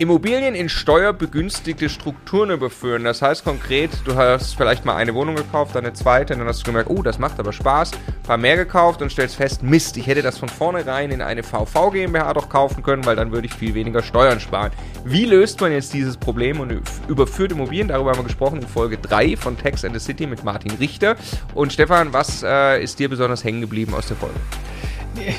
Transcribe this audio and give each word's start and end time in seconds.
Immobilien 0.00 0.54
in 0.54 0.70
steuerbegünstigte 0.70 1.90
Strukturen 1.90 2.48
überführen. 2.48 3.04
Das 3.04 3.20
heißt 3.20 3.44
konkret, 3.44 3.90
du 4.06 4.14
hast 4.16 4.56
vielleicht 4.56 4.86
mal 4.86 4.96
eine 4.96 5.12
Wohnung 5.14 5.34
gekauft, 5.34 5.74
dann 5.74 5.84
eine 5.84 5.92
zweite, 5.92 6.34
dann 6.34 6.46
hast 6.46 6.60
du 6.60 6.64
gemerkt, 6.64 6.88
oh, 6.88 7.02
das 7.02 7.18
macht 7.18 7.38
aber 7.38 7.52
Spaß, 7.52 7.92
ein 7.92 8.22
paar 8.22 8.38
mehr 8.38 8.56
gekauft 8.56 9.02
und 9.02 9.12
stellst 9.12 9.36
fest, 9.36 9.62
Mist, 9.62 9.98
ich 9.98 10.06
hätte 10.06 10.22
das 10.22 10.38
von 10.38 10.48
vornherein 10.48 11.10
in 11.10 11.20
eine 11.20 11.42
VV 11.42 11.90
GmbH 11.90 12.32
doch 12.32 12.48
kaufen 12.48 12.82
können, 12.82 13.04
weil 13.04 13.14
dann 13.14 13.30
würde 13.30 13.46
ich 13.46 13.52
viel 13.52 13.74
weniger 13.74 14.02
Steuern 14.02 14.40
sparen. 14.40 14.72
Wie 15.04 15.26
löst 15.26 15.60
man 15.60 15.70
jetzt 15.70 15.92
dieses 15.92 16.16
Problem 16.16 16.60
und 16.60 16.80
überführt 17.06 17.52
Immobilien? 17.52 17.88
Darüber 17.88 18.12
haben 18.12 18.20
wir 18.20 18.24
gesprochen 18.24 18.62
in 18.62 18.66
Folge 18.66 18.96
3 18.96 19.36
von 19.36 19.58
Tax 19.58 19.84
and 19.84 19.92
the 19.92 20.00
City 20.00 20.26
mit 20.26 20.44
Martin 20.44 20.72
Richter. 20.80 21.16
Und 21.52 21.74
Stefan, 21.74 22.14
was 22.14 22.42
äh, 22.42 22.82
ist 22.82 22.98
dir 23.00 23.10
besonders 23.10 23.44
hängen 23.44 23.60
geblieben 23.60 23.92
aus 23.92 24.06
der 24.06 24.16
Folge? 24.16 24.40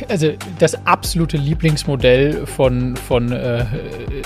Also 0.09 0.31
das 0.59 0.85
absolute 0.85 1.37
Lieblingsmodell 1.37 2.45
von, 2.45 2.95
von 2.95 3.31
äh, 3.31 3.65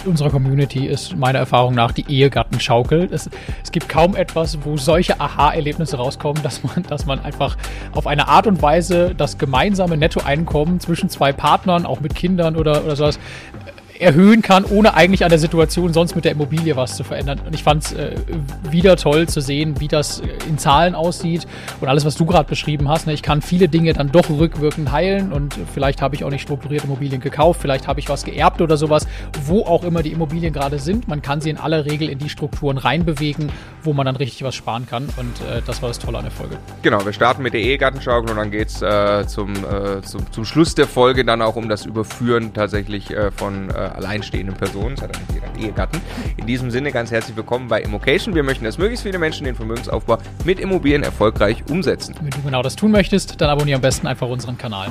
unserer 0.05 0.29
Community 0.29 0.87
ist 0.87 1.15
meiner 1.15 1.39
Erfahrung 1.39 1.75
nach 1.75 1.91
die 1.91 2.05
Ehegattenschaukel. 2.07 3.07
Es, 3.11 3.29
es 3.63 3.71
gibt 3.71 3.87
kaum 3.89 4.15
etwas, 4.15 4.59
wo 4.63 4.77
solche 4.77 5.19
Aha-Erlebnisse 5.19 5.97
rauskommen, 5.97 6.41
dass 6.43 6.63
man, 6.63 6.83
dass 6.83 7.05
man 7.05 7.19
einfach 7.19 7.57
auf 7.93 8.07
eine 8.07 8.27
Art 8.27 8.47
und 8.47 8.61
Weise 8.61 9.13
das 9.15 9.37
gemeinsame 9.37 9.97
Nettoeinkommen 9.97 10.79
zwischen 10.79 11.09
zwei 11.09 11.31
Partnern, 11.31 11.85
auch 11.85 11.99
mit 11.99 12.15
Kindern 12.15 12.55
oder, 12.55 12.83
oder 12.83 12.95
sowas, 12.95 13.19
erhöhen 13.99 14.41
kann, 14.41 14.65
ohne 14.65 14.93
eigentlich 14.93 15.23
an 15.23 15.29
der 15.29 15.39
Situation 15.39 15.93
sonst 15.93 16.15
mit 16.15 16.25
der 16.25 16.33
Immobilie 16.33 16.75
was 16.75 16.95
zu 16.95 17.03
verändern. 17.03 17.39
Und 17.45 17.53
ich 17.55 17.63
fand 17.63 17.83
es 17.83 17.93
äh, 17.93 18.15
wieder 18.69 18.95
toll 18.97 19.27
zu 19.27 19.41
sehen, 19.41 19.79
wie 19.79 19.87
das 19.87 20.19
äh, 20.19 20.27
in 20.47 20.57
Zahlen 20.57 20.95
aussieht 20.95 21.47
und 21.81 21.87
alles, 21.87 22.05
was 22.05 22.15
du 22.15 22.25
gerade 22.25 22.47
beschrieben 22.49 22.89
hast. 22.89 23.07
Ne? 23.07 23.13
Ich 23.13 23.23
kann 23.23 23.41
viele 23.41 23.67
Dinge 23.67 23.93
dann 23.93 24.11
doch 24.11 24.29
rückwirkend 24.29 24.91
heilen 24.91 25.31
und 25.31 25.55
vielleicht 25.73 26.01
habe 26.01 26.15
ich 26.15 26.23
auch 26.23 26.29
nicht 26.29 26.41
strukturierte 26.41 26.87
Immobilien 26.87 27.21
gekauft, 27.21 27.61
vielleicht 27.61 27.87
habe 27.87 27.99
ich 27.99 28.09
was 28.09 28.23
geerbt 28.23 28.61
oder 28.61 28.77
sowas, 28.77 29.07
wo 29.45 29.61
auch 29.61 29.83
immer 29.83 30.03
die 30.03 30.11
Immobilien 30.11 30.53
gerade 30.53 30.79
sind. 30.79 31.07
Man 31.07 31.21
kann 31.21 31.41
sie 31.41 31.49
in 31.49 31.57
aller 31.57 31.85
Regel 31.85 32.09
in 32.09 32.19
die 32.19 32.29
Strukturen 32.29 32.77
reinbewegen, 32.77 33.51
wo 33.83 33.93
man 33.93 34.05
dann 34.05 34.15
richtig 34.15 34.43
was 34.43 34.55
sparen 34.55 34.87
kann 34.87 35.07
und 35.17 35.41
äh, 35.41 35.61
das 35.65 35.81
war 35.81 35.89
das 35.89 35.99
Tolle 35.99 36.17
an 36.17 36.25
der 36.25 36.31
Folge. 36.31 36.57
Genau, 36.81 37.05
wir 37.05 37.13
starten 37.13 37.43
mit 37.43 37.53
der 37.53 37.61
Ehegattenschaukel 37.61 38.31
und 38.31 38.37
dann 38.37 38.51
geht 38.51 38.69
es 38.69 38.81
äh, 38.81 39.25
zum, 39.27 39.53
äh, 39.53 40.01
zum, 40.01 40.31
zum 40.31 40.45
Schluss 40.45 40.75
der 40.75 40.87
Folge 40.87 41.23
dann 41.23 41.41
auch 41.41 41.55
um 41.55 41.69
das 41.69 41.85
Überführen 41.85 42.53
tatsächlich 42.53 43.11
äh, 43.11 43.31
von 43.31 43.69
alleinstehenden 43.93 44.55
Personen, 44.55 44.95
das 44.95 45.03
hat 45.03 45.19
nicht 45.19 45.33
jeder 45.33 45.67
Ehegatten. 45.67 46.01
In 46.37 46.45
diesem 46.45 46.71
Sinne 46.71 46.91
ganz 46.91 47.11
herzlich 47.11 47.35
willkommen 47.35 47.67
bei 47.67 47.81
Immocation. 47.81 48.33
Wir 48.35 48.43
möchten, 48.43 48.65
dass 48.65 48.77
möglichst 48.77 49.03
viele 49.03 49.19
Menschen 49.19 49.45
den 49.45 49.55
Vermögensaufbau 49.55 50.17
mit 50.43 50.59
Immobilien 50.59 51.03
erfolgreich 51.03 51.63
umsetzen. 51.69 52.15
Wenn 52.21 52.31
du 52.31 52.41
genau 52.41 52.61
das 52.61 52.75
tun 52.75 52.91
möchtest, 52.91 53.39
dann 53.39 53.49
abonniere 53.49 53.75
am 53.75 53.81
besten 53.81 54.07
einfach 54.07 54.27
unseren 54.27 54.57
Kanal. 54.57 54.89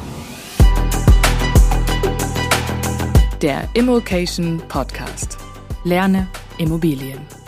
Der 3.42 3.68
Immocation 3.74 4.62
Podcast. 4.68 5.36
Lerne 5.84 6.28
Immobilien. 6.58 7.43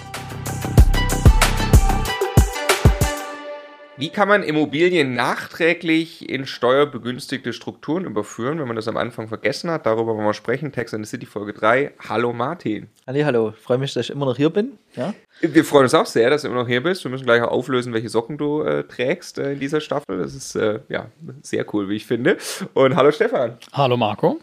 Wie 3.98 4.10
kann 4.10 4.28
man 4.28 4.42
Immobilien 4.42 5.14
nachträglich 5.14 6.28
in 6.28 6.46
steuerbegünstigte 6.46 7.54
Strukturen 7.54 8.04
überführen, 8.04 8.58
wenn 8.58 8.66
man 8.66 8.76
das 8.76 8.88
am 8.88 8.98
Anfang 8.98 9.26
vergessen 9.26 9.70
hat? 9.70 9.86
Darüber 9.86 10.14
wollen 10.14 10.26
wir 10.26 10.34
sprechen. 10.34 10.70
Text 10.70 10.92
in 10.92 11.02
the 11.02 11.08
City 11.08 11.24
Folge 11.24 11.54
3. 11.54 11.92
Hallo 12.06 12.34
Martin. 12.34 12.88
Hallo, 13.06 13.24
hallo. 13.24 13.54
Freue 13.58 13.78
mich, 13.78 13.94
dass 13.94 14.06
ich 14.06 14.10
immer 14.10 14.26
noch 14.26 14.36
hier 14.36 14.50
bin. 14.50 14.72
Ja? 14.96 15.14
Wir 15.40 15.64
freuen 15.64 15.84
uns 15.84 15.94
auch 15.94 16.04
sehr, 16.04 16.28
dass 16.28 16.42
du 16.42 16.48
immer 16.48 16.58
noch 16.58 16.68
hier 16.68 16.82
bist. 16.82 17.04
Wir 17.04 17.10
müssen 17.10 17.24
gleich 17.24 17.40
auch 17.40 17.50
auflösen, 17.50 17.94
welche 17.94 18.10
Socken 18.10 18.36
du 18.36 18.60
äh, 18.60 18.84
trägst 18.84 19.38
äh, 19.38 19.54
in 19.54 19.60
dieser 19.60 19.80
Staffel. 19.80 20.18
Das 20.18 20.34
ist 20.34 20.56
äh, 20.56 20.80
ja 20.90 21.06
sehr 21.40 21.64
cool, 21.72 21.88
wie 21.88 21.96
ich 21.96 22.04
finde. 22.04 22.36
Und 22.74 22.96
hallo 22.96 23.10
Stefan. 23.12 23.56
Hallo 23.72 23.96
Marco. 23.96 24.38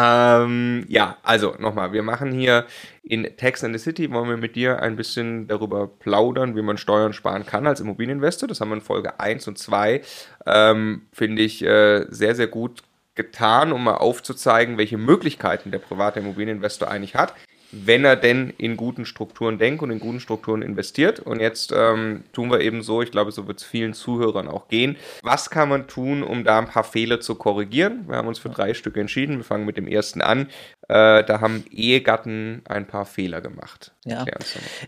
Ähm, 0.00 0.84
ja, 0.86 1.16
also 1.24 1.56
nochmal, 1.58 1.92
wir 1.92 2.04
machen 2.04 2.30
hier 2.30 2.66
in 3.02 3.28
Tax 3.36 3.64
and 3.64 3.74
the 3.74 3.82
City, 3.82 4.12
wollen 4.12 4.28
wir 4.28 4.36
mit 4.36 4.54
dir 4.54 4.80
ein 4.80 4.94
bisschen 4.94 5.48
darüber 5.48 5.88
plaudern, 5.88 6.54
wie 6.54 6.62
man 6.62 6.78
Steuern 6.78 7.12
sparen 7.12 7.44
kann 7.44 7.66
als 7.66 7.80
Immobilieninvestor. 7.80 8.48
Das 8.48 8.60
haben 8.60 8.68
wir 8.68 8.76
in 8.76 8.80
Folge 8.80 9.18
1 9.18 9.48
und 9.48 9.58
2, 9.58 10.02
ähm, 10.46 11.08
finde 11.12 11.42
ich, 11.42 11.64
äh, 11.64 12.06
sehr, 12.10 12.36
sehr 12.36 12.46
gut 12.46 12.84
getan, 13.16 13.72
um 13.72 13.82
mal 13.82 13.96
aufzuzeigen, 13.96 14.78
welche 14.78 14.98
Möglichkeiten 14.98 15.72
der 15.72 15.80
private 15.80 16.20
Immobilieninvestor 16.20 16.88
eigentlich 16.88 17.16
hat 17.16 17.34
wenn 17.70 18.04
er 18.04 18.16
denn 18.16 18.50
in 18.56 18.76
guten 18.76 19.04
Strukturen 19.04 19.58
denkt 19.58 19.82
und 19.82 19.90
in 19.90 20.00
guten 20.00 20.20
Strukturen 20.20 20.62
investiert. 20.62 21.20
Und 21.20 21.40
jetzt 21.40 21.72
ähm, 21.74 22.24
tun 22.32 22.50
wir 22.50 22.60
eben 22.60 22.82
so, 22.82 23.02
ich 23.02 23.10
glaube, 23.10 23.32
so 23.32 23.46
wird 23.46 23.58
es 23.58 23.64
vielen 23.64 23.92
Zuhörern 23.92 24.48
auch 24.48 24.68
gehen. 24.68 24.96
Was 25.22 25.50
kann 25.50 25.68
man 25.68 25.86
tun, 25.86 26.22
um 26.22 26.44
da 26.44 26.58
ein 26.58 26.68
paar 26.68 26.84
Fehler 26.84 27.20
zu 27.20 27.34
korrigieren? 27.34 28.04
Wir 28.08 28.16
haben 28.16 28.28
uns 28.28 28.38
für 28.38 28.48
drei 28.48 28.74
Stücke 28.74 29.00
entschieden. 29.00 29.36
Wir 29.36 29.44
fangen 29.44 29.66
mit 29.66 29.76
dem 29.76 29.86
ersten 29.86 30.22
an. 30.22 30.48
Äh, 30.88 31.24
da 31.24 31.40
haben 31.40 31.64
Ehegatten 31.70 32.62
ein 32.66 32.86
paar 32.86 33.04
Fehler 33.04 33.40
gemacht. 33.40 33.92
Ja. 34.04 34.24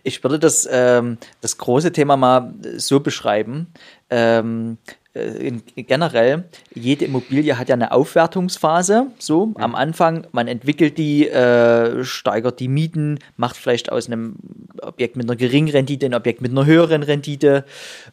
Ich 0.02 0.22
würde 0.22 0.38
das, 0.38 0.66
ähm, 0.70 1.18
das 1.42 1.58
große 1.58 1.92
Thema 1.92 2.16
mal 2.16 2.54
so 2.76 3.00
beschreiben. 3.00 3.72
Ähm, 4.08 4.78
äh, 4.86 4.99
generell, 5.12 6.44
jede 6.72 7.04
Immobilie 7.04 7.58
hat 7.58 7.68
ja 7.68 7.74
eine 7.74 7.90
Aufwertungsphase. 7.92 9.08
So, 9.18 9.46
mhm. 9.46 9.56
am 9.56 9.74
Anfang, 9.74 10.26
man 10.32 10.46
entwickelt 10.46 10.98
die, 10.98 11.28
äh, 11.28 12.04
steigert 12.04 12.60
die 12.60 12.68
Mieten, 12.68 13.18
macht 13.36 13.56
vielleicht 13.56 13.90
aus 13.90 14.06
einem 14.06 14.36
Objekt 14.82 15.16
mit 15.16 15.26
einer 15.26 15.36
geringen 15.36 15.70
Rendite 15.70 16.06
ein 16.06 16.14
Objekt 16.14 16.40
mit 16.40 16.52
einer 16.52 16.66
höheren 16.66 17.02
Rendite. 17.02 17.64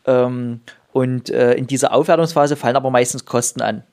Ähm, 0.06 0.62
und 0.91 1.30
äh, 1.30 1.53
in 1.53 1.68
dieser 1.68 1.94
Aufwertungsphase 1.94 2.56
fallen 2.56 2.75
aber 2.75 2.90
meistens 2.90 3.25
Kosten 3.25 3.62
an 3.62 3.84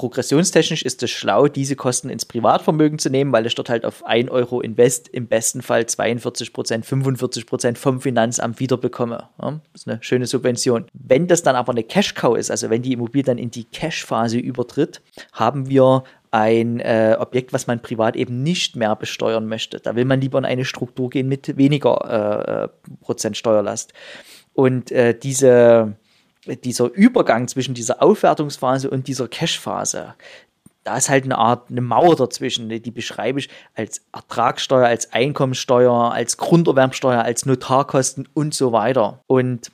progressionstechnisch 0.00 0.82
ist 0.82 1.02
es 1.02 1.10
schlau, 1.10 1.46
diese 1.46 1.76
Kosten 1.76 2.08
ins 2.08 2.24
Privatvermögen 2.24 2.98
zu 2.98 3.10
nehmen, 3.10 3.32
weil 3.32 3.44
ich 3.44 3.54
dort 3.54 3.68
halt 3.68 3.84
auf 3.84 4.02
1 4.06 4.30
Euro 4.30 4.62
Invest 4.62 5.08
im 5.08 5.26
besten 5.26 5.60
Fall 5.60 5.84
42 5.84 6.54
Prozent, 6.54 6.86
45 6.86 7.44
Prozent 7.44 7.76
vom 7.76 8.00
Finanzamt 8.00 8.60
wiederbekomme. 8.60 9.28
Ja, 9.42 9.60
das 9.74 9.82
ist 9.82 9.88
eine 9.88 10.02
schöne 10.02 10.24
Subvention. 10.24 10.86
Wenn 10.94 11.26
das 11.26 11.42
dann 11.42 11.54
aber 11.54 11.72
eine 11.72 11.82
Cash-Cow 11.82 12.38
ist, 12.38 12.50
also 12.50 12.70
wenn 12.70 12.80
die 12.80 12.94
Immobilie 12.94 13.24
dann 13.24 13.36
in 13.36 13.50
die 13.50 13.64
Cash-Phase 13.64 14.38
übertritt, 14.38 15.02
haben 15.34 15.68
wir 15.68 16.04
ein 16.30 16.80
äh, 16.80 17.16
Objekt, 17.18 17.52
was 17.52 17.66
man 17.66 17.82
privat 17.82 18.16
eben 18.16 18.42
nicht 18.42 18.76
mehr 18.76 18.96
besteuern 18.96 19.48
möchte. 19.48 19.80
Da 19.80 19.96
will 19.96 20.06
man 20.06 20.22
lieber 20.22 20.38
in 20.38 20.46
eine 20.46 20.64
Struktur 20.64 21.10
gehen 21.10 21.28
mit 21.28 21.58
weniger 21.58 21.98
äh, 22.08 22.64
äh 22.64 22.68
Prozent 23.02 23.36
Steuerlast. 23.36 23.92
Und 24.54 24.92
äh, 24.92 25.14
diese 25.14 25.96
dieser 26.46 26.90
Übergang 26.92 27.48
zwischen 27.48 27.74
dieser 27.74 28.02
Aufwertungsphase 28.02 28.90
und 28.90 29.08
dieser 29.08 29.28
Cash-Phase, 29.28 30.14
da 30.84 30.96
ist 30.96 31.10
halt 31.10 31.24
eine 31.24 31.36
Art, 31.36 31.70
eine 31.70 31.82
Mauer 31.82 32.16
dazwischen. 32.16 32.66
Ne? 32.66 32.80
Die 32.80 32.90
beschreibe 32.90 33.38
ich 33.38 33.50
als 33.74 34.02
Ertragssteuer, 34.12 34.86
als 34.86 35.12
Einkommensteuer, 35.12 36.12
als 36.12 36.36
Grunderwerbsteuer, 36.38 37.22
als 37.22 37.44
Notarkosten 37.44 38.28
und 38.32 38.54
so 38.54 38.72
weiter. 38.72 39.22
Und 39.26 39.70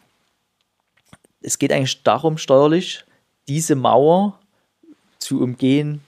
es 1.40 1.58
geht 1.58 1.72
eigentlich 1.72 2.02
darum, 2.02 2.38
steuerlich 2.38 3.04
diese 3.46 3.76
Mauer 3.76 4.38
zu 5.18 5.40
umgehen, 5.40 6.02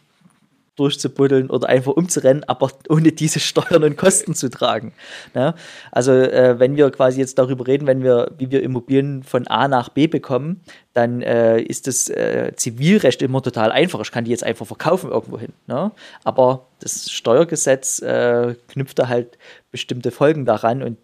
durchzubuddeln 0.78 1.50
oder 1.50 1.68
einfach 1.68 1.92
umzurennen, 1.92 2.44
aber 2.44 2.70
ohne 2.88 3.12
diese 3.12 3.40
Steuern 3.40 3.84
und 3.84 3.96
Kosten 3.96 4.34
zu 4.34 4.48
tragen. 4.48 4.92
Ne? 5.34 5.54
Also 5.92 6.12
äh, 6.12 6.58
wenn 6.58 6.76
wir 6.76 6.90
quasi 6.90 7.20
jetzt 7.20 7.38
darüber 7.38 7.66
reden, 7.66 7.86
wenn 7.86 8.02
wir, 8.02 8.32
wie 8.38 8.50
wir 8.50 8.62
Immobilien 8.62 9.22
von 9.22 9.46
A 9.48 9.68
nach 9.68 9.88
B 9.88 10.06
bekommen, 10.06 10.60
dann 10.94 11.22
äh, 11.22 11.60
ist 11.60 11.86
das 11.86 12.08
äh, 12.08 12.52
Zivilrecht 12.56 13.22
immer 13.22 13.42
total 13.42 13.72
einfach. 13.72 14.00
Ich 14.00 14.12
kann 14.12 14.24
die 14.24 14.30
jetzt 14.30 14.44
einfach 14.44 14.66
verkaufen 14.66 15.10
irgendwo 15.10 15.38
hin. 15.38 15.52
Ne? 15.66 15.90
Aber 16.24 16.66
das 16.80 17.10
Steuergesetz 17.10 18.00
äh, 18.00 18.54
knüpft 18.68 18.98
da 18.98 19.08
halt 19.08 19.38
bestimmte 19.70 20.10
Folgen 20.10 20.44
daran 20.44 20.82
und 20.82 20.98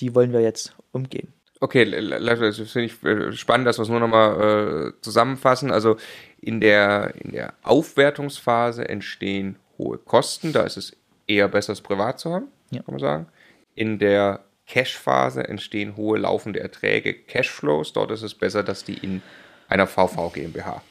die 0.00 0.14
wollen 0.14 0.32
wir 0.32 0.40
jetzt 0.40 0.74
umgehen. 0.92 1.32
Okay, 1.60 1.90
das 1.90 2.58
finde 2.58 2.84
ich 2.84 3.02
äh, 3.04 3.32
spannend, 3.32 3.66
dass 3.66 3.78
wir 3.78 3.84
es 3.84 3.88
nur 3.88 4.00
nochmal 4.00 4.92
äh, 4.92 5.00
zusammenfassen. 5.00 5.70
Also 5.70 5.96
in 6.44 6.60
der, 6.60 7.14
in 7.16 7.32
der 7.32 7.54
Aufwertungsphase 7.62 8.88
entstehen 8.88 9.56
hohe 9.78 9.98
Kosten, 9.98 10.52
da 10.52 10.62
ist 10.62 10.76
es 10.76 10.96
eher 11.26 11.48
besser, 11.48 11.72
es 11.72 11.80
privat 11.80 12.20
zu 12.20 12.32
haben, 12.32 12.48
ja. 12.70 12.82
kann 12.82 12.94
man 12.94 13.00
sagen. 13.00 13.26
In 13.74 13.98
der 13.98 14.44
Cash-Phase 14.66 15.46
entstehen 15.48 15.96
hohe 15.96 16.18
laufende 16.18 16.60
Erträge, 16.60 17.14
Cashflows, 17.14 17.92
dort 17.92 18.10
ist 18.10 18.22
es 18.22 18.34
besser, 18.34 18.62
dass 18.62 18.84
die 18.84 18.94
in 18.94 19.22
einer 19.68 19.86
VV 19.86 20.32
GmbH. 20.32 20.82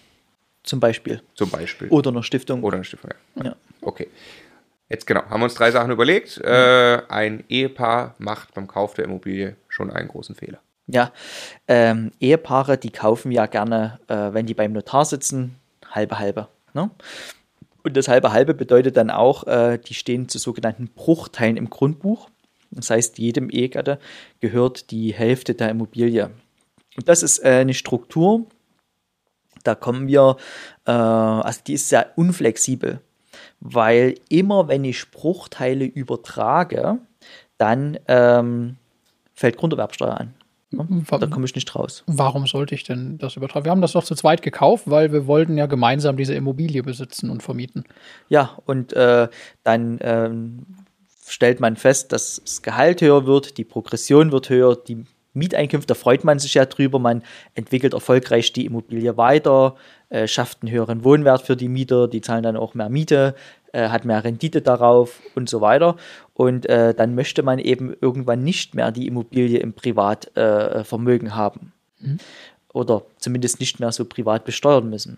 Zum 0.64 0.80
Beispiel. 0.80 1.22
Zum 1.36 1.50
Beispiel. 1.50 1.90
Oder 1.90 2.10
einer 2.10 2.24
Stiftung. 2.24 2.64
Oder 2.64 2.76
eine 2.76 2.84
Stiftung, 2.86 3.12
ja. 3.36 3.44
ja. 3.46 3.56
Okay. 3.82 4.08
Jetzt 4.90 5.08
genau, 5.08 5.24
haben 5.30 5.42
wir 5.42 5.46
uns 5.46 5.56
drei 5.56 5.72
Sachen 5.72 5.92
überlegt. 5.92 6.40
Mhm. 6.40 6.46
Äh, 6.46 7.02
ein 7.10 7.44
Ehepaar 7.50 8.16
macht 8.18 8.54
beim 8.54 8.68
Kauf 8.68 8.94
der 8.94 9.06
Immobilie 9.06 9.56
schon 9.68 9.92
einen 9.92 10.08
großen 10.08 10.36
Fehler. 10.36 10.60
Ja, 10.88 11.12
ähm, 11.68 12.12
Ehepaare, 12.20 12.78
die 12.78 12.92
kaufen 12.92 13.32
ja 13.32 13.46
gerne, 13.46 14.00
äh, 14.08 14.34
wenn 14.34 14.46
die 14.46 14.54
beim 14.54 14.74
Notar 14.74 15.06
sitzen, 15.06 15.56
halbe 15.90 16.20
halbe. 16.20 16.50
Ne? 16.74 16.90
Und 17.84 17.96
das 17.96 18.08
halbe 18.08 18.32
halbe 18.32 18.54
bedeutet 18.54 18.98
dann 18.98 19.10
auch, 19.10 19.48
äh, 19.48 19.78
die 19.78 19.94
stehen 19.94 20.28
zu 20.28 20.40
sogenannten 20.40 20.90
Bruchteilen 20.90 21.58
im 21.58 21.70
Grundbuch. 21.70 22.30
Das 22.72 22.90
heißt, 22.90 23.18
jedem 23.18 23.50
Ehegatte 23.50 24.00
gehört 24.40 24.92
die 24.92 25.14
Hälfte 25.14 25.54
der 25.54 25.70
Immobilie. 25.70 26.32
Und 26.98 27.08
das 27.08 27.24
ist 27.24 27.40
äh, 27.40 27.50
eine 27.50 27.74
Struktur, 27.74 28.46
da 29.64 29.76
kommen 29.76 30.08
wir, 30.08 30.38
äh, 30.86 30.92
also 30.92 31.62
die 31.66 31.74
ist 31.74 31.90
sehr 31.90 32.12
unflexibel 32.18 33.00
weil 33.66 34.16
immer 34.30 34.68
wenn 34.68 34.84
ich 34.84 35.10
Bruchteile 35.12 35.86
übertrage, 35.86 37.00
dann 37.58 37.98
ähm, 38.08 38.76
fällt 39.34 39.58
Grunderwerbsteuer 39.58 40.20
an. 40.20 40.34
Da 41.10 41.28
komme 41.28 41.46
ich 41.46 41.56
nicht 41.56 41.76
raus. 41.76 42.04
Warum 42.08 42.48
sollte 42.48 42.76
ich 42.76 42.84
denn 42.84 43.18
das 43.18 43.36
übertragen? 43.36 43.66
Wir 43.66 43.72
haben 43.72 43.82
das 43.82 43.94
doch 43.94 44.04
zu 44.04 44.16
zweit 44.16 44.42
gekauft, 44.42 44.86
weil 44.88 45.12
wir 45.12 45.28
wollten 45.28 45.58
ja 45.58 45.66
gemeinsam 45.66 46.18
diese 46.18 46.34
Immobilie 46.34 46.84
besitzen 46.84 47.30
und 47.30 47.44
vermieten. 47.44 47.84
Ja, 48.30 48.58
und 48.66 48.94
äh, 48.94 49.28
dann 49.64 50.00
ähm, 50.02 50.66
stellt 51.28 51.60
man 51.60 51.76
fest, 51.76 52.12
dass 52.12 52.42
das 52.44 52.62
Gehalt 52.62 53.02
höher 53.02 53.26
wird, 53.26 53.58
die 53.58 53.64
Progression 53.64 54.32
wird 54.32 54.50
höher, 54.50 54.76
die 54.76 55.06
Mieteinkünfte, 55.34 55.94
da 55.94 56.00
freut 56.00 56.24
man 56.24 56.40
sich 56.40 56.54
ja 56.54 56.66
drüber, 56.66 57.00
man 57.00 57.24
entwickelt 57.56 57.94
erfolgreich 57.94 58.54
die 58.54 58.66
Immobilie 58.66 59.18
weiter, 59.18 59.76
äh, 60.10 60.28
schafft 60.28 60.62
einen 60.62 60.72
höheren 60.72 61.04
Wohnwert 61.04 61.42
für 61.42 61.56
die 61.56 61.70
Mieter, 61.70 62.08
die 62.08 62.22
zahlen 62.22 62.44
dann 62.44 62.56
auch 62.56 62.76
mehr 62.76 62.90
Miete, 62.90 63.36
äh, 63.74 63.90
hat 63.90 64.06
mehr 64.06 64.24
Rendite 64.24 64.62
darauf 64.62 65.20
und 65.36 65.50
so 65.50 65.60
weiter. 65.60 65.98
Und 66.34 66.68
äh, 66.68 66.94
dann 66.94 67.16
möchte 67.16 67.44
man 67.44 67.60
eben 67.60 67.94
irgendwann 68.00 68.44
nicht 68.44 68.76
mehr 68.76 68.92
die 68.92 69.08
Immobilie 69.08 69.60
im 69.60 69.74
Privatvermögen 69.74 71.28
äh, 71.28 71.32
haben. 71.32 71.74
Mhm. 72.00 72.20
Oder 72.72 73.04
zumindest 73.18 73.60
nicht 73.60 73.80
mehr 73.80 73.92
so 73.92 74.06
privat 74.06 74.46
besteuern 74.46 74.90
müssen. 74.90 75.18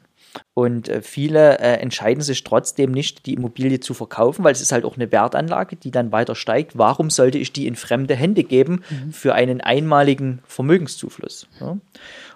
Und 0.53 0.89
äh, 0.89 1.01
viele 1.01 1.59
äh, 1.59 1.77
entscheiden 1.79 2.21
sich 2.21 2.43
trotzdem 2.43 2.91
nicht, 2.91 3.25
die 3.25 3.33
Immobilie 3.33 3.79
zu 3.79 3.93
verkaufen, 3.93 4.43
weil 4.43 4.51
es 4.51 4.61
ist 4.61 4.71
halt 4.71 4.85
auch 4.85 4.95
eine 4.95 5.11
Wertanlage, 5.11 5.75
die 5.75 5.91
dann 5.91 6.11
weiter 6.11 6.35
steigt. 6.35 6.77
Warum 6.77 7.09
sollte 7.09 7.37
ich 7.37 7.53
die 7.53 7.67
in 7.67 7.75
fremde 7.75 8.15
Hände 8.15 8.43
geben 8.43 8.83
mhm. 8.89 9.11
für 9.11 9.33
einen 9.33 9.61
einmaligen 9.61 10.39
Vermögenszufluss? 10.47 11.47
Ja? 11.59 11.77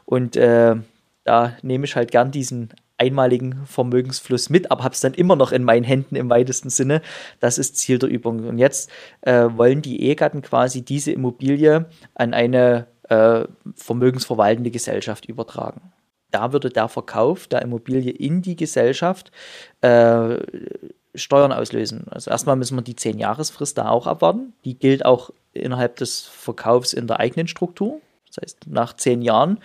Und 0.05 0.35
äh, 0.35 0.75
da 1.23 1.57
nehme 1.61 1.85
ich 1.85 1.95
halt 1.95 2.11
gern 2.11 2.31
diesen 2.31 2.69
einmaligen 2.99 3.65
Vermögensfluss 3.65 4.49
mit, 4.49 4.71
aber 4.71 4.83
habe 4.83 4.93
es 4.93 5.01
dann 5.01 5.13
immer 5.13 5.35
noch 5.35 5.51
in 5.51 5.63
meinen 5.63 5.83
Händen 5.83 6.15
im 6.15 6.29
weitesten 6.29 6.69
Sinne. 6.69 7.01
Das 7.39 7.57
ist 7.57 7.77
Ziel 7.77 7.99
der 7.99 8.09
Übung. 8.09 8.47
Und 8.47 8.57
jetzt 8.57 8.91
äh, 9.21 9.47
wollen 9.55 9.81
die 9.81 10.03
Ehegatten 10.03 10.41
quasi 10.41 10.83
diese 10.83 11.11
Immobilie 11.11 11.85
an 12.15 12.33
eine 12.33 12.87
äh, 13.09 13.45
vermögensverwaltende 13.75 14.71
Gesellschaft 14.71 15.25
übertragen 15.25 15.93
da 16.31 16.53
würde 16.53 16.69
der 16.69 16.87
Verkauf 16.87 17.47
der 17.47 17.61
Immobilie 17.61 18.11
in 18.11 18.41
die 18.41 18.55
Gesellschaft 18.55 19.31
äh, 19.81 20.37
Steuern 21.15 21.51
auslösen. 21.51 22.05
Also 22.09 22.31
erstmal 22.31 22.55
müssen 22.55 22.77
wir 22.77 22.83
die 22.83 22.95
10-Jahresfrist 22.95 23.77
da 23.77 23.89
auch 23.89 24.07
abwarten. 24.07 24.53
Die 24.63 24.77
gilt 24.77 25.05
auch 25.05 25.31
innerhalb 25.53 25.95
des 25.95 26.21
Verkaufs 26.21 26.93
in 26.93 27.07
der 27.07 27.19
eigenen 27.19 27.47
Struktur. 27.47 27.99
Das 28.27 28.37
heißt, 28.41 28.67
nach 28.67 28.95
10 28.95 29.21
Jahren 29.21 29.59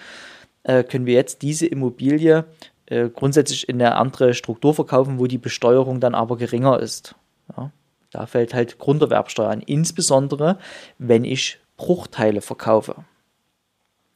äh, 0.62 0.82
können 0.82 1.06
wir 1.06 1.14
jetzt 1.14 1.42
diese 1.42 1.66
Immobilie 1.66 2.44
äh, 2.86 3.08
grundsätzlich 3.08 3.68
in 3.68 3.80
eine 3.80 3.96
andere 3.96 4.34
Struktur 4.34 4.74
verkaufen, 4.74 5.18
wo 5.18 5.26
die 5.26 5.38
Besteuerung 5.38 6.00
dann 6.00 6.14
aber 6.14 6.36
geringer 6.36 6.80
ist. 6.80 7.14
Ja, 7.56 7.70
da 8.10 8.26
fällt 8.26 8.54
halt 8.54 8.78
Grunderwerbsteuer 8.78 9.50
an, 9.50 9.60
insbesondere 9.60 10.58
wenn 10.98 11.24
ich 11.24 11.58
Bruchteile 11.76 12.40
verkaufe. 12.40 13.04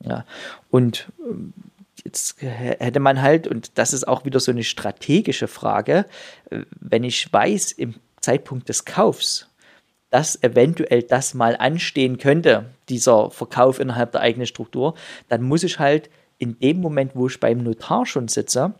Ja, 0.05 0.25
und 0.71 1.09
ähm, 1.27 1.53
jetzt 2.05 2.37
hätte 2.41 3.01
man 3.01 3.21
halt, 3.21 3.49
und 3.49 3.77
das 3.77 3.93
ist 3.93 4.07
auch 4.07 4.25
wieder 4.25 4.41
so 4.41 4.53
eine 4.53 4.65
strategische 4.65 5.49
Frage, 5.49 6.07
wenn 6.81 7.05
ich 7.05 7.33
weiß 7.33 7.73
im 7.73 7.95
Zeitpunkt 8.21 8.69
des 8.69 8.85
Kaufs, 8.85 9.49
dass 10.11 10.43
eventuell 10.43 11.03
das 11.03 11.35
mal 11.35 11.57
anstehen 11.57 12.19
könnte, 12.19 12.67
dieser 12.89 13.31
Verkauf 13.31 13.79
innerhalb 13.79 14.13
der 14.13 14.23
eigenen 14.23 14.47
Struktur, 14.47 14.95
dann 15.29 15.43
muss 15.43 15.63
ich 15.63 15.79
halt 15.79 16.09
in 16.39 16.59
dem 16.59 16.81
Moment, 16.81 17.13
wo 17.15 17.27
ich 17.27 17.41
beim 17.41 17.59
Notar 17.59 18.07
schon 18.07 18.29
sitze, 18.29 18.75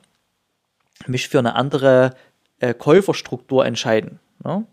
mich 1.07 1.29
für 1.29 1.39
eine 1.39 1.55
andere 1.55 2.15
äh, 2.61 2.75
Käuferstruktur 2.75 3.65
entscheiden. 3.65 4.21
Ne? 4.45 4.67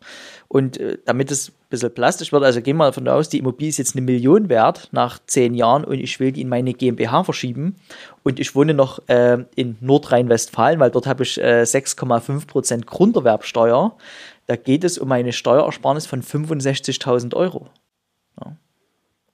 Und 0.48 0.78
äh, 0.78 0.98
damit 1.06 1.32
es 1.32 1.50
ein 1.50 1.54
bisschen 1.70 1.94
plastisch 1.94 2.32
wird, 2.32 2.44
also 2.44 2.62
gehen 2.62 2.78
wir 2.78 2.86
davon 2.86 3.08
aus, 3.08 3.30
die 3.30 3.40
Immobilie 3.40 3.70
ist 3.70 3.78
jetzt 3.78 3.96
eine 3.96 4.06
Million 4.06 4.50
wert 4.50 4.90
nach 4.92 5.20
zehn 5.26 5.54
Jahren 5.54 5.84
und 5.84 6.00
ich 6.00 6.20
will 6.20 6.32
die 6.32 6.42
in 6.42 6.50
meine 6.50 6.74
GmbH 6.74 7.24
verschieben 7.24 7.76
und 8.24 8.40
ich 8.40 8.56
wohne 8.56 8.74
noch 8.74 9.00
äh, 9.08 9.44
in 9.56 9.78
Nordrhein-Westfalen, 9.82 10.80
weil 10.80 10.92
dort 10.92 11.08
habe 11.08 11.24
ich 11.24 11.42
äh, 11.42 11.64
6,5% 11.64 12.86
Grunderwerbsteuer. 12.86 13.98
Da 14.48 14.56
geht 14.56 14.84
es 14.84 15.00
um 15.00 15.12
eine 15.12 15.34
Steuerersparnis 15.34 16.06
von 16.06 16.22
65.000 16.22 17.36
Euro. 17.36 17.68
Ja. 18.40 18.56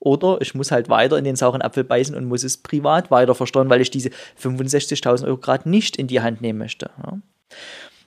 Oder 0.01 0.39
ich 0.41 0.55
muss 0.55 0.71
halt 0.71 0.89
weiter 0.89 1.17
in 1.17 1.23
den 1.23 1.35
sauren 1.35 1.61
Apfel 1.61 1.83
beißen 1.83 2.15
und 2.15 2.25
muss 2.25 2.43
es 2.43 2.57
privat 2.57 3.11
weiter 3.11 3.35
versteuern, 3.35 3.69
weil 3.69 3.81
ich 3.81 3.91
diese 3.91 4.09
65.000 4.41 5.25
Euro 5.25 5.37
gerade 5.37 5.69
nicht 5.69 5.95
in 5.95 6.07
die 6.07 6.21
Hand 6.21 6.41
nehmen 6.41 6.57
möchte. 6.57 6.89
Ja. 7.05 7.19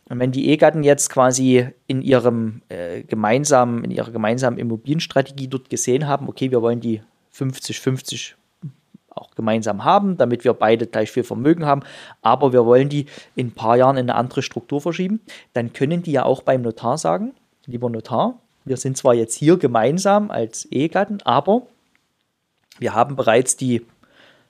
Und 0.08 0.18
wenn 0.18 0.32
die 0.32 0.48
Ehegatten 0.48 0.82
jetzt 0.82 1.08
quasi 1.08 1.68
in 1.86 2.02
ihrem 2.02 2.62
äh, 2.68 3.02
gemeinsamen, 3.02 3.84
in 3.84 3.92
ihrer 3.92 4.10
gemeinsamen 4.10 4.58
Immobilienstrategie 4.58 5.46
dort 5.46 5.70
gesehen 5.70 6.08
haben, 6.08 6.28
okay, 6.28 6.50
wir 6.50 6.62
wollen 6.62 6.80
die 6.80 7.00
50-50 7.32 8.32
auch 9.10 9.30
gemeinsam 9.36 9.84
haben, 9.84 10.16
damit 10.16 10.44
wir 10.44 10.52
beide 10.52 10.88
gleich 10.88 11.12
viel 11.12 11.22
Vermögen 11.22 11.64
haben, 11.64 11.82
aber 12.22 12.52
wir 12.52 12.66
wollen 12.66 12.88
die 12.88 13.06
in 13.36 13.48
ein 13.48 13.52
paar 13.52 13.76
Jahren 13.76 13.96
in 13.96 14.10
eine 14.10 14.18
andere 14.18 14.42
Struktur 14.42 14.80
verschieben, 14.80 15.20
dann 15.52 15.72
können 15.72 16.02
die 16.02 16.10
ja 16.10 16.24
auch 16.24 16.42
beim 16.42 16.62
Notar 16.62 16.98
sagen, 16.98 17.34
lieber 17.66 17.88
Notar, 17.88 18.40
wir 18.64 18.76
sind 18.76 18.96
zwar 18.96 19.14
jetzt 19.14 19.36
hier 19.36 19.58
gemeinsam 19.58 20.32
als 20.32 20.64
Ehegatten, 20.66 21.22
aber 21.22 21.62
wir 22.78 22.94
haben 22.94 23.16
bereits 23.16 23.56
die 23.56 23.86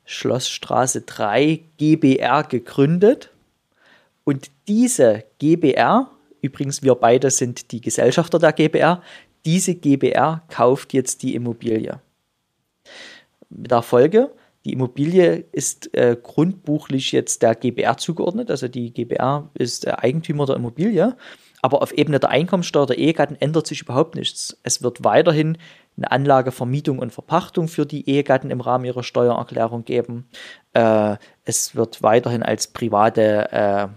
Schlossstraße 0.04 1.02
3 1.02 1.60
GBR 1.78 2.44
gegründet 2.44 3.30
und 4.24 4.50
diese 4.68 5.24
GBR, 5.38 6.10
übrigens 6.40 6.82
wir 6.82 6.94
beide 6.94 7.30
sind 7.30 7.72
die 7.72 7.80
Gesellschafter 7.80 8.38
der 8.38 8.52
GBR, 8.52 9.02
diese 9.44 9.74
GBR 9.74 10.42
kauft 10.48 10.94
jetzt 10.94 11.22
die 11.22 11.34
Immobilie. 11.34 12.00
Mit 13.50 13.70
der 13.70 13.82
Folge, 13.82 14.30
die 14.64 14.72
Immobilie 14.72 15.44
ist 15.52 15.94
äh, 15.94 16.16
grundbuchlich 16.20 17.12
jetzt 17.12 17.42
der 17.42 17.54
GBR 17.54 17.98
zugeordnet, 17.98 18.50
also 18.50 18.68
die 18.68 18.92
GBR 18.92 19.50
ist 19.54 19.84
der 19.84 20.02
Eigentümer 20.02 20.46
der 20.46 20.56
Immobilie, 20.56 21.16
aber 21.60 21.82
auf 21.82 21.92
Ebene 21.92 22.18
der 22.18 22.30
Einkommensteuer 22.30 22.86
der 22.86 22.98
Ehegatten 22.98 23.36
ändert 23.36 23.66
sich 23.66 23.82
überhaupt 23.82 24.14
nichts. 24.14 24.58
Es 24.62 24.82
wird 24.82 25.04
weiterhin 25.04 25.58
eine 25.96 26.11
Anlage 26.11 26.52
Vermietung 26.52 26.99
und 26.99 27.12
Verpachtung 27.12 27.69
für 27.69 27.87
die 27.87 28.08
Ehegatten 28.08 28.50
im 28.50 28.61
Rahmen 28.61 28.85
ihrer 28.85 29.02
Steuererklärung 29.02 29.85
geben. 29.85 30.29
Äh, 30.73 31.17
es 31.44 31.76
wird 31.76 32.02
weiterhin 32.02 32.43
als 32.43 32.69
private 32.69 33.52
äh, 33.52 33.88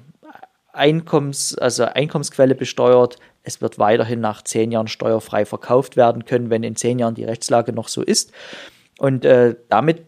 Einkommens, 0.73 1.57
also 1.57 1.85
Einkommensquelle 1.85 2.53
besteuert. 2.53 3.17
Es 3.43 3.61
wird 3.61 3.79
weiterhin 3.79 4.19
nach 4.19 4.43
zehn 4.43 4.71
Jahren 4.71 4.87
steuerfrei 4.87 5.45
verkauft 5.45 5.97
werden 5.97 6.25
können, 6.25 6.49
wenn 6.49 6.63
in 6.63 6.75
zehn 6.75 6.99
Jahren 6.99 7.15
die 7.15 7.23
Rechtslage 7.23 7.73
noch 7.73 7.87
so 7.87 8.03
ist. 8.03 8.31
Und 8.99 9.25
äh, 9.25 9.55
damit 9.69 10.05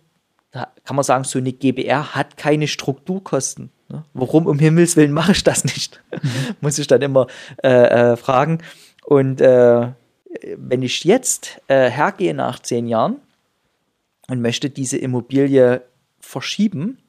kann 0.51 0.96
man 0.96 1.03
sagen, 1.03 1.24
so 1.24 1.39
eine 1.39 1.53
GBR 1.53 2.15
hat 2.15 2.38
keine 2.38 2.67
Strukturkosten. 2.67 3.72
Ne? 3.88 4.03
Warum 4.13 4.48
um 4.48 4.60
Himmels 4.60 4.96
Willen 4.96 5.12
mache 5.12 5.31
ich 5.34 5.43
das 5.43 5.63
nicht? 5.63 6.01
Mhm. 6.12 6.55
Muss 6.62 6.79
ich 6.79 6.88
dann 6.88 7.01
immer 7.01 7.27
äh, 7.63 8.12
äh, 8.12 8.17
fragen. 8.17 8.60
Und 9.05 9.41
äh, 9.41 9.88
wenn 10.57 10.83
ich 10.83 11.03
jetzt 11.03 11.62
äh, 11.67 11.89
hergehe 11.89 12.33
nach 12.33 12.59
zehn 12.59 12.88
Jahren 12.88 13.17
und 14.27 14.41
möchte 14.41 14.69
diese 14.69 14.98
Immobilie 14.98 15.83
verschieben, 16.19 17.00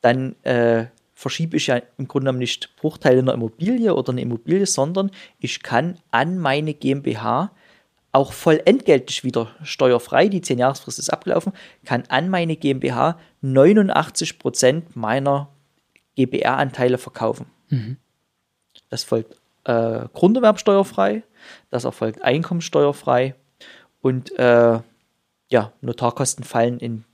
dann 0.00 0.34
äh, 0.42 0.86
verschiebe 1.12 1.56
ich 1.56 1.68
ja 1.68 1.80
im 1.98 2.08
Grunde 2.08 2.24
genommen 2.24 2.38
nicht 2.38 2.74
Bruchteile 2.76 3.20
einer 3.20 3.34
Immobilie 3.34 3.94
oder 3.94 4.12
eine 4.12 4.22
Immobilie, 4.22 4.66
sondern 4.66 5.10
ich 5.38 5.62
kann 5.62 5.98
an 6.10 6.38
meine 6.38 6.74
GmbH 6.74 7.50
auch 8.12 8.32
voll 8.32 8.60
entgeltlich 8.64 9.24
wieder 9.24 9.48
steuerfrei, 9.62 10.28
die 10.28 10.40
10 10.40 10.58
Jahresfrist 10.58 10.98
ist 10.98 11.10
abgelaufen, 11.10 11.52
kann 11.84 12.04
an 12.08 12.28
meine 12.28 12.56
GmbH 12.56 13.18
89% 13.42 14.82
meiner 14.94 15.48
GBR-Anteile 16.16 16.98
verkaufen. 16.98 17.46
Mhm. 17.70 17.96
Das 18.88 19.02
folgt 19.02 19.36
äh, 19.64 20.06
Grunderwerbsteuerfrei, 20.12 21.22
das 21.70 21.84
erfolgt 21.84 22.22
einkommenssteuerfrei 22.22 23.34
und 24.00 24.36
äh, 24.38 24.80
ja, 25.48 25.72
Notarkosten 25.80 26.44
fallen 26.44 26.78
in 26.78 27.04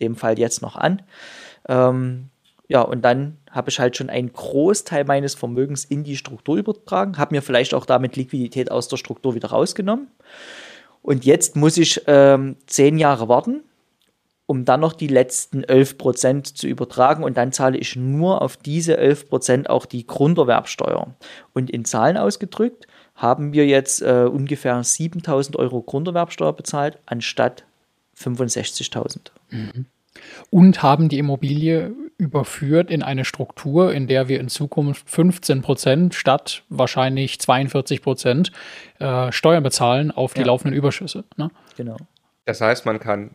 dem 0.00 0.16
Fall 0.16 0.38
jetzt 0.38 0.62
noch 0.62 0.76
an. 0.76 1.02
Ähm, 1.68 2.30
ja, 2.68 2.80
und 2.80 3.02
dann 3.02 3.38
habe 3.50 3.70
ich 3.70 3.78
halt 3.78 3.96
schon 3.96 4.10
einen 4.10 4.32
Großteil 4.32 5.04
meines 5.04 5.34
Vermögens 5.34 5.84
in 5.84 6.02
die 6.02 6.16
Struktur 6.16 6.56
übertragen, 6.56 7.18
habe 7.18 7.34
mir 7.34 7.42
vielleicht 7.42 7.74
auch 7.74 7.86
damit 7.86 8.16
Liquidität 8.16 8.70
aus 8.70 8.88
der 8.88 8.96
Struktur 8.96 9.34
wieder 9.34 9.50
rausgenommen. 9.50 10.08
Und 11.02 11.24
jetzt 11.24 11.54
muss 11.54 11.76
ich 11.76 12.02
ähm, 12.06 12.56
zehn 12.66 12.98
Jahre 12.98 13.28
warten, 13.28 13.62
um 14.46 14.64
dann 14.64 14.80
noch 14.80 14.92
die 14.92 15.08
letzten 15.08 15.62
11% 15.64 16.54
zu 16.54 16.66
übertragen. 16.66 17.24
Und 17.24 17.36
dann 17.36 17.52
zahle 17.52 17.78
ich 17.78 17.96
nur 17.96 18.42
auf 18.42 18.56
diese 18.56 18.98
11% 18.98 19.66
auch 19.66 19.86
die 19.86 20.06
Grunderwerbsteuer. 20.06 21.14
Und 21.52 21.70
in 21.70 21.84
Zahlen 21.84 22.16
ausgedrückt 22.16 22.86
haben 23.14 23.52
wir 23.52 23.66
jetzt 23.66 24.02
äh, 24.02 24.28
ungefähr 24.30 24.82
7000 24.82 25.56
Euro 25.56 25.82
Grunderwerbsteuer 25.82 26.52
bezahlt, 26.52 26.98
anstatt 27.06 27.64
65.000. 28.18 29.30
Mhm. 29.50 29.86
Und 30.50 30.82
haben 30.82 31.08
die 31.08 31.18
Immobilie 31.18 31.92
überführt 32.18 32.90
in 32.90 33.02
eine 33.02 33.24
Struktur, 33.24 33.92
in 33.92 34.06
der 34.06 34.28
wir 34.28 34.38
in 34.38 34.48
Zukunft 34.48 35.10
15 35.10 35.62
Prozent 35.62 36.14
statt 36.14 36.62
wahrscheinlich 36.68 37.40
42 37.40 38.02
Prozent 38.02 38.52
äh, 39.00 39.32
Steuern 39.32 39.62
bezahlen 39.62 40.10
auf 40.10 40.34
die 40.34 40.40
ja. 40.40 40.46
laufenden 40.46 40.76
Überschüsse. 40.76 41.24
Ne? 41.36 41.50
Genau. 41.76 41.96
Das 42.44 42.60
heißt, 42.60 42.86
man 42.86 43.00
kann 43.00 43.30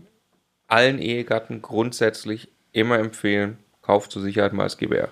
allen 0.70 1.00
Ehegatten 1.00 1.62
grundsätzlich 1.62 2.50
immer 2.72 3.00
empfehlen, 3.00 3.58
kauft 3.82 4.12
zur 4.12 4.22
Sicherheit 4.22 4.54
mal 4.54 4.64
das 4.64 4.78
GBR. 4.78 5.10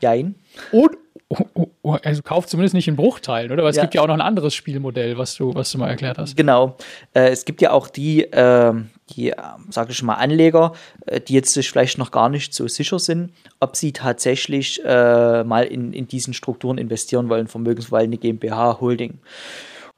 Jein. 0.00 0.34
Und, 0.72 0.96
oh, 1.28 1.38
oh, 1.54 1.66
oh, 1.82 1.96
also 2.02 2.22
kauft 2.22 2.48
zumindest 2.48 2.74
nicht 2.74 2.88
in 2.88 2.96
Bruchteilen, 2.96 3.52
oder? 3.52 3.62
Weil 3.62 3.70
es 3.70 3.76
ja. 3.76 3.82
gibt 3.82 3.94
ja 3.94 4.02
auch 4.02 4.06
noch 4.06 4.14
ein 4.14 4.20
anderes 4.20 4.54
Spielmodell, 4.54 5.16
was 5.18 5.34
du, 5.34 5.54
was 5.54 5.70
du 5.70 5.78
mal 5.78 5.88
erklärt 5.88 6.18
hast. 6.18 6.36
Genau. 6.36 6.76
Äh, 7.14 7.28
es 7.28 7.44
gibt 7.44 7.62
ja 7.62 7.70
auch 7.70 7.88
die, 7.88 8.22
äh, 8.24 8.74
die, 9.10 9.30
äh, 9.30 9.36
sage 9.70 9.92
ich 9.92 10.02
mal, 10.02 10.14
Anleger, 10.14 10.72
äh, 11.06 11.20
die 11.20 11.34
jetzt 11.34 11.52
sich 11.52 11.70
vielleicht 11.70 11.98
noch 11.98 12.10
gar 12.10 12.28
nicht 12.28 12.54
so 12.54 12.66
sicher 12.66 12.98
sind, 12.98 13.32
ob 13.60 13.76
sie 13.76 13.92
tatsächlich 13.92 14.84
äh, 14.84 15.44
mal 15.44 15.64
in, 15.64 15.92
in 15.92 16.08
diesen 16.08 16.34
Strukturen 16.34 16.78
investieren 16.78 17.28
wollen, 17.28 17.46
Vermögensverwaltende 17.46 18.18
GmbH, 18.18 18.80
Holding. 18.80 19.18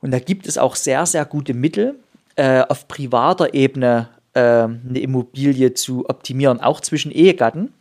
Und 0.01 0.11
da 0.11 0.19
gibt 0.19 0.47
es 0.47 0.59
auch 0.59 0.77
sehr, 0.77 1.07
sehr 1.07 1.25
gute 1.25 1.55
Mittel, 1.55 1.97
äh, 2.37 2.63
auf 2.69 2.87
privater 2.87 3.55
Ebene 3.55 4.09
eine 4.41 4.99
Immobilie 4.99 5.75
zu 5.75 6.09
optimieren, 6.09 6.61
auch 6.61 6.81
zwischen 6.81 7.11
Ehegatten. 7.11 7.73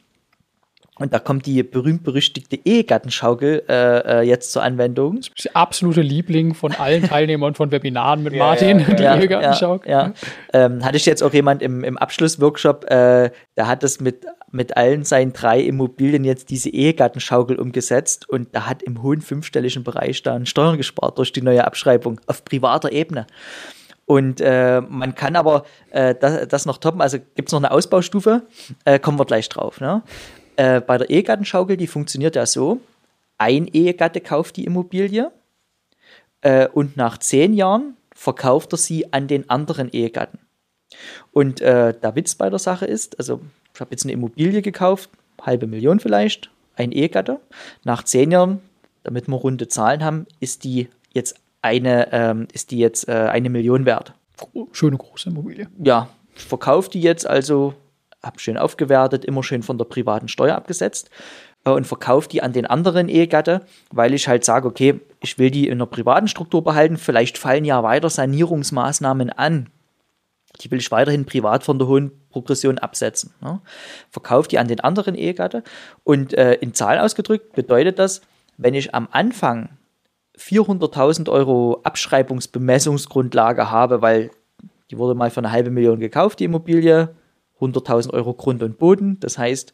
Und 0.98 1.14
da 1.14 1.20
kommt 1.20 1.46
die 1.46 1.62
berühmt-berüchtigte 1.62 2.58
Ehegattenschaukel 2.64 3.64
äh, 3.68 4.20
äh, 4.20 4.22
jetzt 4.22 4.54
zur 4.54 4.64
Anwendung. 4.64 5.18
Das 5.18 5.28
ist 5.28 5.46
der 5.46 5.58
absolute 5.58 6.02
Liebling 6.02 6.54
von 6.54 6.72
allen 6.72 7.04
Teilnehmern 7.10 7.54
von 7.54 7.70
Webinaren 7.72 8.24
mit 8.24 8.32
ja, 8.32 8.40
Martin, 8.40 8.80
ja, 8.80 8.94
die 8.94 9.04
ja, 9.04 9.18
Ehegattenschaukel. 9.18 9.92
Ja, 9.92 10.14
ähm, 10.54 10.86
hatte 10.86 10.96
ich 10.96 11.06
jetzt 11.06 11.22
auch 11.22 11.34
jemand 11.34 11.62
im, 11.62 11.84
im 11.84 11.98
Abschlussworkshop, 11.98 12.86
äh, 12.86 13.30
der 13.58 13.68
hat 13.68 13.84
das 13.84 14.00
mit, 14.00 14.26
mit 14.52 14.78
allen 14.78 15.04
seinen 15.04 15.34
drei 15.34 15.60
Immobilien 15.60 16.24
jetzt 16.24 16.50
diese 16.50 16.70
Ehegattenschaukel 16.70 17.60
umgesetzt 17.60 18.30
und 18.30 18.56
da 18.56 18.66
hat 18.66 18.82
im 18.82 19.04
hohen 19.04 19.20
fünfstelligen 19.20 19.84
Bereich 19.84 20.24
dann 20.24 20.46
Steuern 20.46 20.78
gespart 20.78 21.18
durch 21.18 21.34
die 21.34 21.42
neue 21.42 21.66
Abschreibung 21.66 22.22
auf 22.28 22.46
privater 22.46 22.94
Ebene. 22.94 23.28
Und 24.06 24.40
äh, 24.40 24.82
man 24.82 25.16
kann 25.16 25.36
aber 25.36 25.66
äh, 25.90 26.14
das, 26.16 26.48
das 26.48 26.66
noch 26.66 26.78
toppen. 26.78 27.02
Also 27.02 27.18
gibt 27.36 27.50
es 27.50 27.54
noch 27.54 27.60
eine 27.60 27.72
Ausbaustufe, 27.72 28.44
äh, 28.86 29.00
kommen 29.00 29.18
wir 29.18 29.26
gleich 29.26 29.50
drauf. 29.50 29.82
Ne? 29.82 30.04
Äh, 30.58 30.82
bei 30.82 30.98
der 30.98 31.10
Ehegattenschaukel, 31.10 31.76
die 31.76 31.88
funktioniert 31.88 32.36
ja 32.36 32.46
so: 32.46 32.80
ein 33.38 33.68
Ehegatte 33.68 34.22
kauft 34.22 34.58
die 34.58 34.66
Immobilie 34.66 35.32
äh, 36.42 36.68
und 36.68 36.98
nach 36.98 37.18
zehn 37.18 37.54
Jahren 37.54 37.98
verkauft 38.14 38.74
er 38.74 38.78
sie 38.78 39.12
an 39.12 39.28
den 39.28 39.50
anderen 39.50 39.90
Ehegatten. 39.92 40.40
Und 41.32 41.60
äh, 41.62 41.94
der 42.00 42.16
Witz 42.16 42.36
bei 42.36 42.50
der 42.50 42.60
Sache 42.60 42.86
ist, 42.86 43.18
also 43.20 43.42
ich 43.74 43.82
habe 43.82 43.92
jetzt 43.92 44.06
eine 44.06 44.14
Immobilie 44.14 44.62
gekauft, 44.62 45.10
halbe 45.42 45.68
Million 45.68 46.00
vielleicht, 46.00 46.50
ein 46.76 46.92
Ehegatte. 46.92 47.40
Nach 47.84 48.04
zehn 48.04 48.32
Jahren, 48.32 48.62
damit 49.04 49.28
wir 49.28 49.36
runde 49.36 49.68
Zahlen 49.68 50.04
haben, 50.04 50.28
ist 50.40 50.64
die 50.64 50.90
jetzt 51.14 51.36
eine, 51.66 52.14
ähm, 52.14 52.48
ist 52.54 52.72
die 52.72 52.78
jetzt 52.78 53.10
äh, 53.10 53.12
eine 53.12 53.50
Million 53.50 53.86
wert. 53.86 54.14
Schöne 54.72 54.98
große 54.98 55.30
Immobilie. 55.30 55.68
Ja, 55.84 56.10
verkauft 56.36 56.94
die 56.94 57.02
jetzt 57.02 57.26
also 57.26 57.74
habe 58.22 58.40
schön 58.40 58.58
aufgewertet, 58.58 59.26
immer 59.26 59.44
schön 59.44 59.64
von 59.64 59.78
der 59.78 59.86
privaten 59.86 60.28
Steuer 60.28 60.56
abgesetzt 60.56 61.10
äh, 61.64 61.70
und 61.70 61.86
verkaufe 61.86 62.28
die 62.28 62.42
an 62.42 62.54
den 62.54 62.66
anderen 62.66 63.08
Ehegatte, 63.08 63.62
weil 63.92 64.14
ich 64.14 64.28
halt 64.28 64.44
sage, 64.44 64.68
okay, 64.68 65.00
ich 65.22 65.38
will 65.38 65.52
die 65.52 65.68
in 65.68 65.74
einer 65.74 65.86
privaten 65.86 66.28
Struktur 66.28 66.64
behalten, 66.64 66.98
vielleicht 66.98 67.38
fallen 67.38 67.66
ja 67.66 67.84
weiter 67.84 68.10
Sanierungsmaßnahmen 68.10 69.30
an. 69.32 69.70
Die 70.62 70.72
will 70.72 70.80
ich 70.80 70.92
weiterhin 70.92 71.26
privat 71.26 71.64
von 71.64 71.78
der 71.78 71.88
hohen 71.88 72.12
Progression 72.30 72.78
absetzen. 72.78 73.34
Ne? 73.42 73.60
Verkaufe 74.10 74.48
die 74.48 74.58
an 74.58 74.68
den 74.68 74.80
anderen 74.80 75.16
Ehegatte 75.16 75.64
und 76.04 76.34
äh, 76.34 76.54
in 76.56 76.74
Zahlen 76.74 77.00
ausgedrückt 77.00 77.54
bedeutet 77.54 78.00
das, 78.00 78.22
wenn 78.58 78.74
ich 78.74 78.96
am 78.96 79.08
Anfang 79.12 79.70
400.000 80.38 81.30
Euro 81.30 81.80
Abschreibungsbemessungsgrundlage 81.84 83.72
habe, 83.72 84.02
weil 84.02 84.32
die 84.92 84.98
wurde 84.98 85.16
mal 85.16 85.32
für 85.32 85.40
eine 85.40 85.52
halbe 85.52 85.72
Million 85.72 86.00
gekauft, 86.00 86.40
die 86.40 86.44
Immobilie, 86.44 87.16
100.000 87.60 88.12
Euro 88.12 88.34
Grund 88.34 88.62
und 88.62 88.78
Boden. 88.78 89.20
Das 89.20 89.38
heißt, 89.38 89.74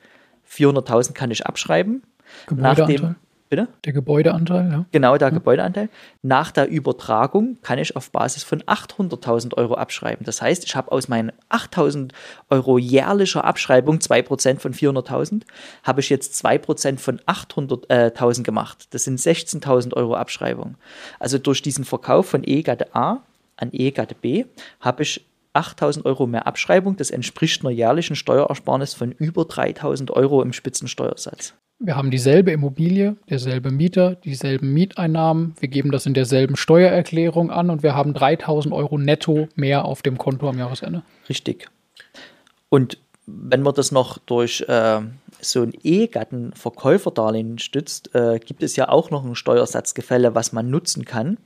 400.000 0.50 1.14
kann 1.14 1.32
ich 1.32 1.46
abschreiben. 1.46 2.04
Gebäudeanteil. 2.48 3.16
Bitte? 3.52 3.68
Der 3.84 3.92
Gebäudeanteil, 3.92 4.72
ja. 4.72 4.86
Genau, 4.94 5.18
der 5.18 5.28
ja. 5.28 5.34
Gebäudeanteil. 5.34 5.90
Nach 6.22 6.52
der 6.52 6.70
Übertragung 6.70 7.58
kann 7.62 7.80
ich 7.80 7.98
auf 7.98 8.10
Basis 8.10 8.44
von 8.44 8.62
800.000 8.62 9.58
Euro 9.58 9.74
abschreiben. 9.74 10.26
Das 10.26 10.42
heißt, 10.42 10.64
ich 10.64 10.74
habe 10.74 10.90
aus 10.90 11.10
meinen 11.10 11.34
8.000 11.50 12.14
Euro 12.50 12.78
jährlicher 12.78 13.44
Abschreibung 13.44 13.98
2% 13.98 14.60
von 14.60 14.74
400.000, 14.74 15.42
habe 15.84 16.00
ich 16.00 16.10
jetzt 16.10 16.46
2% 16.46 16.98
von 16.98 17.20
800.000 17.20 18.40
äh, 18.40 18.44
gemacht. 18.44 18.88
Das 18.92 19.04
sind 19.04 19.20
16.000 19.20 19.96
Euro 19.96 20.16
Abschreibung. 20.16 20.76
Also 21.20 21.38
durch 21.38 21.62
diesen 21.62 21.84
Verkauf 21.84 22.30
von 22.30 22.46
Ehegatte 22.46 22.96
A 22.96 23.22
an 23.58 23.72
Ehegatte 23.74 24.16
B 24.16 24.46
habe 24.80 25.04
ich 25.04 25.26
8000 25.54 26.06
Euro 26.06 26.28
mehr 26.28 26.48
Abschreibung. 26.48 26.98
Das 26.98 27.12
entspricht 27.12 27.62
einer 27.64 27.72
jährlichen 27.72 28.16
Steuerersparnis 28.16 28.94
von 28.94 29.12
über 29.12 29.46
3000 29.46 30.12
Euro 30.12 30.42
im 30.42 30.54
Spitzensteuersatz. 30.54 31.54
Wir 31.84 31.96
haben 31.96 32.12
dieselbe 32.12 32.52
Immobilie, 32.52 33.16
derselbe 33.28 33.72
Mieter, 33.72 34.14
dieselben 34.14 34.72
Mieteinnahmen. 34.72 35.56
Wir 35.60 35.68
geben 35.68 35.92
das 35.92 36.06
in 36.06 36.14
derselben 36.14 36.56
Steuererklärung 36.56 37.50
an 37.50 37.72
und 37.72 37.82
wir 37.82 37.96
haben 37.96 38.14
3000 38.14 38.72
Euro 38.74 39.00
netto 39.00 39.48
mehr 39.56 39.86
auf 39.86 40.04
dem 40.04 40.20
Konto 40.20 40.48
am 40.48 40.60
Jahresende. 40.60 41.02
Richtig. 41.28 41.70
Und 42.70 43.00
wenn 43.34 43.62
man 43.62 43.74
das 43.74 43.92
noch 43.92 44.18
durch 44.18 44.62
äh, 44.68 45.02
so 45.40 45.62
ein 45.62 45.74
Ehegattenverkäuferdarlehen 45.84 47.60
stützt, 47.60 48.14
äh, 48.16 48.40
gibt 48.40 48.64
es 48.64 48.76
ja 48.76 48.90
auch 48.90 49.10
noch 49.10 49.24
ein 49.24 49.36
Steuersatzgefälle, 49.36 50.36
was 50.36 50.54
man 50.54 50.70
nutzen 50.70 51.06
kann. 51.06 51.38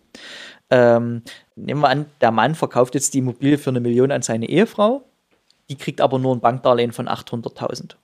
Ähm, 0.69 1.21
nehmen 1.55 1.81
wir 1.81 1.89
an, 1.89 2.05
der 2.21 2.31
Mann 2.31 2.55
verkauft 2.55 2.95
jetzt 2.95 3.13
die 3.13 3.19
Immobilie 3.19 3.57
für 3.57 3.69
eine 3.69 3.79
Million 3.79 4.11
an 4.11 4.21
seine 4.21 4.49
Ehefrau, 4.49 5.03
die 5.69 5.75
kriegt 5.75 6.01
aber 6.01 6.19
nur 6.19 6.35
ein 6.35 6.41
Bankdarlehen 6.41 6.91
von 6.91 7.07
800.000. 7.07 7.95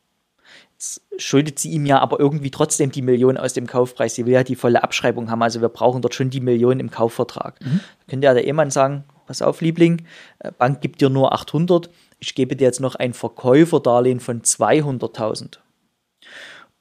Jetzt 0.73 1.01
schuldet 1.17 1.59
sie 1.59 1.71
ihm 1.71 1.85
ja 1.85 1.99
aber 1.99 2.19
irgendwie 2.19 2.51
trotzdem 2.51 2.91
die 2.91 3.01
Million 3.01 3.37
aus 3.37 3.53
dem 3.53 3.67
Kaufpreis. 3.67 4.15
Sie 4.15 4.25
will 4.25 4.33
ja 4.33 4.43
die 4.43 4.55
volle 4.55 4.83
Abschreibung 4.83 5.29
haben, 5.29 5.41
also 5.41 5.61
wir 5.61 5.69
brauchen 5.69 6.01
dort 6.01 6.15
schon 6.15 6.29
die 6.29 6.41
Million 6.41 6.79
im 6.79 6.91
Kaufvertrag. 6.91 7.59
Mhm. 7.61 7.79
Da 7.99 8.09
könnte 8.09 8.25
ja 8.25 8.33
der 8.33 8.45
Ehemann 8.45 8.71
sagen, 8.71 9.03
pass 9.25 9.41
auf, 9.41 9.61
Liebling, 9.61 10.05
äh, 10.39 10.51
Bank 10.51 10.81
gibt 10.81 11.01
dir 11.01 11.09
nur 11.09 11.33
800, 11.33 11.89
ich 12.21 12.35
gebe 12.35 12.55
dir 12.55 12.65
jetzt 12.65 12.79
noch 12.79 12.95
ein 12.95 13.13
Verkäuferdarlehen 13.13 14.19
von 14.19 14.43
200.000. 14.43 15.57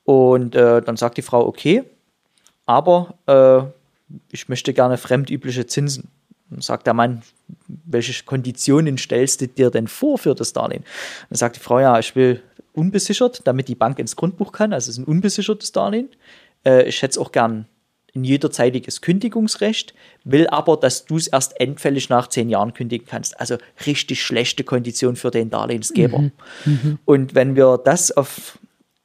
Und 0.04 0.54
äh, 0.54 0.82
dann 0.82 0.96
sagt 0.96 1.16
die 1.16 1.22
Frau, 1.22 1.46
okay, 1.46 1.82
aber 2.66 3.14
äh, 3.26 4.14
ich 4.30 4.48
möchte 4.48 4.72
gerne 4.74 4.98
fremdübliche 4.98 5.66
Zinsen. 5.66 6.08
Dann 6.50 6.60
sagt 6.60 6.86
der 6.86 6.94
Mann, 6.94 7.22
welche 7.66 8.24
Konditionen 8.24 8.98
stellst 8.98 9.40
du 9.40 9.48
dir 9.48 9.70
denn 9.70 9.88
vor 9.88 10.18
für 10.18 10.34
das 10.34 10.52
Darlehen? 10.52 10.84
Dann 11.30 11.36
sagt 11.36 11.56
die 11.56 11.60
Frau, 11.60 11.80
ja, 11.80 11.98
ich 11.98 12.14
will 12.14 12.42
unbesichert, 12.74 13.40
damit 13.44 13.68
die 13.68 13.74
Bank 13.74 13.98
ins 13.98 14.16
Grundbuch 14.16 14.52
kann. 14.52 14.72
Also 14.72 14.90
es 14.90 14.98
ist 14.98 15.04
ein 15.04 15.10
unbesichertes 15.10 15.72
Darlehen. 15.72 16.10
Äh, 16.66 16.88
ich 16.88 17.00
hätte 17.02 17.12
es 17.12 17.18
auch 17.18 17.32
gern 17.32 17.66
ein 18.14 18.24
jederzeitiges 18.24 19.00
Kündigungsrecht, 19.00 19.94
will 20.24 20.46
aber, 20.48 20.76
dass 20.76 21.04
du 21.04 21.16
es 21.16 21.26
erst 21.28 21.60
endfällig 21.60 22.08
nach 22.08 22.28
zehn 22.28 22.48
Jahren 22.48 22.74
kündigen 22.74 23.06
kannst. 23.06 23.38
Also 23.38 23.56
richtig 23.86 24.22
schlechte 24.22 24.64
Kondition 24.64 25.16
für 25.16 25.30
den 25.30 25.50
Darlehensgeber. 25.50 26.18
Mhm. 26.18 26.32
Mhm. 26.64 26.98
Und 27.04 27.34
wenn 27.34 27.56
wir 27.56 27.78
das 27.82 28.10
auf 28.10 28.58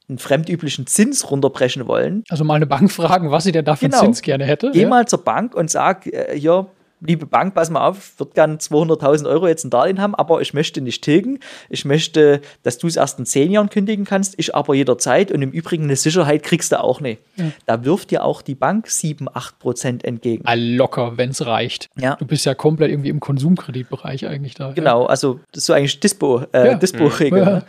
einen 0.08 0.18
fremdüblichen 0.18 0.86
Zins 0.86 1.30
runterbrechen 1.30 1.86
wollen. 1.88 2.22
Also 2.28 2.44
mal 2.44 2.54
eine 2.54 2.66
Bank 2.66 2.92
fragen, 2.92 3.30
was 3.30 3.44
sie 3.44 3.52
denn 3.52 3.64
da 3.64 3.74
für 3.74 3.88
genau. 3.88 4.00
Zins 4.00 4.22
gerne 4.22 4.44
hätte. 4.44 4.70
Geh 4.72 4.82
ja. 4.82 4.88
mal 4.88 5.06
zur 5.08 5.24
Bank 5.24 5.54
und 5.54 5.70
sag, 5.70 6.06
äh, 6.06 6.38
hier, 6.38 6.66
liebe 7.00 7.26
Bank, 7.26 7.54
pass 7.54 7.70
mal 7.70 7.86
auf, 7.86 8.12
ich 8.14 8.20
würde 8.20 8.32
gerne 8.32 8.56
200.000 8.56 9.28
Euro 9.28 9.46
jetzt 9.46 9.64
ein 9.64 9.70
Darlehen 9.70 10.00
haben, 10.00 10.14
aber 10.14 10.40
ich 10.40 10.54
möchte 10.54 10.80
nicht 10.80 11.02
tilgen. 11.02 11.40
Ich 11.68 11.84
möchte, 11.84 12.40
dass 12.62 12.78
du 12.78 12.86
es 12.86 12.96
erst 12.96 13.18
in 13.18 13.26
zehn 13.26 13.50
Jahren 13.50 13.68
kündigen 13.68 14.04
kannst, 14.04 14.34
ich 14.38 14.54
aber 14.54 14.74
jederzeit 14.74 15.30
und 15.30 15.42
im 15.42 15.50
Übrigen 15.50 15.84
eine 15.84 15.96
Sicherheit 15.96 16.42
kriegst 16.42 16.72
du 16.72 16.80
auch 16.80 17.00
nicht. 17.00 17.20
Ja. 17.36 17.46
Da 17.66 17.84
wirft 17.84 18.10
dir 18.10 18.24
auch 18.24 18.42
die 18.42 18.54
Bank 18.54 18.88
7, 18.88 19.28
8 19.32 19.58
Prozent 19.58 20.04
entgegen. 20.04 20.44
Ah, 20.46 20.54
locker, 20.54 21.16
wenn 21.16 21.30
es 21.30 21.44
reicht. 21.44 21.88
Ja. 21.96 22.16
Du 22.16 22.24
bist 22.24 22.46
ja 22.46 22.54
komplett 22.54 22.90
irgendwie 22.90 23.10
im 23.10 23.20
Konsumkreditbereich 23.20 24.26
eigentlich 24.26 24.54
da. 24.54 24.72
Genau, 24.72 25.02
ja. 25.02 25.08
also 25.08 25.40
das 25.52 25.62
ist 25.62 25.66
so 25.66 25.72
eigentlich 25.72 26.00
Dispo, 26.00 26.42
äh, 26.52 26.68
ja. 26.68 26.74
Dispo-Regel. 26.74 27.44
Ne? 27.44 27.64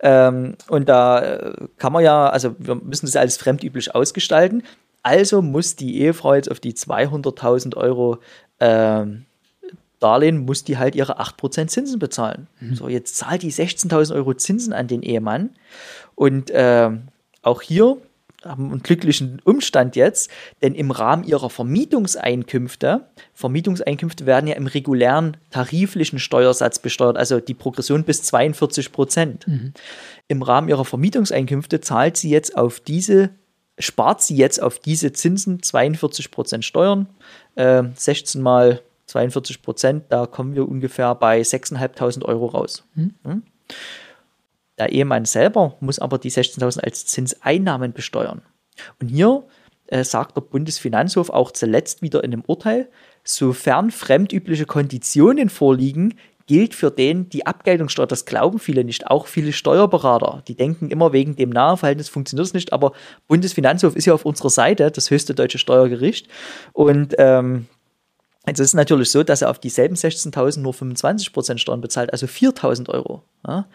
Ähm, 0.00 0.56
und 0.68 0.88
da 0.88 1.20
äh, 1.20 1.52
kann 1.78 1.92
man 1.92 2.02
ja, 2.02 2.28
also 2.28 2.56
wir 2.58 2.74
müssen 2.74 3.06
das 3.06 3.16
alles 3.16 3.36
fremdüblich 3.36 3.94
ausgestalten. 3.94 4.62
Also 5.02 5.42
muss 5.42 5.74
die 5.76 6.00
Ehefrau 6.00 6.34
jetzt 6.34 6.50
auf 6.50 6.60
die 6.60 6.74
200.000 6.74 7.76
Euro 7.76 8.18
ähm, 8.62 9.26
Darlehen, 9.98 10.44
muss 10.44 10.64
die 10.64 10.78
halt 10.78 10.94
ihre 10.94 11.20
8% 11.20 11.68
Zinsen 11.68 11.98
bezahlen. 11.98 12.48
Mhm. 12.60 12.74
So, 12.74 12.88
jetzt 12.88 13.16
zahlt 13.16 13.42
die 13.42 13.52
16.000 13.52 14.14
Euro 14.14 14.34
Zinsen 14.34 14.72
an 14.72 14.88
den 14.88 15.02
Ehemann. 15.02 15.50
Und 16.14 16.50
äh, 16.50 16.90
auch 17.42 17.62
hier 17.62 17.98
haben 18.44 18.70
einen 18.72 18.82
glücklichen 18.82 19.40
Umstand 19.44 19.96
jetzt, 19.96 20.30
denn 20.62 20.74
im 20.74 20.90
Rahmen 20.90 21.24
ihrer 21.24 21.50
Vermietungseinkünfte, 21.50 23.06
Vermietungseinkünfte 23.34 24.26
werden 24.26 24.48
ja 24.48 24.56
im 24.56 24.66
regulären 24.66 25.36
tariflichen 25.50 26.18
Steuersatz 26.18 26.80
besteuert, 26.80 27.16
also 27.16 27.40
die 27.40 27.54
Progression 27.54 28.04
bis 28.04 28.22
42 28.24 28.92
Prozent. 28.92 29.46
Mhm. 29.46 29.72
Im 30.28 30.42
Rahmen 30.42 30.68
ihrer 30.68 30.84
Vermietungseinkünfte 30.84 31.80
zahlt 31.80 32.16
sie 32.16 32.30
jetzt 32.30 32.56
auf 32.56 32.80
diese, 32.80 33.30
spart 33.78 34.22
sie 34.22 34.36
jetzt 34.36 34.60
auf 34.60 34.78
diese 34.78 35.12
Zinsen 35.12 35.62
42 35.62 36.30
Prozent 36.30 36.64
Steuern, 36.64 37.08
äh, 37.56 37.82
16 37.94 38.40
mal 38.40 38.82
42 39.06 39.62
Prozent, 39.62 40.04
da 40.08 40.26
kommen 40.26 40.54
wir 40.54 40.68
ungefähr 40.68 41.14
bei 41.14 41.40
6.500 41.40 42.24
Euro 42.24 42.46
raus. 42.46 42.84
Mhm. 42.94 43.42
Der 44.78 44.90
Ehemann 44.90 45.26
selber 45.26 45.76
muss 45.80 45.98
aber 45.98 46.18
die 46.18 46.30
16.000 46.30 46.80
als 46.80 47.06
Zinseinnahmen 47.06 47.92
besteuern. 47.92 48.42
Und 49.00 49.08
hier 49.08 49.44
äh, 49.86 50.04
sagt 50.04 50.36
der 50.36 50.40
Bundesfinanzhof 50.40 51.30
auch 51.30 51.50
zuletzt 51.52 52.00
wieder 52.00 52.24
in 52.24 52.32
einem 52.32 52.42
Urteil, 52.46 52.88
sofern 53.24 53.90
fremdübliche 53.90 54.64
Konditionen 54.64 55.50
vorliegen, 55.50 56.14
gilt 56.46 56.74
für 56.74 56.90
den 56.90 57.28
die 57.28 57.46
Abgeltungssteuer. 57.46 58.06
Das 58.06 58.24
glauben 58.24 58.58
viele 58.58 58.84
nicht, 58.84 59.06
auch 59.06 59.26
viele 59.26 59.52
Steuerberater. 59.52 60.42
Die 60.48 60.54
denken 60.54 60.90
immer 60.90 61.12
wegen 61.12 61.36
dem 61.36 61.50
Nahverhältnis 61.50 62.08
funktioniert 62.08 62.46
es 62.46 62.54
nicht, 62.54 62.72
aber 62.72 62.92
Bundesfinanzhof 63.28 63.96
ist 63.96 64.06
ja 64.06 64.14
auf 64.14 64.24
unserer 64.24 64.50
Seite, 64.50 64.90
das 64.90 65.10
höchste 65.10 65.34
deutsche 65.34 65.58
Steuergericht. 65.58 66.28
Und 66.72 67.14
ähm, 67.18 67.66
Jetzt 68.46 68.58
ist 68.58 68.74
natürlich 68.74 69.10
so, 69.10 69.22
dass 69.22 69.42
er 69.42 69.50
auf 69.50 69.60
dieselben 69.60 69.94
16.000 69.94 70.60
nur 70.60 70.72
25% 70.72 71.58
Steuern 71.58 71.80
bezahlt, 71.80 72.12
also 72.12 72.26
4.000 72.26 72.88
Euro. 72.88 73.22
Ja? 73.46 73.66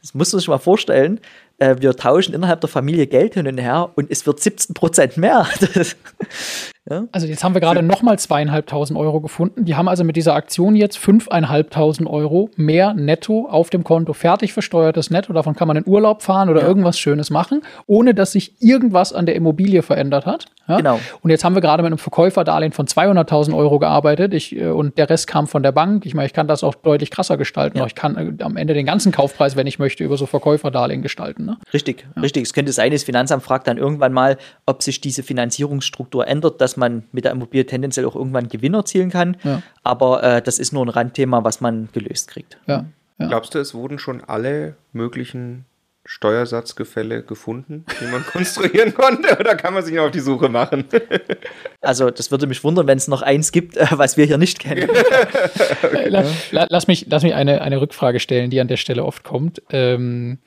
Das 0.00 0.14
muss 0.14 0.32
man 0.32 0.40
sich 0.40 0.48
mal 0.48 0.58
vorstellen. 0.58 1.20
Äh, 1.58 1.76
wir 1.80 1.96
tauschen 1.96 2.34
innerhalb 2.34 2.60
der 2.60 2.68
Familie 2.68 3.06
Geld 3.06 3.34
hin 3.34 3.48
und 3.48 3.58
her 3.58 3.90
und 3.94 4.10
es 4.10 4.26
wird 4.26 4.40
17 4.40 4.74
Prozent 4.74 5.16
mehr. 5.16 5.48
Ja? 6.90 7.04
Also 7.12 7.26
jetzt 7.28 7.44
haben 7.44 7.54
wir 7.54 7.60
gerade 7.60 7.82
nochmal 7.82 8.18
zweieinhalbtausend 8.18 8.98
Euro 8.98 9.20
gefunden. 9.20 9.64
Die 9.64 9.76
haben 9.76 9.88
also 9.88 10.02
mit 10.02 10.16
dieser 10.16 10.34
Aktion 10.34 10.74
jetzt 10.74 10.98
fünfeinhalbtausend 10.98 12.08
Euro 12.08 12.50
mehr 12.56 12.92
netto 12.94 13.46
auf 13.48 13.70
dem 13.70 13.84
Konto. 13.84 14.12
Fertig 14.14 14.52
versteuertes 14.52 15.10
Netto. 15.10 15.32
Davon 15.32 15.54
kann 15.54 15.68
man 15.68 15.76
in 15.76 15.86
Urlaub 15.86 16.22
fahren 16.22 16.48
oder 16.48 16.62
ja. 16.62 16.66
irgendwas 16.66 16.98
Schönes 16.98 17.30
machen, 17.30 17.62
ohne 17.86 18.14
dass 18.14 18.32
sich 18.32 18.60
irgendwas 18.60 19.12
an 19.12 19.26
der 19.26 19.36
Immobilie 19.36 19.82
verändert 19.82 20.26
hat. 20.26 20.46
Ja? 20.66 20.78
Genau. 20.78 21.00
Und 21.20 21.30
jetzt 21.30 21.44
haben 21.44 21.54
wir 21.54 21.60
gerade 21.60 21.82
mit 21.82 21.90
einem 21.90 21.98
Verkäuferdarlehen 21.98 22.72
von 22.72 22.86
200.000 22.86 23.56
Euro 23.56 23.78
gearbeitet. 23.78 24.34
Ich, 24.34 24.56
äh, 24.56 24.66
und 24.66 24.98
der 24.98 25.08
Rest 25.08 25.28
kam 25.28 25.46
von 25.46 25.62
der 25.62 25.72
Bank. 25.72 26.04
Ich 26.04 26.14
meine, 26.14 26.26
ich 26.26 26.32
kann 26.32 26.48
das 26.48 26.64
auch 26.64 26.74
deutlich 26.74 27.10
krasser 27.10 27.36
gestalten. 27.36 27.78
Ja. 27.78 27.86
Ich 27.86 27.94
kann 27.94 28.16
äh, 28.16 28.42
am 28.42 28.56
Ende 28.56 28.74
den 28.74 28.86
ganzen 28.86 29.12
Kaufpreis, 29.12 29.54
wenn 29.54 29.68
ich 29.68 29.78
möchte, 29.78 30.02
über 30.02 30.16
so 30.16 30.26
Verkäuferdarlehen 30.26 31.02
gestalten. 31.02 31.44
Ne? 31.44 31.58
Richtig, 31.72 32.06
richtig. 32.20 32.42
Es 32.42 32.52
könnte 32.52 32.72
sein, 32.72 32.90
das 32.90 33.04
Finanzamt 33.04 33.44
fragt 33.44 33.68
dann 33.68 33.78
irgendwann 33.78 34.12
mal, 34.12 34.36
ob 34.66 34.82
sich 34.82 35.00
diese 35.00 35.22
Finanzierungsstruktur 35.22 36.26
ändert, 36.26 36.60
dass 36.60 36.72
dass 36.72 36.78
man 36.78 37.04
mit 37.12 37.24
der 37.24 37.32
Immobilie 37.32 37.66
tendenziell 37.66 38.06
auch 38.06 38.16
irgendwann 38.16 38.48
Gewinn 38.48 38.72
erzielen 38.72 39.10
kann. 39.10 39.36
Ja. 39.44 39.62
Aber 39.82 40.22
äh, 40.22 40.42
das 40.42 40.58
ist 40.58 40.72
nur 40.72 40.84
ein 40.84 40.88
Randthema, 40.88 41.44
was 41.44 41.60
man 41.60 41.90
gelöst 41.92 42.28
kriegt. 42.28 42.58
Ja. 42.66 42.86
Ja. 43.18 43.28
Glaubst 43.28 43.54
du, 43.54 43.58
es 43.58 43.74
wurden 43.74 43.98
schon 43.98 44.24
alle 44.24 44.76
möglichen 44.92 45.66
Steuersatzgefälle 46.04 47.22
gefunden, 47.22 47.84
die 48.00 48.06
man 48.06 48.24
konstruieren 48.32 48.92
konnte, 48.92 49.38
oder 49.38 49.54
kann 49.54 49.72
man 49.72 49.84
sich 49.84 49.94
noch 49.94 50.06
auf 50.06 50.10
die 50.10 50.20
Suche 50.20 50.48
machen? 50.48 50.84
also, 51.80 52.10
das 52.10 52.30
würde 52.30 52.46
mich 52.46 52.64
wundern, 52.64 52.86
wenn 52.86 52.98
es 52.98 53.08
noch 53.08 53.22
eins 53.22 53.52
gibt, 53.52 53.76
äh, 53.76 53.86
was 53.92 54.16
wir 54.16 54.24
hier 54.24 54.38
nicht 54.38 54.58
kennen. 54.58 54.90
okay. 55.82 56.08
lass, 56.50 56.86
mich, 56.88 57.06
lass 57.08 57.22
mich 57.22 57.34
eine, 57.34 57.62
eine 57.62 57.80
Rückfrage 57.80 58.18
stellen, 58.18 58.50
die 58.50 58.60
an 58.60 58.68
der 58.68 58.76
Stelle 58.76 59.04
oft 59.04 59.22
kommt. 59.22 59.62
Ähm, 59.70 60.38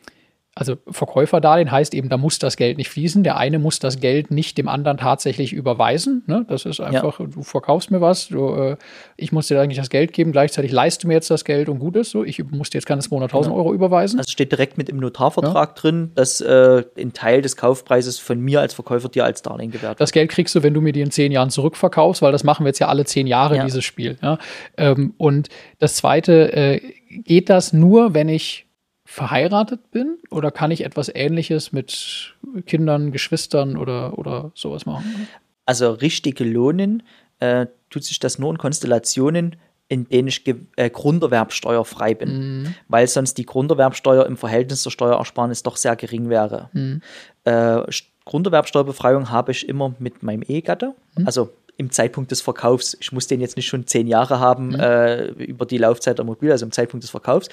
also 0.58 0.78
Verkäuferdarlehen 0.90 1.70
heißt 1.70 1.94
eben, 1.94 2.08
da 2.08 2.16
muss 2.16 2.40
das 2.40 2.56
Geld 2.56 2.78
nicht 2.78 2.90
fließen. 2.90 3.24
Der 3.24 3.36
eine 3.36 3.60
muss 3.60 3.80
das 3.80 4.00
Geld 4.00 4.32
nicht 4.32 4.58
dem 4.58 4.70
anderen 4.70 4.98
tatsächlich 4.98 5.52
überweisen. 5.52 6.24
Ne? 6.28 6.46
Das 6.48 6.64
ist 6.64 6.80
einfach, 6.80 7.20
ja. 7.20 7.26
du 7.26 7.44
verkaufst 7.44 7.92
mir 7.92 8.00
was, 8.00 8.30
du, 8.30 8.56
äh, 8.56 8.78
ich 9.18 9.34
muss 9.34 9.48
dir 9.48 9.60
eigentlich 9.60 9.78
das 9.78 9.90
Geld 9.90 10.14
geben, 10.14 10.32
gleichzeitig 10.32 10.72
leist 10.72 11.04
du 11.04 11.10
mir 11.10 11.16
jetzt 11.16 11.30
das 11.30 11.44
Geld 11.44 11.68
und 11.68 11.80
gut 11.80 11.98
ist 11.98 12.12
so. 12.12 12.24
Ich 12.24 12.42
muss 12.52 12.70
dir 12.70 12.78
jetzt 12.78 12.86
keine 12.86 13.02
200.000 13.02 13.44
genau. 13.44 13.56
Euro 13.56 13.74
überweisen. 13.74 14.18
Also 14.18 14.32
steht 14.32 14.54
direkt 14.54 14.78
mit 14.78 14.88
im 14.88 14.96
Notarvertrag 14.96 15.70
ja. 15.76 15.82
drin, 15.82 16.12
dass 16.16 16.40
äh, 16.40 16.86
ein 16.98 17.12
Teil 17.12 17.42
des 17.42 17.58
Kaufpreises 17.58 18.18
von 18.20 18.40
mir 18.40 18.62
als 18.62 18.74
Verkäufer 18.74 19.10
dir 19.10 19.26
als 19.26 19.42
Darlehen 19.42 19.72
gewährt 19.72 19.92
wird. 19.92 20.02
Das 20.02 20.14
Geld 20.14 20.32
kriegst 20.32 20.56
du, 20.56 20.64
wenn 20.64 20.74
du 20.74 20.80
mir 20.80 20.94
die 20.94 21.02
in 21.02 21.12
zehn 21.12 21.34
Jahren 21.34 21.50
zurückverkaufst, 21.50 22.22
weil 22.22 22.32
das 22.32 22.46
machen 22.46 22.64
wir 22.64 22.70
jetzt 22.70 22.80
ja 22.80 22.88
alle 22.88 23.04
zehn 23.04 23.28
Jahre, 23.28 23.58
ja. 23.58 23.66
dieses 23.66 23.84
Spiel. 23.84 24.18
Ja? 24.22 24.38
Ähm, 24.78 25.16
und 25.18 25.50
das 25.80 25.96
Zweite, 25.96 26.54
äh, 26.54 26.82
geht 27.24 27.50
das 27.50 27.74
nur, 27.74 28.14
wenn 28.14 28.30
ich 28.30 28.65
verheiratet 29.06 29.92
bin? 29.92 30.18
Oder 30.32 30.52
kann 30.52 30.72
ich 30.72 30.84
etwas 30.84 31.10
Ähnliches 31.14 31.72
mit 31.72 32.36
Kindern, 32.66 33.12
Geschwistern 33.12 33.78
oder, 33.78 34.18
oder 34.18 34.52
sowas 34.56 34.86
machen? 34.86 35.28
Also 35.66 35.92
richtig 35.92 36.40
lohnen 36.40 37.04
äh, 37.40 37.68
tut 37.90 38.04
sich 38.04 38.20
das 38.20 38.40
nur 38.40 38.52
in 38.52 38.58
Konstellationen, 38.58 39.56
in 39.88 40.10
denen 40.10 40.28
ich 40.28 40.44
äh, 40.48 40.90
grunderwerbsteuerfrei 40.90 42.16
bin, 42.16 42.64
mhm. 42.64 42.76
weil 42.88 43.08
sonst 43.08 43.38
die 43.38 43.46
Grunderwerbsteuer 43.46 44.26
im 44.26 44.36
Verhältnis 44.36 44.82
zur 44.82 44.92
Steuerersparnis 44.92 45.62
doch 45.62 45.78
sehr 45.78 45.96
gering 45.96 46.30
wäre. 46.30 46.70
Mhm. 46.74 47.02
Äh, 47.44 47.82
Grunderwerbsteuerbefreiung 48.26 49.30
habe 49.30 49.52
ich 49.52 49.70
immer 49.70 49.94
mit 50.00 50.24
meinem 50.24 50.42
Ehegatte, 50.42 50.96
mhm. 51.16 51.28
also 51.28 51.52
im 51.78 51.92
Zeitpunkt 51.92 52.32
des 52.32 52.42
Verkaufs. 52.42 52.96
Ich 53.00 53.12
muss 53.12 53.28
den 53.28 53.42
jetzt 53.42 53.58
nicht 53.58 53.68
schon 53.68 53.86
zehn 53.86 54.08
Jahre 54.08 54.40
haben 54.40 54.70
mhm. 54.70 54.80
äh, 54.80 55.26
über 55.26 55.66
die 55.66 55.78
Laufzeit 55.78 56.18
der 56.18 56.26
Mobil, 56.26 56.52
also 56.52 56.66
im 56.66 56.72
Zeitpunkt 56.72 57.04
des 57.04 57.12
Verkaufs. 57.12 57.50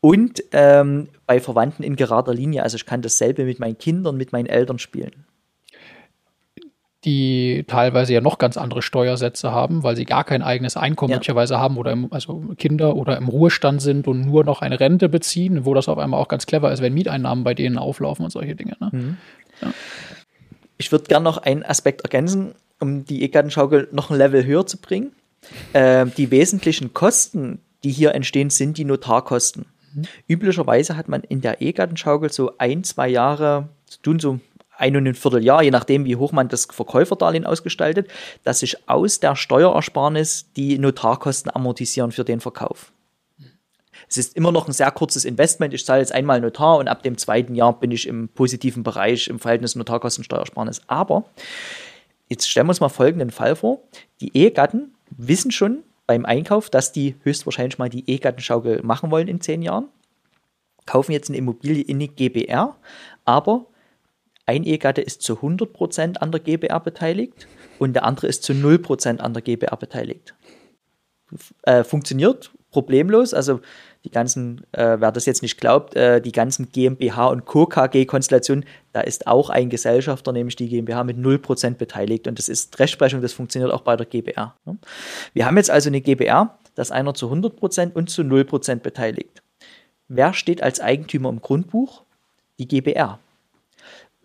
Und 0.00 0.42
ähm, 0.52 1.08
bei 1.26 1.40
Verwandten 1.40 1.82
in 1.82 1.96
gerader 1.96 2.34
Linie. 2.34 2.62
Also 2.62 2.76
ich 2.76 2.86
kann 2.86 3.02
dasselbe 3.02 3.44
mit 3.44 3.58
meinen 3.58 3.78
Kindern, 3.78 4.16
mit 4.16 4.32
meinen 4.32 4.46
Eltern 4.46 4.78
spielen. 4.78 5.24
Die 7.04 7.64
teilweise 7.66 8.14
ja 8.14 8.20
noch 8.22 8.38
ganz 8.38 8.56
andere 8.56 8.80
Steuersätze 8.80 9.52
haben, 9.52 9.82
weil 9.82 9.94
sie 9.94 10.06
gar 10.06 10.24
kein 10.24 10.42
eigenes 10.42 10.76
Einkommen 10.76 11.10
ja. 11.10 11.16
möglicherweise 11.16 11.58
haben 11.58 11.76
oder 11.76 11.92
im, 11.92 12.10
also 12.12 12.42
Kinder 12.56 12.96
oder 12.96 13.18
im 13.18 13.28
Ruhestand 13.28 13.82
sind 13.82 14.06
und 14.06 14.22
nur 14.22 14.44
noch 14.44 14.62
eine 14.62 14.80
Rente 14.80 15.10
beziehen, 15.10 15.66
wo 15.66 15.74
das 15.74 15.88
auf 15.88 15.98
einmal 15.98 16.20
auch 16.20 16.28
ganz 16.28 16.46
clever 16.46 16.72
ist, 16.72 16.80
wenn 16.80 16.94
Mieteinnahmen 16.94 17.44
bei 17.44 17.52
denen 17.52 17.76
auflaufen 17.76 18.24
und 18.24 18.30
solche 18.30 18.54
Dinge. 18.54 18.76
Ne? 18.80 18.88
Mhm. 18.92 19.16
Ja. 19.60 19.74
Ich 20.78 20.92
würde 20.92 21.04
gerne 21.04 21.24
noch 21.24 21.38
einen 21.38 21.62
Aspekt 21.62 22.02
ergänzen 22.02 22.54
um 22.84 23.04
die 23.04 23.22
E-Gartenschaukel 23.22 23.88
noch 23.92 24.10
ein 24.10 24.18
Level 24.18 24.44
höher 24.44 24.66
zu 24.66 24.76
bringen. 24.76 25.12
Äh, 25.72 26.06
die 26.06 26.30
wesentlichen 26.30 26.92
Kosten, 26.92 27.60
die 27.82 27.90
hier 27.90 28.14
entstehen, 28.14 28.50
sind 28.50 28.76
die 28.78 28.84
Notarkosten. 28.84 29.66
Mhm. 29.94 30.04
Üblicherweise 30.28 30.96
hat 30.96 31.08
man 31.08 31.22
in 31.22 31.40
der 31.40 31.62
E-Gartenschaukel 31.62 32.30
so 32.30 32.52
ein, 32.58 32.84
zwei 32.84 33.08
Jahre 33.08 33.68
zu 33.86 34.00
tun, 34.02 34.20
so 34.20 34.38
ein 34.76 34.96
und 34.96 35.06
ein 35.06 35.14
Vierteljahr, 35.14 35.62
je 35.62 35.70
nachdem, 35.70 36.04
wie 36.04 36.16
hoch 36.16 36.32
man 36.32 36.48
das 36.48 36.66
Verkäuferdarlehen 36.70 37.46
ausgestaltet, 37.46 38.08
dass 38.42 38.58
sich 38.58 38.88
aus 38.88 39.20
der 39.20 39.36
Steuerersparnis 39.36 40.46
die 40.56 40.78
Notarkosten 40.78 41.54
amortisieren 41.54 42.12
für 42.12 42.24
den 42.24 42.40
Verkauf. 42.40 42.92
Es 44.08 44.18
ist 44.18 44.36
immer 44.36 44.52
noch 44.52 44.66
ein 44.66 44.72
sehr 44.72 44.90
kurzes 44.90 45.24
Investment. 45.24 45.72
Ich 45.72 45.86
zahle 45.86 46.00
jetzt 46.00 46.12
einmal 46.12 46.40
Notar 46.40 46.78
und 46.78 46.88
ab 46.88 47.02
dem 47.02 47.16
zweiten 47.16 47.54
Jahr 47.54 47.78
bin 47.78 47.90
ich 47.90 48.06
im 48.06 48.28
positiven 48.28 48.82
Bereich 48.82 49.28
im 49.28 49.38
Verhältnis 49.38 49.76
Notarkosten-Steuersparnis. 49.76 50.82
Aber 50.88 51.24
Jetzt 52.34 52.50
stellen 52.50 52.66
wir 52.66 52.70
uns 52.70 52.80
mal 52.80 52.88
folgenden 52.88 53.30
Fall 53.30 53.54
vor. 53.54 53.84
Die 54.20 54.36
Ehegatten 54.36 54.92
wissen 55.08 55.52
schon 55.52 55.84
beim 56.04 56.24
Einkauf, 56.24 56.68
dass 56.68 56.90
die 56.90 57.14
höchstwahrscheinlich 57.22 57.78
mal 57.78 57.88
die 57.88 58.10
Ehegattenschaukel 58.10 58.82
machen 58.82 59.12
wollen 59.12 59.28
in 59.28 59.40
zehn 59.40 59.62
Jahren, 59.62 59.86
kaufen 60.84 61.12
jetzt 61.12 61.28
eine 61.28 61.38
Immobilie 61.38 61.84
in 61.84 62.00
die 62.00 62.08
GBR, 62.08 62.76
aber 63.24 63.66
ein 64.46 64.64
Ehegatte 64.64 65.00
ist 65.00 65.22
zu 65.22 65.34
100% 65.34 66.16
an 66.16 66.32
der 66.32 66.40
GBR 66.40 66.80
beteiligt 66.80 67.46
und 67.78 67.92
der 67.92 68.02
andere 68.02 68.26
ist 68.26 68.42
zu 68.42 68.52
0% 68.52 69.18
an 69.18 69.32
der 69.32 69.42
GBR 69.42 69.76
beteiligt. 69.76 70.34
Äh, 71.62 71.84
funktioniert 71.84 72.50
problemlos, 72.72 73.32
also 73.32 73.60
die 74.04 74.10
ganzen, 74.10 74.62
äh, 74.72 74.96
wer 75.00 75.10
das 75.12 75.24
jetzt 75.24 75.42
nicht 75.42 75.58
glaubt, 75.58 75.96
äh, 75.96 76.20
die 76.20 76.32
ganzen 76.32 76.70
GmbH 76.70 77.28
und 77.28 77.46
Co. 77.46 77.66
KG-Konstellationen, 77.66 78.64
da 78.92 79.00
ist 79.00 79.26
auch 79.26 79.48
ein 79.48 79.70
Gesellschafter, 79.70 80.32
nämlich 80.32 80.56
die 80.56 80.68
GmbH, 80.68 81.04
mit 81.04 81.16
0% 81.16 81.78
beteiligt. 81.78 82.28
Und 82.28 82.38
das 82.38 82.50
ist 82.50 82.78
Rechtsprechung, 82.78 83.22
das 83.22 83.32
funktioniert 83.32 83.72
auch 83.72 83.80
bei 83.80 83.96
der 83.96 84.06
GBR. 84.06 84.54
Ne? 84.66 84.76
Wir 85.32 85.46
haben 85.46 85.56
jetzt 85.56 85.70
also 85.70 85.88
eine 85.88 86.02
GBR, 86.02 86.58
das 86.74 86.90
einer 86.90 87.14
zu 87.14 87.32
100% 87.32 87.94
und 87.94 88.10
zu 88.10 88.22
0% 88.22 88.76
beteiligt. 88.76 89.42
Wer 90.08 90.34
steht 90.34 90.62
als 90.62 90.80
Eigentümer 90.80 91.30
im 91.30 91.40
Grundbuch? 91.40 92.02
Die 92.58 92.68
GBR. 92.68 93.18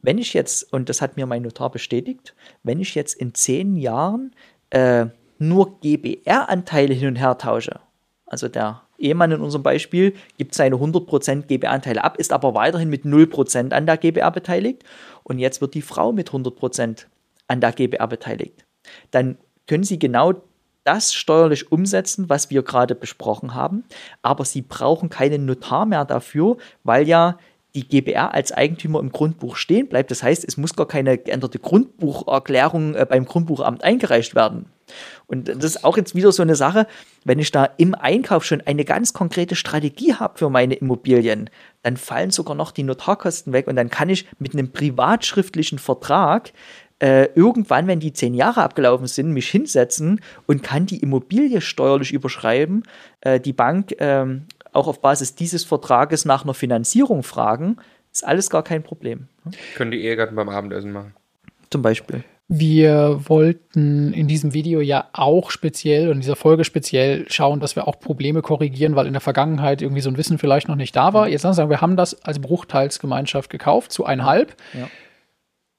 Wenn 0.01 0.17
ich 0.17 0.33
jetzt, 0.33 0.71
und 0.73 0.89
das 0.89 1.01
hat 1.01 1.15
mir 1.15 1.25
mein 1.25 1.41
Notar 1.41 1.71
bestätigt, 1.71 2.35
wenn 2.63 2.79
ich 2.79 2.95
jetzt 2.95 3.13
in 3.15 3.33
zehn 3.33 3.75
Jahren 3.75 4.35
äh, 4.71 5.07
nur 5.37 5.79
GBR-Anteile 5.79 6.93
hin 6.93 7.07
und 7.09 7.15
her 7.15 7.37
tausche, 7.37 7.79
also 8.25 8.47
der 8.49 8.81
Ehemann 8.99 9.31
in 9.31 9.41
unserem 9.41 9.63
Beispiel 9.63 10.13
gibt 10.37 10.55
seine 10.55 10.75
100% 10.75 11.47
GBR-Anteile 11.47 12.03
ab, 12.03 12.17
ist 12.17 12.31
aber 12.31 12.53
weiterhin 12.53 12.89
mit 12.89 13.03
0% 13.03 13.71
an 13.71 13.85
der 13.85 13.97
GBR 13.97 14.31
beteiligt 14.31 14.83
und 15.23 15.39
jetzt 15.39 15.61
wird 15.61 15.73
die 15.73 15.81
Frau 15.81 16.11
mit 16.11 16.29
100% 16.29 17.05
an 17.47 17.61
der 17.61 17.71
GBR 17.71 18.07
beteiligt. 18.07 18.65
Dann 19.11 19.37
können 19.67 19.83
Sie 19.83 19.99
genau 19.99 20.33
das 20.83 21.13
steuerlich 21.13 21.71
umsetzen, 21.71 22.29
was 22.29 22.49
wir 22.49 22.63
gerade 22.63 22.95
besprochen 22.95 23.53
haben, 23.53 23.83
aber 24.21 24.45
Sie 24.45 24.61
brauchen 24.61 25.09
keinen 25.09 25.45
Notar 25.45 25.85
mehr 25.85 26.05
dafür, 26.05 26.57
weil 26.83 27.07
ja 27.07 27.37
die 27.75 27.87
GBR 27.87 28.33
als 28.33 28.51
Eigentümer 28.51 28.99
im 28.99 29.11
Grundbuch 29.11 29.55
stehen 29.55 29.87
bleibt. 29.87 30.11
Das 30.11 30.23
heißt, 30.23 30.43
es 30.47 30.57
muss 30.57 30.75
gar 30.75 30.87
keine 30.87 31.17
geänderte 31.17 31.59
Grundbucherklärung 31.59 32.95
äh, 32.95 33.05
beim 33.07 33.25
Grundbuchamt 33.25 33.83
eingereicht 33.83 34.35
werden. 34.35 34.65
Und 35.27 35.49
das 35.49 35.63
ist 35.63 35.83
auch 35.83 35.97
jetzt 35.97 36.15
wieder 36.15 36.31
so 36.31 36.41
eine 36.41 36.55
Sache, 36.55 36.87
wenn 37.23 37.37
ich 37.37 37.51
da 37.51 37.65
im 37.77 37.93
Einkauf 37.93 38.43
schon 38.43 38.61
eine 38.61 38.85
ganz 38.85 39.13
konkrete 39.13 39.55
Strategie 39.55 40.15
habe 40.15 40.39
für 40.39 40.49
meine 40.49 40.73
Immobilien, 40.73 41.51
dann 41.83 41.97
fallen 41.97 42.31
sogar 42.31 42.55
noch 42.55 42.71
die 42.71 42.83
Notarkosten 42.83 43.53
weg 43.53 43.67
und 43.67 43.75
dann 43.75 43.91
kann 43.91 44.09
ich 44.09 44.25
mit 44.39 44.53
einem 44.53 44.71
privatschriftlichen 44.71 45.77
Vertrag 45.77 46.51
äh, 46.99 47.29
irgendwann, 47.35 47.87
wenn 47.87 47.99
die 47.99 48.13
zehn 48.13 48.33
Jahre 48.33 48.61
abgelaufen 48.61 49.07
sind, 49.07 49.31
mich 49.31 49.49
hinsetzen 49.49 50.21
und 50.47 50.63
kann 50.63 50.85
die 50.85 50.97
Immobilie 50.97 51.61
steuerlich 51.61 52.11
überschreiben, 52.11 52.83
äh, 53.21 53.39
die 53.39 53.53
Bank 53.53 53.95
ähm, 53.99 54.47
auch 54.79 54.87
auf 54.87 55.01
Basis 55.01 55.35
dieses 55.35 55.63
Vertrages 55.63 56.25
nach 56.25 56.43
einer 56.43 56.53
Finanzierung 56.53 57.23
fragen, 57.23 57.77
ist 58.11 58.25
alles 58.25 58.49
gar 58.49 58.63
kein 58.63 58.83
Problem. 58.83 59.27
Können 59.75 59.91
die 59.91 60.03
Ehegatten 60.03 60.35
beim 60.35 60.49
Abendessen 60.49 60.91
machen. 60.91 61.13
Zum 61.69 61.81
Beispiel. 61.81 62.23
Wir 62.51 63.21
wollten 63.25 64.11
in 64.11 64.27
diesem 64.27 64.55
Video 64.55 64.81
ja 64.81 65.07
auch 65.13 65.51
speziell 65.51 66.07
und 66.07 66.15
in 66.15 66.21
dieser 66.21 66.35
Folge 66.35 66.63
speziell 66.63 67.25
schauen, 67.29 67.59
dass 67.59 67.75
wir 67.75 67.87
auch 67.87 67.99
Probleme 67.99 68.41
korrigieren, 68.41 68.95
weil 68.95 69.05
in 69.05 69.13
der 69.13 69.21
Vergangenheit 69.21 69.83
irgendwie 69.83 70.01
so 70.01 70.09
ein 70.09 70.17
Wissen 70.17 70.39
vielleicht 70.39 70.67
noch 70.67 70.75
nicht 70.75 70.95
da 70.95 71.13
war. 71.13 71.27
Jetzt 71.27 71.43
sagen 71.43 71.57
wir, 71.57 71.69
wir 71.69 71.81
haben 71.81 71.95
das 71.95 72.23
als 72.25 72.39
Bruchteilsgemeinschaft 72.39 73.51
gekauft, 73.51 73.91
zu 73.91 74.03
einhalb. 74.03 74.55
Ja. 74.73 74.89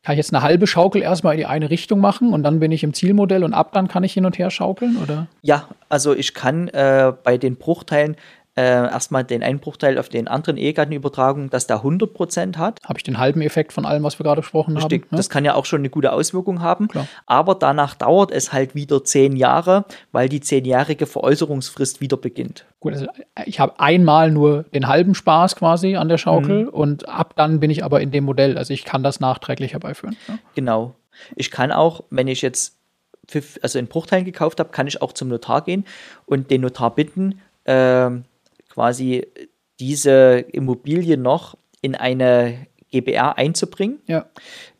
Kann 0.05 0.15
ich 0.15 0.19
jetzt 0.19 0.33
eine 0.33 0.45
halbe 0.45 0.69
Schaukel 0.69 1.03
erstmal 1.03 1.35
in 1.35 1.39
die 1.39 1.47
eine 1.47 1.71
Richtung 1.71 1.99
machen 1.99 2.33
und 2.33 2.45
dann 2.45 2.61
bin 2.61 2.71
ich 2.71 2.85
im 2.85 2.95
Zielmodell 2.95 3.43
und 3.43 3.53
ab 3.53 3.73
dann 3.73 3.89
kann 3.89 4.05
ich 4.05 4.13
hin 4.13 4.25
und 4.25 4.39
her 4.39 4.51
schaukeln, 4.51 4.97
oder? 4.97 5.27
Ja, 5.43 5.69
also 5.89 6.15
ich 6.15 6.35
kann 6.35 6.69
äh, 6.69 7.13
bei 7.25 7.37
den 7.37 7.57
Bruchteilen 7.57 8.17
äh, 8.61 8.91
erstmal 8.91 9.25
den 9.25 9.43
Einbruchteil 9.43 9.99
auf 9.99 10.11
den 10.11 10.29
anderen 10.29 10.59
Ehegattenübertragungen, 10.59 11.49
dass 11.49 11.67
der 11.67 11.79
100% 11.79 12.59
hat. 12.59 12.79
Habe 12.85 12.99
ich 12.99 13.03
den 13.03 13.17
halben 13.17 13.41
Effekt 13.41 13.73
von 13.73 13.87
allem, 13.87 14.03
was 14.03 14.19
wir 14.19 14.25
gerade 14.25 14.43
gesprochen 14.43 14.77
Richtig, 14.77 15.05
haben? 15.05 15.09
Ne? 15.13 15.17
Das 15.17 15.31
kann 15.31 15.47
ja 15.47 15.55
auch 15.55 15.65
schon 15.65 15.81
eine 15.81 15.89
gute 15.89 16.13
Auswirkung 16.13 16.61
haben. 16.61 16.89
Klar. 16.89 17.09
Aber 17.25 17.55
danach 17.55 17.95
dauert 17.95 18.31
es 18.31 18.53
halt 18.53 18.75
wieder 18.75 19.03
zehn 19.03 19.35
Jahre, 19.35 19.87
weil 20.13 20.29
die 20.29 20.41
zehnjährige 20.41 21.07
Veräußerungsfrist 21.07 22.03
wieder 22.03 22.19
beginnt. 22.19 22.67
Gut, 22.81 22.93
also 22.93 23.07
ich 23.47 23.61
habe 23.61 23.81
einmal 23.81 24.31
nur 24.31 24.65
den 24.75 24.89
halben 24.89 25.15
Spaß 25.15 25.57
quasi 25.57 25.97
an 25.97 26.11
der 26.11 26.19
Schaukel 26.19 26.65
mhm. 26.65 26.69
und 26.69 27.09
ab 27.09 27.33
dann 27.37 27.61
bin 27.61 27.71
ich 27.71 27.83
aber 27.83 28.03
in 28.03 28.11
dem 28.11 28.25
Modell. 28.25 28.59
Also 28.59 28.75
ich 28.75 28.85
kann 28.85 29.03
das 29.03 29.21
nachträglich 29.21 29.73
herbeiführen. 29.73 30.17
Ja? 30.29 30.39
Genau. 30.55 30.95
Ich 31.35 31.51
kann 31.51 31.73
auch, 31.73 32.05
wenn 32.11 32.29
ich 32.29 32.43
jetzt 32.43 32.77
also 33.63 33.79
in 33.79 33.87
Bruchteilen 33.87 34.25
gekauft 34.27 34.61
habe, 34.61 34.71
kann 34.71 34.87
ich 34.87 35.01
auch 35.01 35.13
zum 35.13 35.29
Notar 35.29 35.63
gehen 35.63 35.87
und 36.27 36.51
den 36.51 36.63
Notar 36.63 36.95
bitten, 36.95 37.41
äh, 37.65 38.11
quasi 38.71 39.27
diese 39.79 40.45
Immobilie 40.53 41.17
noch 41.17 41.57
in 41.83 41.95
eine 41.95 42.67
GBR 42.91 43.37
einzubringen. 43.39 44.01
Ja. 44.07 44.27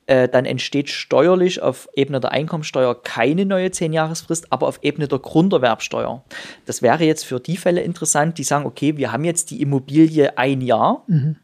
Äh, 0.07 0.29
dann 0.29 0.45
entsteht 0.45 0.89
steuerlich 0.89 1.63
auf 1.63 1.89
Ebene 1.95 2.19
der 2.19 2.33
Einkommensteuer 2.33 3.01
keine 3.01 3.47
neue 3.47 3.69
10-Jahresfrist, 3.69 4.53
aber 4.53 4.67
auf 4.67 4.81
Ebene 4.83 5.07
der 5.07 5.21
Grunderwerbsteuer. 5.21 6.25
Das 6.67 6.83
wäre 6.83 7.05
jetzt 7.05 7.25
für 7.25 7.39
die 7.39 7.57
Fälle 7.57 7.83
interessant, 7.83 8.39
die 8.39 8.43
sagen, 8.43 8.67
okay, 8.67 8.97
wir 8.97 9.13
haben 9.13 9.25
jetzt 9.25 9.51
die 9.51 9.63
Immobilie 9.63 10.37
ein 10.37 10.63
Jahr. 10.63 11.05
Mhm. 11.07 11.37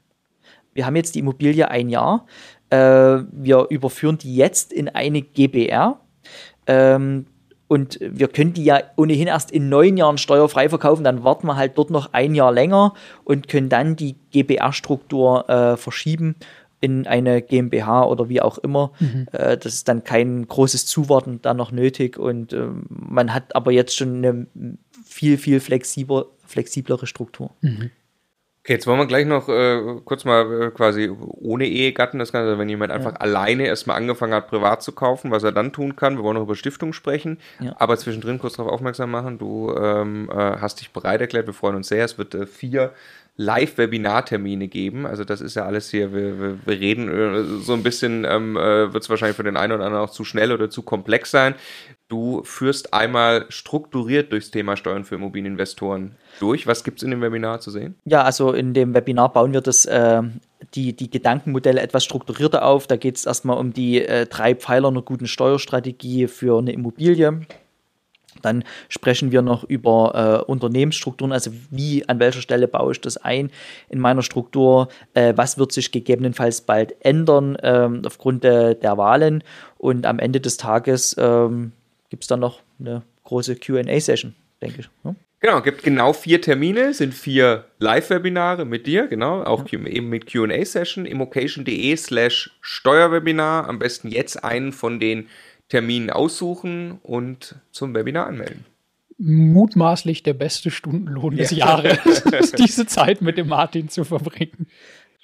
Wir 0.75 0.85
haben 0.85 0.97
jetzt 0.97 1.15
die 1.15 1.21
Immobilie 1.21 1.71
ein 1.71 1.89
Jahr. 1.89 2.27
Äh, 2.71 2.77
wir 2.77 3.69
überführen 3.71 4.19
die 4.19 4.35
jetzt 4.35 4.73
in 4.73 4.89
eine 4.89 5.23
GBR. 5.23 6.01
Ähm, 6.67 7.27
und 7.69 7.99
wir 8.01 8.29
können 8.29 8.53
die 8.53 8.65
ja 8.65 8.81
ohnehin 8.97 9.27
erst 9.27 9.51
in 9.51 9.69
neun 9.69 9.97
Jahren 9.97 10.19
steuerfrei 10.19 10.69
verkaufen, 10.69 11.05
dann 11.05 11.25
warten 11.25 11.47
wir 11.47 11.57
halt 11.57 11.77
dort 11.77 11.91
noch 11.91 12.13
ein 12.13 12.35
Jahr 12.35 12.53
länger 12.53 12.95
und 13.25 13.49
können 13.49 13.69
dann 13.69 13.97
die 13.97 14.17
GBR-Struktur 14.31 15.49
äh, 15.49 15.77
verschieben 15.77 16.37
in 16.81 17.07
eine 17.07 17.43
GmbH 17.43 18.05
oder 18.05 18.29
wie 18.29 18.41
auch 18.41 18.59
immer. 18.59 18.93
Mhm. 19.01 19.27
Äh, 19.33 19.57
das 19.57 19.75
ist 19.75 19.89
dann 19.89 20.05
kein 20.05 20.47
großes 20.47 20.87
Zuwarten 20.87 21.41
da 21.43 21.55
noch 21.55 21.73
nötig 21.73 22.19
und 22.19 22.53
äh, 22.53 22.69
man 22.89 23.35
hat 23.35 23.57
aber 23.57 23.73
jetzt 23.73 23.97
schon 23.97 24.17
eine 24.17 24.47
viel, 25.05 25.39
viel 25.39 25.61
flexibler, 25.61 26.27
flexiblere 26.45 27.07
Struktur. 27.07 27.51
Mhm. 27.63 27.91
Okay, 28.67 28.73
jetzt 28.73 28.89
wollen 28.89 28.99
wir 28.99 29.07
gleich 29.07 29.27
noch 29.27 29.49
äh, 29.49 29.81
kurz 30.05 30.25
mal 30.25 30.63
äh, 30.63 30.71
quasi 30.73 31.09
ohne 31.09 31.69
Ehegatten 31.69 32.19
das 32.19 32.33
Ganze, 32.33 32.49
also 32.49 32.59
wenn 32.59 32.69
jemand 32.69 32.91
einfach 32.91 33.13
ja. 33.13 33.19
alleine 33.19 33.65
erstmal 33.65 33.97
angefangen 33.97 34.35
hat, 34.35 34.49
privat 34.49 34.83
zu 34.83 34.91
kaufen, 34.91 35.31
was 35.31 35.45
er 35.45 35.53
dann 35.53 35.73
tun 35.73 35.95
kann. 35.95 36.17
Wir 36.17 36.25
wollen 36.25 36.35
noch 36.35 36.43
über 36.43 36.57
Stiftung 36.57 36.93
sprechen, 36.93 37.39
ja. 37.61 37.77
aber 37.79 37.97
zwischendrin 37.97 38.41
kurz 38.41 38.55
darauf 38.55 38.73
aufmerksam 38.73 39.13
machen. 39.13 39.39
Du 39.39 39.73
ähm, 39.73 40.29
äh, 40.33 40.35
hast 40.35 40.81
dich 40.81 40.91
bereit 40.91 41.21
erklärt, 41.21 41.47
wir 41.47 41.55
freuen 41.55 41.77
uns 41.77 41.87
sehr. 41.87 42.05
Es 42.05 42.19
wird 42.19 42.35
äh, 42.35 42.45
vier 42.45 42.93
Live-Webinar-Termine 43.37 44.67
geben. 44.67 45.07
Also 45.07 45.23
das 45.23 45.41
ist 45.41 45.55
ja 45.55 45.65
alles 45.65 45.91
hier, 45.91 46.13
wir, 46.13 46.41
wir, 46.41 46.59
wir 46.65 46.81
reden 46.81 47.09
äh, 47.09 47.45
so 47.63 47.75
ein 47.75 47.85
bisschen, 47.85 48.25
ähm, 48.25 48.57
äh, 48.57 48.93
wird 48.93 49.05
es 49.05 49.11
wahrscheinlich 49.11 49.37
für 49.37 49.45
den 49.45 49.57
einen 49.57 49.75
oder 49.75 49.85
anderen 49.85 50.05
auch 50.05 50.11
zu 50.11 50.25
schnell 50.25 50.51
oder 50.51 50.71
zu 50.71 50.83
komplex 50.83 51.31
sein. 51.31 51.55
Du 52.09 52.43
führst 52.45 52.95
einmal 52.95 53.47
strukturiert 53.49 54.31
durchs 54.31 54.53
Thema 54.53 54.77
Steuern 54.77 55.05
für 55.05 55.17
Immobilieninvestoren 55.17 56.15
durch. 56.39 56.69
Was 56.69 56.85
gibt 56.85 56.99
es 56.99 57.03
in 57.03 57.11
dem 57.11 57.21
Webinar 57.21 57.59
zu 57.59 57.73
sehen? 57.73 57.97
Ja, 58.05 58.23
also 58.23 58.53
in 58.53 58.75
dem 58.75 58.95
Webinar 58.95 59.33
bauen 59.33 59.53
wir 59.53 59.61
das, 59.61 59.87
äh, 59.87 60.23
die, 60.75 60.93
die 60.95 61.11
Gedankenmodelle 61.11 61.81
etwas 61.81 62.05
strukturierter 62.05 62.65
auf. 62.65 62.87
Da 62.87 62.97
geht 62.97 63.17
es 63.17 63.27
erstmal 63.27 63.59
um 63.59 63.73
die 63.73 64.03
äh, 64.03 64.27
drei 64.27 64.55
Pfeiler 64.55 64.89
einer 64.89 65.03
guten 65.03 65.27
Steuerstrategie 65.27 66.29
für 66.29 66.59
eine 66.59 66.73
Immobilie. 66.73 67.41
Dann 68.43 68.63
sprechen 68.89 69.33
wir 69.33 69.43
noch 69.43 69.65
über 69.65 70.45
äh, 70.47 70.51
Unternehmensstrukturen, 70.51 71.33
also 71.33 71.51
wie, 71.71 72.09
an 72.09 72.21
welcher 72.21 72.41
Stelle 72.41 72.69
baue 72.69 72.93
ich 72.93 73.01
das 73.01 73.17
ein 73.17 73.51
in 73.89 73.99
meiner 73.99 74.23
Struktur, 74.23 74.89
äh, 75.15 75.33
was 75.37 75.59
wird 75.59 75.73
sich 75.73 75.91
gegebenenfalls 75.91 76.61
bald 76.61 76.95
ändern 77.05 77.57
ähm, 77.63 78.03
aufgrund 78.07 78.45
de, 78.45 78.75
der 78.75 78.97
Wahlen 78.97 79.43
und 79.79 80.07
am 80.07 80.19
Ende 80.21 80.41
des 80.41 80.57
Tages 80.57 81.17
ähm, 81.19 81.73
gibt 82.11 82.25
es 82.25 82.29
dann 82.29 82.41
noch 82.41 82.63
eine 82.79 83.03
große 83.25 83.57
QA-Session, 83.57 84.35
denke 84.63 84.81
ich. 84.81 84.91
Ne? 85.05 85.17
Genau, 85.41 85.61
gibt 85.61 85.83
genau 85.83 86.13
vier 86.13 86.41
Termine, 86.41 86.95
sind 86.95 87.13
vier 87.13 87.67
Live-Webinare 87.79 88.65
mit 88.65 88.87
dir, 88.87 89.07
genau, 89.07 89.43
auch 89.43 89.69
ja. 89.69 89.79
eben 89.87 90.09
mit 90.09 90.27
QA-Session, 90.27 91.05
immocation.de 91.05 91.95
slash 91.97 92.57
Steuerwebinar. 92.61 93.69
Am 93.69 93.79
besten 93.79 94.09
jetzt 94.09 94.43
einen 94.43 94.73
von 94.73 94.99
den 94.99 95.29
Terminen 95.69 96.11
aussuchen 96.11 96.99
und 97.03 97.57
zum 97.71 97.95
Webinar 97.95 98.27
anmelden. 98.27 98.65
Mutmaßlich 99.19 100.23
der 100.23 100.35
beste 100.35 100.71
Stundenlohn 100.71 101.37
des 101.37 101.51
Jahres, 101.51 101.99
diese 102.59 102.87
Zeit 102.87 103.21
mit 103.21 103.37
dem 103.39 103.49
Martin 103.49 103.89
zu 103.89 104.05
verbringen. 104.05 104.69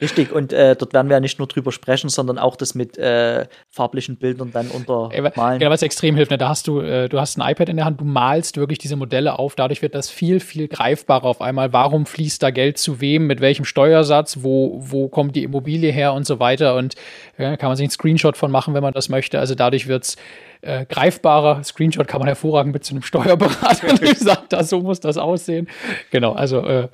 Richtig, 0.03 0.33
und 0.33 0.53
äh, 0.53 0.75
dort 0.75 0.93
werden 0.93 1.09
wir 1.09 1.15
ja 1.17 1.21
nicht 1.21 1.39
nur 1.39 1.47
drüber 1.47 1.71
sprechen, 1.71 2.09
sondern 2.09 2.37
auch 2.37 2.57
das 2.57 2.75
mit 2.75 2.99
äh, 2.99 3.47
farblichen 3.71 4.17
Bildern 4.17 4.51
dann 4.53 4.69
untermalen. 4.69 5.61
Genau, 5.61 5.71
was 5.71 5.83
extrem 5.83 6.17
hilft, 6.17 6.33
ne? 6.33 6.39
da 6.39 6.49
hast 6.49 6.67
du, 6.67 6.81
äh, 6.81 7.09
du 7.09 7.21
hast 7.21 7.39
ein 7.39 7.49
iPad 7.49 7.69
in 7.69 7.77
der 7.77 7.85
Hand, 7.85 8.01
du 8.01 8.05
malst 8.05 8.57
wirklich 8.57 8.81
diese 8.81 8.97
Modelle 8.97 9.39
auf, 9.39 9.55
dadurch 9.55 9.81
wird 9.81 9.95
das 9.95 10.11
viel, 10.11 10.41
viel 10.41 10.67
greifbarer 10.67 11.25
auf 11.25 11.41
einmal. 11.41 11.73
Warum 11.73 12.05
fließt 12.05 12.43
da 12.43 12.51
Geld 12.51 12.79
zu 12.79 13.01
wem, 13.01 13.29
mit 13.29 13.41
welchem 13.41 13.65
Steuersatz, 13.65 14.39
wo, 14.41 14.77
wo 14.81 15.09
kommt 15.09 15.37
die 15.37 15.45
Immobilie 15.45 15.93
her 15.93 16.15
und 16.15 16.27
so 16.27 16.41
weiter. 16.41 16.75
Und 16.75 16.97
äh, 17.39 17.57
kann 17.57 17.69
man 17.69 17.77
sich 17.77 17.85
einen 17.85 17.91
Screenshot 17.91 18.37
von 18.37 18.51
machen, 18.51 18.75
wenn 18.75 18.83
man 18.83 18.93
das 18.93 19.09
möchte. 19.09 19.39
Also 19.39 19.55
dadurch 19.55 19.87
wird 19.87 20.03
es 20.03 20.17
äh, 20.63 20.85
greifbarer. 20.85 21.63
Screenshot 21.63 22.09
kann 22.09 22.19
man 22.19 22.27
hervorragend 22.27 22.73
mit 22.73 22.85
zu 22.85 22.95
einem 22.95 23.03
Steuerberater 23.03 23.97
sagt, 24.17 24.53
das, 24.53 24.69
so 24.69 24.81
muss 24.81 24.99
das 24.99 25.17
aussehen. 25.17 25.69
Genau, 26.11 26.33
also 26.33 26.67
äh, 26.67 26.89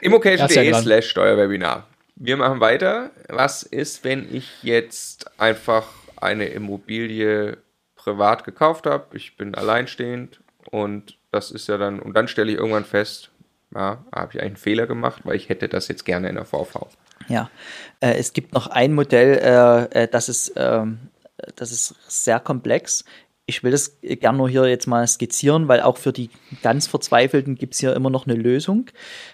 Immocation.de 0.00 0.74
slash 0.74 1.08
Steuerwebinar. 1.08 1.86
Wir 2.24 2.36
machen 2.36 2.60
weiter. 2.60 3.10
Was 3.28 3.64
ist, 3.64 4.04
wenn 4.04 4.32
ich 4.32 4.62
jetzt 4.62 5.40
einfach 5.40 5.88
eine 6.14 6.46
Immobilie 6.46 7.56
privat 7.96 8.44
gekauft 8.44 8.86
habe? 8.86 9.16
Ich 9.16 9.36
bin 9.36 9.56
alleinstehend 9.56 10.40
und 10.70 11.18
das 11.32 11.50
ist 11.50 11.66
ja 11.66 11.78
dann, 11.78 11.98
und 11.98 12.14
dann 12.14 12.28
stelle 12.28 12.52
ich 12.52 12.58
irgendwann 12.58 12.84
fest, 12.84 13.32
ja, 13.74 14.04
habe 14.14 14.34
ich 14.34 14.40
einen 14.40 14.56
Fehler 14.56 14.86
gemacht, 14.86 15.22
weil 15.24 15.34
ich 15.34 15.48
hätte 15.48 15.68
das 15.68 15.88
jetzt 15.88 16.04
gerne 16.04 16.28
in 16.28 16.36
der 16.36 16.44
VV. 16.44 16.86
Ja, 17.26 17.50
äh, 17.98 18.12
es 18.12 18.32
gibt 18.32 18.54
noch 18.54 18.68
ein 18.68 18.92
Modell, 18.92 19.38
äh, 19.38 20.02
äh 20.02 20.08
das, 20.08 20.28
ist, 20.28 20.50
äh, 20.50 20.84
das 21.56 21.72
ist 21.72 21.96
sehr 22.06 22.38
komplex. 22.38 23.04
Ich 23.46 23.64
will 23.64 23.72
das 23.72 23.98
gerne 24.00 24.38
nur 24.38 24.48
hier 24.48 24.68
jetzt 24.68 24.86
mal 24.86 25.04
skizzieren, 25.08 25.66
weil 25.66 25.80
auch 25.80 25.96
für 25.98 26.12
die 26.12 26.30
ganz 26.62 26.86
Verzweifelten 26.86 27.56
gibt 27.56 27.74
es 27.74 27.80
hier 27.80 27.96
immer 27.96 28.10
noch 28.10 28.28
eine 28.28 28.36
Lösung, 28.36 28.86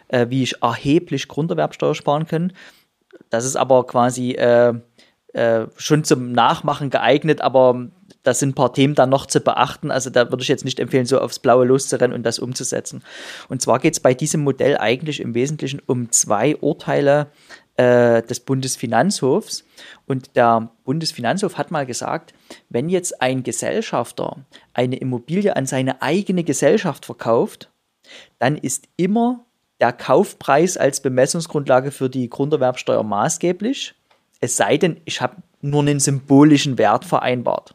äh, 0.08 0.30
wie 0.30 0.42
ich 0.42 0.62
erheblich 0.62 1.28
Grunderwerbsteuer 1.28 1.94
sparen 1.94 2.26
kann. 2.26 2.54
Das 3.30 3.44
ist 3.44 3.56
aber 3.56 3.86
quasi 3.86 4.32
äh, 4.32 4.74
äh, 5.34 5.66
schon 5.76 6.04
zum 6.04 6.32
Nachmachen 6.32 6.90
geeignet, 6.90 7.40
aber 7.40 7.88
da 8.22 8.34
sind 8.34 8.50
ein 8.50 8.54
paar 8.54 8.72
Themen 8.72 8.94
dann 8.94 9.10
noch 9.10 9.26
zu 9.26 9.40
beachten. 9.40 9.90
Also 9.90 10.10
da 10.10 10.30
würde 10.30 10.42
ich 10.42 10.48
jetzt 10.48 10.64
nicht 10.64 10.80
empfehlen, 10.80 11.06
so 11.06 11.20
aufs 11.20 11.38
Blaue 11.38 11.64
loszurennen 11.66 12.14
und 12.14 12.24
das 12.24 12.38
umzusetzen. 12.38 13.02
Und 13.48 13.62
zwar 13.62 13.78
geht 13.78 13.94
es 13.94 14.00
bei 14.00 14.14
diesem 14.14 14.42
Modell 14.42 14.76
eigentlich 14.78 15.20
im 15.20 15.34
Wesentlichen 15.34 15.80
um 15.86 16.10
zwei 16.10 16.56
Urteile 16.56 17.28
äh, 17.76 18.22
des 18.22 18.40
Bundesfinanzhofs. 18.40 19.64
Und 20.06 20.34
der 20.36 20.70
Bundesfinanzhof 20.84 21.58
hat 21.58 21.70
mal 21.70 21.86
gesagt, 21.86 22.34
wenn 22.68 22.88
jetzt 22.88 23.22
ein 23.22 23.42
Gesellschafter 23.42 24.38
eine 24.74 24.96
Immobilie 24.96 25.54
an 25.54 25.66
seine 25.66 26.02
eigene 26.02 26.44
Gesellschaft 26.44 27.06
verkauft, 27.06 27.70
dann 28.38 28.56
ist 28.56 28.88
immer 28.96 29.44
der 29.80 29.92
Kaufpreis 29.92 30.76
als 30.76 31.00
Bemessungsgrundlage 31.00 31.90
für 31.90 32.08
die 32.10 32.28
Grunderwerbsteuer 32.28 33.02
maßgeblich, 33.02 33.94
es 34.40 34.56
sei 34.56 34.76
denn, 34.76 35.00
ich 35.04 35.20
habe 35.20 35.36
nur 35.60 35.82
einen 35.82 36.00
symbolischen 36.00 36.78
Wert 36.78 37.04
vereinbart. 37.04 37.74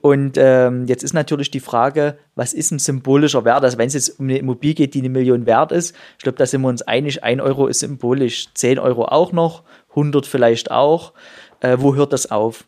Und 0.00 0.36
ähm, 0.38 0.86
jetzt 0.86 1.02
ist 1.02 1.12
natürlich 1.12 1.50
die 1.50 1.60
Frage, 1.60 2.16
was 2.34 2.54
ist 2.54 2.70
ein 2.70 2.78
symbolischer 2.78 3.44
Wert? 3.44 3.62
Also 3.62 3.76
wenn 3.76 3.88
es 3.88 3.94
jetzt 3.94 4.18
um 4.18 4.26
eine 4.26 4.38
Immobilie 4.38 4.74
geht, 4.74 4.94
die 4.94 5.00
eine 5.00 5.10
Million 5.10 5.44
wert 5.44 5.72
ist, 5.72 5.94
ich 6.16 6.22
glaube, 6.22 6.38
da 6.38 6.46
sind 6.46 6.62
wir 6.62 6.68
uns 6.68 6.82
einig, 6.82 7.22
ein 7.22 7.40
Euro 7.40 7.66
ist 7.66 7.80
symbolisch, 7.80 8.48
10 8.54 8.78
Euro 8.78 9.04
auch 9.04 9.32
noch, 9.32 9.62
100 9.90 10.26
vielleicht 10.26 10.70
auch. 10.70 11.12
Äh, 11.60 11.76
wo 11.80 11.94
hört 11.94 12.14
das 12.14 12.30
auf? 12.30 12.64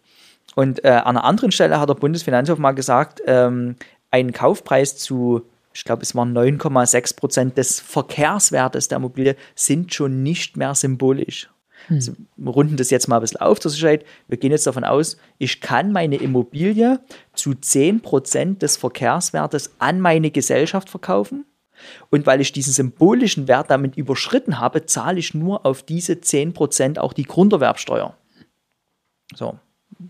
Und 0.55 0.85
äh, 0.85 0.89
an 0.89 1.17
einer 1.17 1.25
anderen 1.25 1.53
Stelle 1.53 1.81
hat 1.81 1.89
der 1.89 1.95
Bundesfinanzhof 1.95 2.59
mal 2.59 2.73
gesagt, 2.73 3.23
ähm, 3.27 3.77
ein 4.11 4.33
Kaufpreis 4.33 4.99
zu, 4.99 5.43
ich 5.75 5.85
glaube, 5.85 6.03
es 6.03 6.15
waren 6.15 6.37
9,6 6.37 7.17
Prozent 7.17 7.59
des 7.59 7.81
Verkehrswertes 7.81 8.89
der 8.89 8.97
Immobilie, 8.97 9.37
sind 9.55 9.93
schon 9.93 10.23
nicht 10.23 10.57
mehr 10.57 10.75
symbolisch. 10.75 11.49
Hm. 11.89 11.97
Also, 11.97 12.13
wir 12.37 12.53
runden 12.53 12.77
das 12.77 12.91
jetzt 12.91 13.09
mal 13.09 13.17
ein 13.17 13.23
bisschen 13.23 13.41
auf 13.41 13.61
zur 13.61 13.71
Sicherheit. 13.71 14.05
Wir 14.29 14.39
gehen 14.39 14.53
jetzt 14.53 14.67
davon 14.67 14.85
aus, 14.85 15.17
ich 15.39 15.61
kann 15.61 15.93
meine 15.93 16.17
Immobilie 16.17 17.01
zu 17.35 17.55
10 17.55 18.01
Prozent 18.01 18.63
des 18.63 18.77
Verkehrswertes 18.77 19.75
an 19.79 20.01
meine 20.01 20.31
Gesellschaft 20.31 20.91
verkaufen. 20.91 21.45
Und 22.11 22.27
weil 22.27 22.41
ich 22.41 22.53
diesen 22.53 22.73
symbolischen 22.73 23.49
Wert 23.49 23.71
damit 23.71 23.97
überschritten 23.97 24.61
habe, 24.61 24.87
zahle 24.87 25.19
ich 25.19 25.35
nur 25.35 25.67
auf 25.67 25.83
diese 25.83 26.21
10 26.21 26.53
Prozent 26.53 26.99
auch 26.99 27.13
die 27.13 27.25
Grunderwerbsteuer. 27.25 28.17
So, 29.35 29.59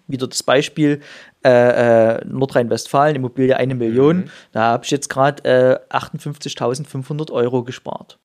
wieder 0.07 0.27
das 0.27 0.43
Beispiel 0.43 1.01
äh, 1.45 2.17
äh, 2.17 2.25
Nordrhein-Westfalen, 2.25 3.17
Immobilie 3.17 3.57
eine 3.57 3.75
Million. 3.75 4.19
Mhm. 4.19 4.25
Da 4.53 4.63
habe 4.63 4.85
ich 4.85 4.91
jetzt 4.91 5.09
gerade 5.09 5.45
äh, 5.91 5.95
58.500 5.95 7.31
Euro 7.33 7.65
gespart. 7.65 8.19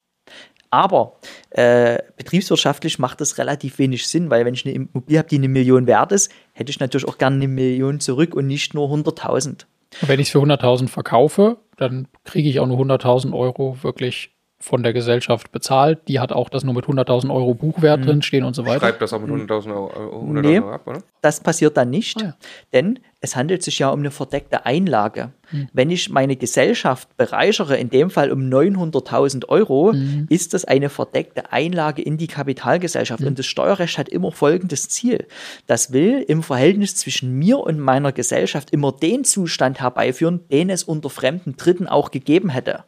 Aber 0.70 1.18
äh, 1.52 2.00
betriebswirtschaftlich 2.18 3.00
macht 3.00 3.22
das 3.22 3.38
relativ 3.38 3.80
wenig 3.80 4.08
Sinn, 4.08 4.30
weil 4.30 4.46
wenn 4.46 4.54
ich 4.54 4.66
eine 4.66 4.76
Immobilie 4.76 5.20
habe, 5.20 5.30
die 5.30 5.38
eine 5.38 5.48
Million 5.48 5.88
wert 5.88 6.12
ist, 6.12 6.32
hätte 6.54 6.70
ich 6.70 6.80
natürlich 6.80 7.08
auch 7.08 7.18
gerne 7.18 7.38
eine 7.38 7.48
Million 7.48 8.00
zurück 8.00 8.36
und 8.36 8.48
nicht 8.48 8.74
nur 8.74 8.90
100.000. 8.90 9.66
Wenn 10.02 10.20
ich 10.20 10.28
es 10.28 10.32
für 10.32 10.40
100.000 10.40 10.90
verkaufe, 10.90 11.58
dann 11.78 12.08
kriege 12.26 12.50
ich 12.50 12.60
auch 12.60 12.68
nur 12.68 12.80
100.000 12.80 13.34
Euro 13.34 13.78
wirklich 13.82 14.37
von 14.60 14.82
der 14.82 14.92
Gesellschaft 14.92 15.52
bezahlt. 15.52 16.00
Die 16.08 16.20
hat 16.20 16.32
auch 16.32 16.50
das 16.50 16.64
nur 16.64 16.74
mit 16.74 16.86
100.000 16.86 17.34
Euro 17.34 17.54
Buchwert 17.54 18.02
mhm. 18.02 18.06
drin 18.06 18.22
stehen 18.24 18.44
und 18.44 18.56
so 18.56 18.66
weiter. 18.66 18.80
Schreibt 18.80 19.02
das 19.02 19.14
auch 19.14 19.22
mit 19.22 19.30
100.000 19.30 19.74
Euro, 19.74 20.20
100 20.22 20.46
nee, 20.46 20.60
Euro 20.60 20.72
ab, 20.72 20.88
oder? 20.88 21.04
Das 21.22 21.42
passiert 21.42 21.78
dann 21.78 21.90
nicht, 21.90 22.22
ah, 22.22 22.26
ja. 22.26 22.36
denn 22.74 23.00
es 23.20 23.36
handelt 23.36 23.64
sich 23.64 23.80
ja 23.80 23.90
um 23.90 24.00
eine 24.00 24.12
verdeckte 24.12 24.66
Einlage. 24.66 25.32
Mhm. 25.52 25.70
Wenn 25.74 25.90
ich 25.92 26.10
meine 26.10 26.36
Gesellschaft 26.36 27.16
bereichere, 27.18 27.78
in 27.78 27.90
dem 27.90 28.10
Fall 28.10 28.32
um 28.32 28.42
900.000 28.42 29.48
Euro, 29.50 29.94
mhm. 29.94 30.28
ist 30.30 30.54
das 30.54 30.66
eine 30.66 30.90
verdeckte 30.90 31.52
Einlage 31.52 32.02
in 32.02 32.18
die 32.18 32.28
Kapitalgesellschaft. 32.28 33.22
Mhm. 33.22 33.28
Und 33.28 33.40
das 33.40 33.46
Steuerrecht 33.46 33.98
hat 33.98 34.10
immer 34.10 34.32
folgendes 34.32 34.90
Ziel. 34.90 35.28
Das 35.68 35.94
will 35.94 36.24
im 36.28 36.44
Verhältnis 36.44 36.96
zwischen 36.96 37.38
mir 37.38 37.60
und 37.60 37.80
meiner 37.80 38.12
Gesellschaft 38.12 38.72
immer 38.72 38.92
den 38.92 39.24
Zustand 39.24 39.82
herbeiführen, 39.82 40.42
den 40.52 40.70
es 40.70 40.84
unter 40.84 41.10
fremden 41.10 41.58
Dritten 41.58 41.88
auch 41.88 42.12
gegeben 42.12 42.50
hätte. 42.50 42.84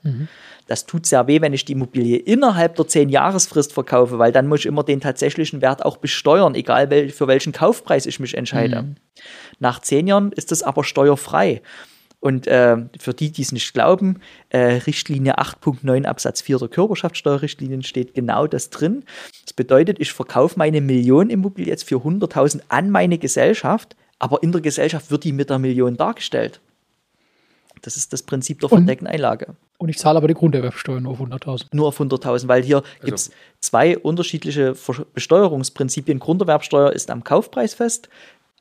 Das 0.69 0.85
tut 0.85 1.07
sehr 1.07 1.25
weh, 1.25 1.41
wenn 1.41 1.51
ich 1.51 1.65
die 1.65 1.71
Immobilie 1.71 2.17
innerhalb 2.17 2.75
der 2.75 2.85
10-Jahresfrist 2.85 3.73
verkaufe, 3.73 4.19
weil 4.19 4.31
dann 4.31 4.47
muss 4.47 4.59
ich 4.59 4.65
immer 4.67 4.83
den 4.83 5.01
tatsächlichen 5.01 5.63
Wert 5.63 5.83
auch 5.83 5.97
besteuern, 5.97 6.53
egal 6.53 6.91
wel 6.91 7.09
für 7.09 7.27
welchen 7.27 7.53
Kaufpreis 7.53 8.05
ich 8.05 8.19
mich 8.19 8.37
entscheide. 8.37 8.83
Mhm. 8.83 8.95
Nach 9.57 9.79
10 9.79 10.05
Jahren 10.05 10.31
ist 10.31 10.51
das 10.51 10.61
aber 10.61 10.83
steuerfrei. 10.83 11.63
Und 12.19 12.45
äh, 12.45 12.77
für 12.99 13.15
die, 13.15 13.31
die 13.31 13.41
es 13.41 13.51
nicht 13.51 13.73
glauben, 13.73 14.19
äh, 14.49 14.59
Richtlinie 14.85 15.39
8.9 15.39 16.05
Absatz 16.05 16.41
4 16.41 16.59
der 16.59 16.67
Körperschaftssteuerrichtlinien 16.67 17.81
steht 17.81 18.13
genau 18.13 18.45
das 18.45 18.69
drin. 18.69 19.05
Das 19.45 19.53
bedeutet, 19.53 19.99
ich 19.99 20.13
verkaufe 20.13 20.59
meine 20.59 20.81
Millionenimmobilie 20.81 21.71
jetzt 21.71 21.85
für 21.89 21.95
100.000 21.95 22.61
an 22.69 22.91
meine 22.91 23.17
Gesellschaft, 23.17 23.95
aber 24.19 24.43
in 24.43 24.51
der 24.51 24.61
Gesellschaft 24.61 25.09
wird 25.09 25.23
die 25.23 25.33
mit 25.33 25.49
der 25.49 25.57
Million 25.57 25.97
dargestellt. 25.97 26.61
Das 27.81 27.97
ist 27.97 28.13
das 28.13 28.23
Prinzip 28.23 28.59
der 28.59 28.69
verdeckten 28.69 29.07
Einlage. 29.07 29.55
Und 29.77 29.89
ich 29.89 29.97
zahle 29.97 30.17
aber 30.17 30.27
die 30.27 30.33
Grunderwerbsteuer 30.33 30.99
nur 30.99 31.13
auf 31.13 31.21
100.000. 31.21 31.67
Nur 31.71 31.87
auf 31.87 31.99
100.000, 31.99 32.47
weil 32.47 32.63
hier 32.63 32.77
also. 32.77 33.05
gibt 33.05 33.17
es 33.17 33.31
zwei 33.59 33.97
unterschiedliche 33.97 34.75
Besteuerungsprinzipien. 35.13 36.19
Grunderwerbsteuer 36.19 36.91
ist 36.91 37.09
am 37.09 37.23
Kaufpreis 37.23 37.73
fest. 37.73 38.09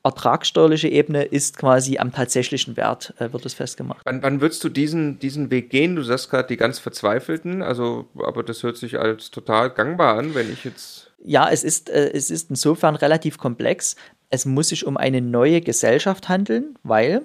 Ertragssteuerliche 0.04 0.88
Ebene 0.88 1.24
ist 1.24 1.58
quasi 1.58 1.98
am 1.98 2.12
tatsächlichen 2.12 2.76
Wert, 2.76 3.14
äh, 3.18 3.32
wird 3.32 3.44
es 3.44 3.54
festgemacht. 3.54 4.00
Wann, 4.04 4.22
wann 4.22 4.40
würdest 4.40 4.62
du 4.62 4.68
diesen, 4.68 5.18
diesen 5.18 5.50
Weg 5.50 5.70
gehen? 5.70 5.96
Du 5.96 6.02
sagst 6.02 6.30
gerade 6.30 6.48
die 6.48 6.56
ganz 6.56 6.78
Verzweifelten, 6.78 7.62
also, 7.62 8.06
aber 8.16 8.44
das 8.44 8.62
hört 8.62 8.76
sich 8.76 8.98
als 8.98 9.30
total 9.30 9.70
gangbar 9.70 10.16
an, 10.16 10.34
wenn 10.34 10.52
ich 10.52 10.64
jetzt. 10.64 11.10
Ja, 11.24 11.50
es 11.50 11.64
ist, 11.64 11.90
äh, 11.90 12.12
es 12.12 12.30
ist 12.30 12.48
insofern 12.48 12.94
relativ 12.94 13.38
komplex. 13.38 13.96
Es 14.30 14.46
muss 14.46 14.68
sich 14.68 14.86
um 14.86 14.96
eine 14.96 15.20
neue 15.20 15.60
Gesellschaft 15.60 16.28
handeln, 16.28 16.76
weil 16.84 17.22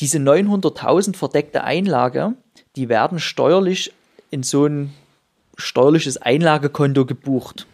diese 0.00 0.18
900.000 0.18 1.16
verdeckte 1.16 1.64
Einlage 1.64 2.34
die 2.76 2.88
werden 2.88 3.18
steuerlich 3.18 3.92
in 4.30 4.42
so 4.42 4.66
ein 4.66 4.92
steuerliches 5.56 6.16
Einlagekonto 6.16 7.06
gebucht. 7.06 7.66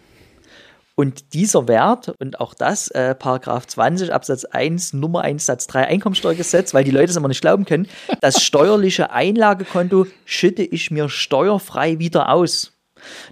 Und 0.94 1.32
dieser 1.32 1.66
Wert, 1.66 2.12
und 2.18 2.40
auch 2.40 2.52
das, 2.52 2.88
äh, 2.88 3.14
Paragraph 3.14 3.66
20 3.66 4.12
Absatz 4.12 4.44
1 4.44 4.92
Nummer 4.92 5.22
1 5.22 5.46
Satz 5.46 5.66
3 5.68 5.86
Einkommensteuergesetz, 5.86 6.74
weil 6.74 6.84
die 6.84 6.90
Leute 6.90 7.10
es 7.10 7.16
immer 7.16 7.28
nicht 7.28 7.40
glauben 7.40 7.64
können, 7.64 7.88
das 8.20 8.42
steuerliche 8.42 9.10
Einlagekonto 9.10 10.06
schütte 10.26 10.62
ich 10.62 10.90
mir 10.90 11.08
steuerfrei 11.08 11.98
wieder 11.98 12.28
aus. 12.28 12.72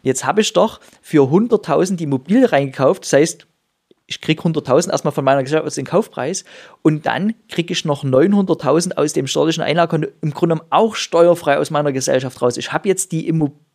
Jetzt 0.03 0.25
habe 0.25 0.41
ich 0.41 0.55
doch 0.55 0.81
für 1.03 1.25
100.000 1.25 1.97
die 1.97 2.05
Immobilie 2.05 2.51
reingekauft, 2.51 3.03
das 3.03 3.13
heißt, 3.13 3.47
ich 4.09 4.23
kriege 4.23 4.43
100.000 4.43 4.91
erstmal 4.91 5.13
von 5.13 5.23
meiner 5.23 5.43
Gesellschaft 5.43 5.67
aus 5.67 5.75
den 5.75 5.85
Kaufpreis 5.85 6.45
und 6.81 7.05
dann 7.05 7.35
kriege 7.51 7.75
ich 7.75 7.85
noch 7.85 8.05
900.000 8.05 8.97
aus 8.97 9.13
dem 9.13 9.27
steuerlichen 9.27 9.63
Einlagekonto 9.63 10.09
im 10.23 10.33
Grunde 10.33 10.55
genommen 10.55 10.69
auch 10.71 10.95
steuerfrei 10.95 11.59
aus 11.59 11.71
meiner 11.71 11.93
Gesellschaft 11.93 12.41
raus. 12.41 12.57
Ich 12.57 12.73
habe 12.73 12.89
jetzt 12.89 13.13
die, 13.13 13.31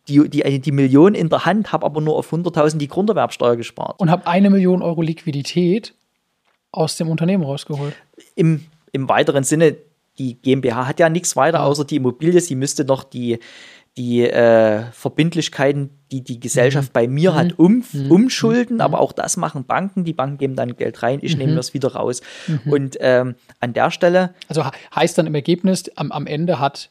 die, 0.08 0.28
die, 0.28 0.60
die 0.60 0.72
Million 0.72 1.14
in 1.14 1.28
der 1.28 1.46
Hand, 1.46 1.72
habe 1.72 1.86
aber 1.86 2.00
nur 2.00 2.16
auf 2.16 2.32
100.000 2.32 2.78
die 2.78 2.88
Grunderwerbsteuer 2.88 3.54
gespart. 3.54 4.00
Und 4.00 4.10
habe 4.10 4.26
eine 4.26 4.50
Million 4.50 4.82
Euro 4.82 5.02
Liquidität 5.02 5.94
aus 6.72 6.96
dem 6.96 7.08
Unternehmen 7.08 7.44
rausgeholt. 7.44 7.94
Im, 8.34 8.66
im 8.90 9.08
weiteren 9.08 9.44
Sinne, 9.44 9.76
die 10.18 10.34
GmbH 10.34 10.88
hat 10.88 10.98
ja 10.98 11.08
nichts 11.08 11.36
weiter 11.36 11.62
außer 11.62 11.84
die 11.84 11.96
Immobilie. 11.96 12.40
Sie 12.40 12.56
müsste 12.56 12.84
noch 12.84 13.04
die, 13.04 13.38
die 13.96 14.22
äh, 14.22 14.82
Verbindlichkeiten, 14.92 15.90
die 16.10 16.22
die 16.22 16.40
Gesellschaft 16.40 16.88
mhm. 16.88 16.92
bei 16.92 17.08
mir 17.08 17.32
mhm. 17.32 17.34
hat, 17.36 17.58
um, 17.58 17.84
mhm. 17.92 18.10
umschulden. 18.10 18.76
Mhm. 18.76 18.80
Aber 18.80 19.00
auch 19.00 19.12
das 19.12 19.36
machen 19.36 19.64
Banken. 19.64 20.04
Die 20.04 20.12
Banken 20.12 20.38
geben 20.38 20.56
dann 20.56 20.76
Geld 20.76 21.02
rein, 21.02 21.20
ich 21.22 21.36
nehme 21.36 21.52
mhm. 21.52 21.56
das 21.56 21.74
wieder 21.74 21.92
raus. 21.92 22.20
Mhm. 22.46 22.72
Und 22.72 22.96
ähm, 23.00 23.36
an 23.60 23.72
der 23.72 23.90
Stelle. 23.90 24.34
Also 24.48 24.64
heißt 24.94 25.16
dann 25.16 25.26
im 25.26 25.34
Ergebnis, 25.34 25.84
am, 25.96 26.10
am 26.10 26.26
Ende 26.26 26.58
hat 26.58 26.90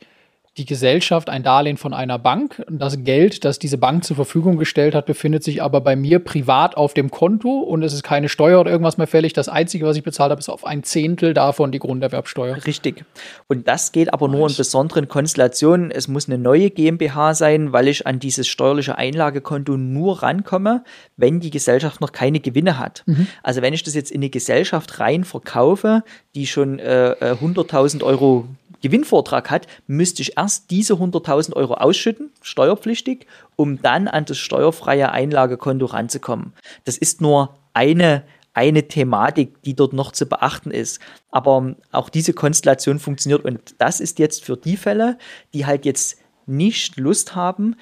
die 0.57 0.65
Gesellschaft 0.65 1.29
ein 1.29 1.41
Darlehen 1.41 1.77
von 1.77 1.93
einer 1.95 2.19
Bank. 2.19 2.63
Das 2.69 3.03
Geld, 3.03 3.43
das 3.43 3.57
diese 3.57 3.79
Bank 3.79 4.03
zur 4.03 4.15
Verfügung 4.15 4.57
gestellt 4.57 4.93
hat, 4.93 5.07
befindet 5.07 5.43
sich 5.43 5.63
aber 5.63 5.81
bei 5.81 5.95
mir 5.95 6.19
privat 6.19 6.77
auf 6.77 6.93
dem 6.93 7.09
Konto 7.09 7.59
und 7.59 7.81
es 7.81 7.91
ist 7.91 8.03
keine 8.03 8.29
Steuer 8.29 8.59
oder 8.61 8.69
irgendwas 8.69 8.97
mehr 8.97 9.07
fällig. 9.07 9.33
Das 9.33 9.49
Einzige, 9.49 9.87
was 9.87 9.97
ich 9.97 10.03
bezahlt 10.03 10.29
habe, 10.29 10.39
ist 10.39 10.49
auf 10.49 10.63
ein 10.63 10.83
Zehntel 10.83 11.33
davon 11.33 11.71
die 11.71 11.79
Grunderwerbsteuer. 11.79 12.67
Richtig. 12.67 13.03
Und 13.47 13.67
das 13.67 13.91
geht 13.91 14.13
aber 14.13 14.27
nur 14.27 14.47
in 14.47 14.55
besonderen 14.55 15.07
Konstellationen. 15.07 15.89
Es 15.89 16.07
muss 16.07 16.29
eine 16.29 16.37
neue 16.37 16.69
GmbH 16.69 17.33
sein, 17.33 17.73
weil 17.73 17.87
ich 17.87 18.05
an 18.05 18.19
dieses 18.19 18.47
steuerliche 18.47 18.95
Einlagekonto 18.95 19.75
nur 19.77 20.21
rankomme, 20.21 20.83
wenn 21.17 21.39
die 21.39 21.49
Gesellschaft 21.49 21.99
noch 21.99 22.11
keine 22.11 22.39
Gewinne 22.39 22.77
hat. 22.77 23.01
Mhm. 23.07 23.27
Also 23.41 23.63
wenn 23.63 23.73
ich 23.73 23.81
das 23.81 23.95
jetzt 23.95 24.11
in 24.11 24.21
eine 24.21 24.29
Gesellschaft 24.29 24.99
rein 24.99 25.23
verkaufe, 25.23 26.03
die 26.35 26.45
schon 26.45 26.77
äh, 26.77 27.15
100.000 27.19 28.01
äh, 28.01 28.03
Euro 28.03 28.45
Gewinnvortrag 28.83 29.49
hat, 29.49 29.65
müsste 29.87 30.21
ich 30.21 30.37
erst 30.37 30.69
diese 30.69 30.93
100.000 30.93 31.53
Euro 31.55 31.73
ausschütten, 31.73 32.31
steuerpflichtig, 32.41 33.25
um 33.55 33.81
dann 33.81 34.07
an 34.07 34.25
das 34.25 34.37
steuerfreie 34.37 35.11
Einlagekonto 35.11 35.87
ranzukommen. 35.87 36.53
Das 36.83 36.97
ist 36.97 37.21
nur 37.21 37.55
eine 37.73 38.23
eine 38.53 38.87
Thematik, 38.87 39.61
die 39.63 39.75
dort 39.75 39.93
noch 39.93 40.11
zu 40.11 40.27
beachten 40.27 40.69
ist. 40.69 40.99
Aber 41.31 41.75
auch 41.91 42.09
diese 42.09 42.33
Konstellation 42.33 42.99
funktioniert 42.99 43.43
und 43.43 43.73
das 43.79 43.99
ist 43.99 44.19
jetzt 44.19 44.45
für 44.45 44.57
die 44.57 44.77
Fälle, 44.77 45.17
die 45.55 45.65
halt 45.65 45.85
jetzt 45.85 46.19
nicht 46.45 46.97
Lust 46.97 47.35
haben, 47.35 47.75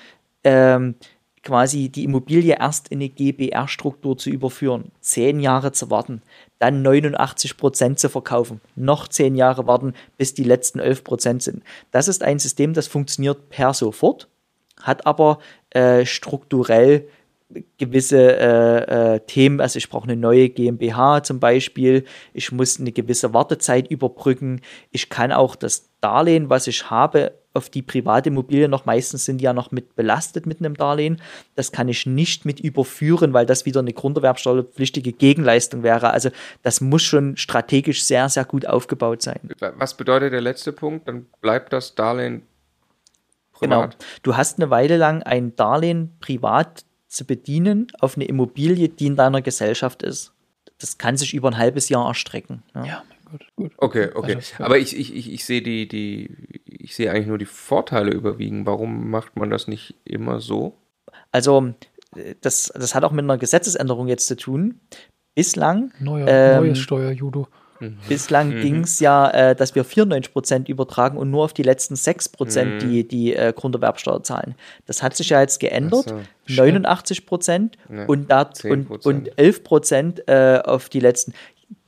ähm, 0.45 0.95
quasi 1.43 1.89
die 1.89 2.03
Immobilie 2.03 2.57
erst 2.59 2.89
in 2.89 2.99
eine 2.99 3.09
GBR-Struktur 3.09 4.17
zu 4.17 4.29
überführen, 4.29 4.91
zehn 4.99 5.39
Jahre 5.39 5.71
zu 5.71 5.89
warten, 5.89 6.21
dann 6.59 6.81
89 6.81 7.57
Prozent 7.57 7.99
zu 7.99 8.09
verkaufen, 8.09 8.61
noch 8.75 9.07
zehn 9.07 9.35
Jahre 9.35 9.65
warten, 9.67 9.93
bis 10.17 10.33
die 10.33 10.43
letzten 10.43 10.79
11 10.79 11.03
Prozent 11.03 11.43
sind. 11.43 11.63
Das 11.89 12.07
ist 12.07 12.23
ein 12.23 12.39
System, 12.39 12.73
das 12.73 12.87
funktioniert 12.87 13.49
per 13.49 13.73
sofort, 13.73 14.27
hat 14.81 15.07
aber 15.07 15.39
äh, 15.71 16.05
strukturell 16.05 17.07
gewisse 17.77 18.17
äh, 18.17 19.15
äh, 19.15 19.19
Themen, 19.21 19.61
also 19.61 19.77
ich 19.77 19.89
brauche 19.89 20.03
eine 20.03 20.15
neue 20.15 20.49
GmbH 20.49 21.23
zum 21.23 21.39
Beispiel, 21.39 22.05
ich 22.33 22.51
muss 22.51 22.79
eine 22.79 22.91
gewisse 22.91 23.33
Wartezeit 23.33 23.89
überbrücken, 23.89 24.61
ich 24.91 25.09
kann 25.09 25.31
auch 25.31 25.55
das 25.55 25.89
Darlehen, 26.01 26.49
was 26.49 26.67
ich 26.67 26.89
habe, 26.89 27.33
auf 27.53 27.69
die 27.69 27.81
private 27.81 28.29
Immobilie 28.29 28.69
noch, 28.69 28.85
meistens 28.85 29.25
sind 29.25 29.39
die 29.39 29.43
ja 29.43 29.53
noch 29.53 29.71
mit 29.71 29.95
belastet 29.95 30.45
mit 30.45 30.59
einem 30.59 30.75
Darlehen, 30.75 31.21
das 31.55 31.71
kann 31.71 31.89
ich 31.89 32.05
nicht 32.05 32.45
mit 32.45 32.59
überführen, 32.59 33.33
weil 33.33 33.45
das 33.45 33.65
wieder 33.65 33.81
eine 33.81 33.93
grunderwerbsteuerpflichtige 33.93 35.11
Gegenleistung 35.11 35.83
wäre. 35.83 36.11
Also 36.11 36.29
das 36.63 36.79
muss 36.79 37.03
schon 37.03 37.35
strategisch 37.35 38.03
sehr, 38.05 38.29
sehr 38.29 38.45
gut 38.45 38.65
aufgebaut 38.65 39.21
sein. 39.21 39.51
Was 39.59 39.95
bedeutet 39.95 40.31
der 40.31 40.41
letzte 40.41 40.71
Punkt? 40.71 41.07
Dann 41.07 41.25
bleibt 41.41 41.73
das 41.73 41.93
Darlehen 41.93 42.43
Genau. 43.61 43.89
Du 44.23 44.35
hast 44.35 44.59
eine 44.59 44.69
Weile 44.71 44.97
lang 44.97 45.21
ein 45.21 45.55
Darlehen 45.55 46.17
privat 46.19 46.83
zu 47.11 47.25
bedienen 47.25 47.87
auf 47.99 48.15
eine 48.15 48.25
Immobilie, 48.25 48.89
die 48.89 49.07
in 49.07 49.15
deiner 49.15 49.41
Gesellschaft 49.41 50.01
ist. 50.01 50.33
Das 50.79 50.97
kann 50.97 51.17
sich 51.17 51.33
über 51.33 51.49
ein 51.49 51.57
halbes 51.57 51.89
Jahr 51.89 52.07
erstrecken. 52.07 52.63
Ja, 52.73 52.85
ja 52.85 53.03
gut, 53.29 53.45
gut. 53.55 53.71
Okay, 53.77 54.09
okay. 54.15 54.35
Also, 54.35 54.63
Aber 54.63 54.77
ich, 54.77 54.97
ich, 54.97 55.13
ich, 55.13 55.31
ich 55.31 55.45
sehe 55.45 55.61
die, 55.61 55.87
die, 55.87 56.29
ich 56.65 56.95
sehe 56.95 57.11
eigentlich 57.11 57.27
nur 57.27 57.37
die 57.37 57.45
Vorteile 57.45 58.11
überwiegen. 58.11 58.65
Warum 58.65 59.09
macht 59.09 59.35
man 59.35 59.49
das 59.49 59.67
nicht 59.67 59.95
immer 60.05 60.39
so? 60.39 60.77
Also, 61.31 61.73
das, 62.39 62.71
das 62.73 62.95
hat 62.95 63.03
auch 63.03 63.11
mit 63.11 63.23
einer 63.23 63.37
Gesetzesänderung 63.37 64.07
jetzt 64.07 64.27
zu 64.27 64.37
tun. 64.37 64.79
Bislang. 65.35 65.91
Neuer, 65.99 66.27
ähm, 66.27 66.63
neues 66.63 66.79
Steuerjudo. 66.79 67.47
Mhm. 67.81 67.97
Bislang 68.07 68.55
mhm. 68.55 68.61
ging 68.61 68.79
es 68.83 68.99
ja, 68.99 69.29
äh, 69.29 69.55
dass 69.55 69.75
wir 69.75 69.83
94 69.83 70.31
Prozent 70.31 70.69
übertragen 70.69 71.17
und 71.17 71.31
nur 71.31 71.43
auf 71.43 71.53
die 71.53 71.63
letzten 71.63 71.95
6 71.95 72.29
Prozent 72.29 72.75
mhm. 72.75 72.79
die, 72.79 73.07
die 73.07 73.35
äh, 73.35 73.53
Grunderwerbsteuer 73.55 74.23
zahlen. 74.23 74.55
Das 74.85 75.03
hat 75.03 75.15
sich 75.15 75.29
ja 75.29 75.41
jetzt 75.41 75.59
geändert. 75.59 76.09
So. 76.09 76.21
89 76.47 77.25
Prozent 77.25 77.77
ja, 77.89 78.05
und, 78.05 78.31
und, 78.65 79.05
und 79.05 79.37
11 79.37 79.63
Prozent 79.63 80.27
äh, 80.27 80.61
auf 80.63 80.89
die 80.89 80.99
letzten. 80.99 81.33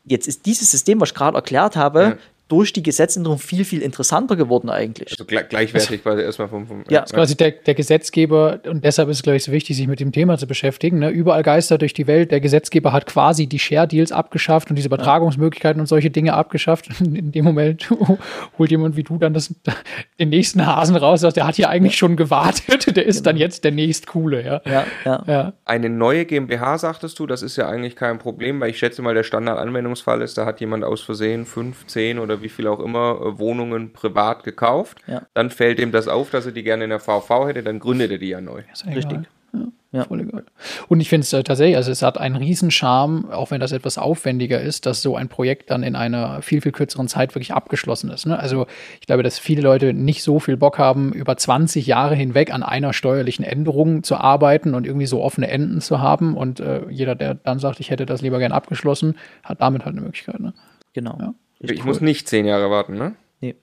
Jetzt 0.06 0.28
ist 0.28 0.46
dieses 0.46 0.70
System, 0.70 1.00
was 1.00 1.10
ich 1.10 1.16
gerade 1.16 1.38
erklärt 1.38 1.76
habe, 1.76 2.02
ja 2.02 2.18
durch 2.50 2.74
die 2.74 2.84
Gesetzänderung 2.84 3.40
viel, 3.40 3.64
viel 3.64 3.82
interessanter 3.82 4.36
geworden 4.36 4.70
eigentlich. 4.70 5.12
Also 5.12 5.26
gleichwertig 5.26 6.04
quasi 6.04 6.22
erstmal 6.22 6.50
vom, 6.50 6.68
vom 6.68 6.84
Ja, 6.90 7.00
ja. 7.00 7.06
quasi 7.06 7.36
der, 7.36 7.52
der 7.52 7.74
Gesetzgeber, 7.74 8.60
und 8.68 8.84
deshalb 8.84 9.10
ist 9.10 9.18
es, 9.18 9.24
glaube 9.24 9.38
ich, 9.38 9.44
so 9.44 9.52
wichtig, 9.52 9.78
sich 9.78 9.88
mit 9.88 10.00
dem 10.00 10.12
Thema 10.12 10.38
zu 10.38 10.46
beschäftigen. 10.46 11.00
Ne? 11.00 11.10
Überall 11.10 11.42
geistert 11.42 11.82
durch 11.82 11.94
die 11.94 12.06
Welt, 12.06 12.32
der 12.32 12.42
Gesetzgeber 12.42 12.92
hat 12.92 13.06
quasi 13.06 13.48
die 13.48 13.60
Share-Deals 13.60 14.12
abgeschafft 14.12 14.70
und 14.70 14.76
diese 14.76 14.88
Übertragungsmöglichkeiten 14.88 15.80
und 15.80 15.88
solche 15.88 16.12
Dinge 16.12 16.34
abgeschafft. 16.34 16.90
In 17.00 17.32
dem 17.32 17.46
Moment 17.46 17.90
holt 18.58 18.72
jemand 18.72 18.98
wie 18.98 19.04
du 19.04 19.18
dann 19.18 19.34
das, 19.34 19.56
den 20.20 20.30
nächsten 20.30 20.66
Hasen 20.66 20.96
raus, 20.96 21.22
der 21.22 21.48
hat 21.48 21.56
hier 21.56 21.70
eigentlich 21.70 21.98
schon 21.98 22.18
gewartet, 22.18 22.96
der 22.96 23.06
ist 23.06 23.18
genau. 23.18 23.32
dann 23.32 23.38
jetzt 23.38 23.64
der 23.64 23.72
nächst 23.72 24.08
coole. 24.08 24.46
Ja? 24.46 24.62
Ja, 24.66 24.86
ja. 25.06 25.24
ja. 25.26 25.54
Eine 25.66 25.90
neue 25.90 26.26
GmbH, 26.26 26.78
sagtest 26.78 27.18
du, 27.20 27.26
das 27.26 27.42
ist 27.42 27.56
ja 27.56 27.68
eigentlich 27.68 27.96
kein 27.96 28.20
Problem, 28.20 28.60
weil 28.60 28.70
ich 28.70 28.78
schätze 28.78 29.02
mal, 29.02 29.14
der 29.14 29.24
Standardanwendungsfall 29.24 30.22
ist, 30.22 30.38
da 30.38 30.46
hat 30.46 30.60
jemand 30.60 30.84
aus 30.84 31.02
Versehen 31.02 31.46
fünf, 31.46 31.88
zehn 31.88 32.20
oder 32.20 32.33
wie 32.42 32.50
viel 32.50 32.68
auch 32.68 32.80
immer 32.80 33.20
äh, 33.22 33.40
Wohnungen 33.40 33.94
privat 33.94 34.44
gekauft. 34.44 35.00
Ja. 35.08 35.24
Dann 35.34 35.50
fällt 35.50 35.80
ihm 35.80 35.92
das 35.92 36.08
auf, 36.08 36.30
dass 36.30 36.46
er 36.46 36.52
die 36.52 36.64
gerne 36.64 36.86
in 36.86 36.90
der 36.90 37.00
VV 37.00 37.48
hätte, 37.48 37.64
dann 37.64 37.80
gründet 37.80 38.12
er 38.12 38.18
die 38.18 38.30
ja 38.30 38.42
neu. 38.42 38.64
Richtig. 38.86 39.20
Ja. 39.54 39.68
Ja. 39.94 40.06
Voll 40.06 40.22
egal. 40.22 40.44
Und 40.88 41.02
ich 41.02 41.10
finde 41.10 41.24
es 41.24 41.32
äh, 41.34 41.44
tatsächlich, 41.44 41.76
also 41.76 41.92
es 41.92 42.02
hat 42.02 42.18
einen 42.18 42.36
Riesencharme, 42.36 43.32
auch 43.32 43.52
wenn 43.52 43.60
das 43.60 43.72
etwas 43.72 44.00
aufwendiger 44.00 44.60
ist, 44.60 44.88
dass 44.88 45.04
so 45.04 45.16
ein 45.16 45.30
Projekt 45.30 45.70
dann 45.70 45.84
in 45.84 45.96
einer 45.96 46.42
viel, 46.42 46.62
viel 46.62 46.72
kürzeren 46.72 47.08
Zeit 47.08 47.36
wirklich 47.36 47.54
abgeschlossen 47.54 48.10
ist. 48.10 48.26
Ne? 48.26 48.38
Also 48.38 48.66
ich 49.00 49.06
glaube, 49.06 49.22
dass 49.22 49.38
viele 49.38 49.62
Leute 49.62 49.94
nicht 49.94 50.24
so 50.24 50.40
viel 50.40 50.58
Bock 50.58 50.80
haben, 50.80 51.14
über 51.14 51.38
20 51.38 51.86
Jahre 51.86 52.16
hinweg 52.16 52.52
an 52.52 52.64
einer 52.64 52.92
steuerlichen 52.92 53.46
Änderung 53.46 54.02
zu 54.02 54.16
arbeiten 54.16 54.74
und 54.74 54.88
irgendwie 54.88 55.06
so 55.06 55.22
offene 55.22 55.48
Enden 55.52 55.80
zu 55.80 56.02
haben. 56.02 56.36
Und 56.36 56.60
äh, 56.60 56.88
jeder, 56.90 57.14
der 57.14 57.36
dann 57.36 57.60
sagt, 57.60 57.80
ich 57.80 57.92
hätte 57.92 58.08
das 58.08 58.24
lieber 58.24 58.40
gern 58.40 58.52
abgeschlossen, 58.52 59.16
hat 59.44 59.62
damit 59.62 59.86
halt 59.86 59.94
eine 59.94 60.02
Möglichkeit. 60.02 60.40
Ne? 60.40 60.56
Genau. 60.94 61.18
Ja. 61.20 61.36
Ich 61.72 61.80
cool. 61.80 61.86
muss 61.86 62.02
nicht 62.02 62.28
zehn 62.28 62.46
Jahre 62.46 62.70
warten, 62.70 62.96
ne? 62.96 63.16
Nee. 63.40 63.56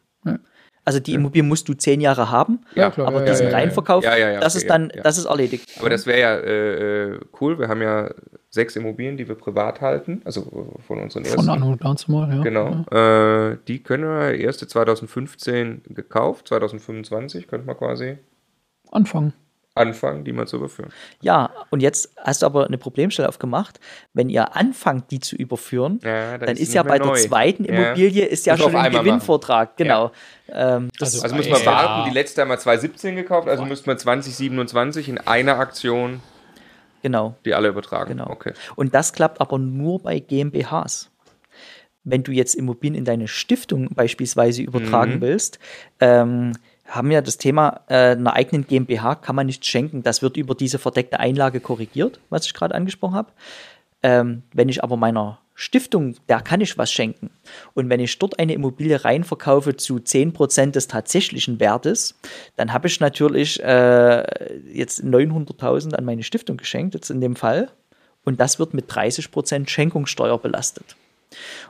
Also 0.85 0.99
die 0.99 1.13
Immobilie 1.13 1.43
musst 1.43 1.69
du 1.69 1.75
zehn 1.75 2.01
Jahre 2.01 2.31
haben, 2.31 2.61
ja, 2.75 2.91
klar, 2.91 3.07
aber 3.07 3.21
ja, 3.21 3.31
diesen 3.31 3.49
ja, 3.49 3.53
Reinverkauf, 3.53 4.03
ja, 4.03 4.41
das 4.41 4.57
ist 4.57 4.69
dann, 4.69 4.91
das 5.03 5.19
ist 5.19 5.27
erledigt. 5.27 5.71
Aber 5.79 5.91
das 5.91 6.07
wäre 6.07 6.19
ja 6.19 6.37
äh, 6.39 7.21
cool. 7.41 7.59
Wir 7.59 7.69
haben 7.69 7.83
ja 7.83 8.11
sechs 8.49 8.77
Immobilien, 8.77 9.19
die 9.19 9.29
wir 9.29 9.35
privat 9.35 9.83
halten, 9.83 10.23
also 10.25 10.81
von 10.87 10.99
unseren 11.01 11.25
ersten. 11.25 11.45
Von 11.45 11.51
Anno 11.51 11.77
mal, 12.09 12.35
ja. 12.35 12.43
Genau. 12.43 12.87
Äh, 12.91 13.59
die 13.69 13.83
können 13.83 14.05
wir 14.05 14.35
erste 14.35 14.67
2015 14.67 15.83
gekauft, 15.91 16.49
2025 16.49 17.47
könnte 17.47 17.67
man 17.67 17.77
quasi 17.77 18.17
anfangen 18.91 19.35
anfangen, 19.75 20.25
die 20.25 20.33
mal 20.33 20.47
zu 20.47 20.57
überführen. 20.57 20.91
Ja, 21.21 21.51
und 21.71 21.81
jetzt 21.81 22.13
hast 22.17 22.43
du 22.43 22.47
aber 22.47 22.67
eine 22.67 22.79
Problemstelle 22.79 23.29
aufgemacht. 23.29 23.79
Wenn 24.13 24.29
ihr 24.29 24.57
anfangt, 24.57 25.11
die 25.11 25.21
zu 25.21 25.37
überführen, 25.37 26.01
ja, 26.03 26.39
dann, 26.39 26.47
dann, 26.49 26.57
ist, 26.57 26.75
ja 26.75 26.83
bei 26.83 26.99
neu. 26.99 27.07
der 27.07 27.15
zweiten 27.15 27.65
Immobilie 27.65 28.25
ist 28.27 28.47
ja 28.47 28.57
schon 28.57 28.75
ein 28.75 28.93
Gewinnvortrag. 28.93 29.69
Machen. 29.69 29.77
Genau. 29.77 30.13
Ja. 30.49 30.77
Ähm, 30.77 30.91
also, 31.01 31.23
also 31.23 31.37
muss 31.37 31.49
man 31.49 31.65
warten, 31.65 32.11
die 32.11 32.15
letzte 32.15 32.43
haben 32.43 32.49
wir 32.49 32.59
2017 32.59 33.17
gekauft, 33.17 33.49
also 33.49 33.65
müsste 33.65 33.89
man 33.89 33.99
2027 33.99 35.09
in 35.09 35.19
einer 35.19 35.59
Aktion 35.59 36.21
genau. 37.03 37.37
die 37.45 37.55
alle 37.55 37.69
übertragen. 37.69 38.17
Genau. 38.17 38.31
Okay. 38.31 38.53
Und 38.75 38.95
das 38.95 39.13
klappt 39.13 39.41
aber 39.41 39.59
nur 39.59 40.03
bei 40.03 40.19
GmbHs 40.19 41.11
wenn 42.03 42.23
du 42.23 42.33
jetzt 42.33 42.55
Immobilien 42.55 42.95
in 42.95 43.05
deine 43.05 43.29
Stiftung 43.29 43.91
beispielsweise 43.95 44.63
übertragen 44.63 45.17
mhm. 45.17 45.21
willst, 45.21 45.59
ähm, 46.01 46.53
haben 46.91 47.11
ja 47.11 47.23
das 47.23 47.39
Thema 47.39 47.83
äh, 47.89 48.13
einer 48.13 48.35
eigenen 48.35 48.67
GmbH 48.67 49.15
kann 49.15 49.37
man 49.37 49.47
nicht 49.47 49.65
schenken. 49.65 50.03
Das 50.03 50.23
wird 50.23 50.37
über 50.37 50.55
diese 50.55 50.79
verdeckte 50.79 51.21
Einlage 51.21 51.61
korrigiert, 51.61 52.21
was 52.29 52.47
ich 52.47 52.55
gerade 52.55 52.75
angesprochen 52.75 53.15
habe. 53.15 53.33
Ähm, 54.03 54.43
wenn 54.53 54.69
ich 54.69 54.83
aber 54.83 54.97
meiner 54.97 55.39
Stiftung, 55.55 56.17
der 56.29 56.41
kann 56.41 56.63
ich 56.63 56.79
was 56.79 56.91
schenken. 56.91 57.31
Und 57.75 57.91
wenn 57.91 58.01
ich 58.01 58.19
dort 58.19 58.39
eine 58.39 58.55
Immobilie 58.55 59.05
reinverkaufe 59.05 59.77
zu 59.77 59.97
10% 59.97 60.71
des 60.71 60.89
tatsächlichen 60.89 61.61
Wertes, 61.61 62.19
dann 62.57 62.73
habe 62.73 62.89
ich 62.89 62.99
natürlich 62.99 63.63
äh, 63.63 64.25
jetzt 64.73 65.05
900.000 65.05 65.95
an 65.95 66.05
meine 66.05 66.23
Stiftung 66.23 66.57
geschenkt, 66.57 66.95
jetzt 66.95 67.11
in 67.11 67.21
dem 67.21 67.37
Fall. 67.37 67.71
Und 68.25 68.41
das 68.41 68.59
wird 68.59 68.75
mit 68.75 68.91
30% 68.91 69.69
Schenkungssteuer 69.69 70.39
belastet. 70.39 70.97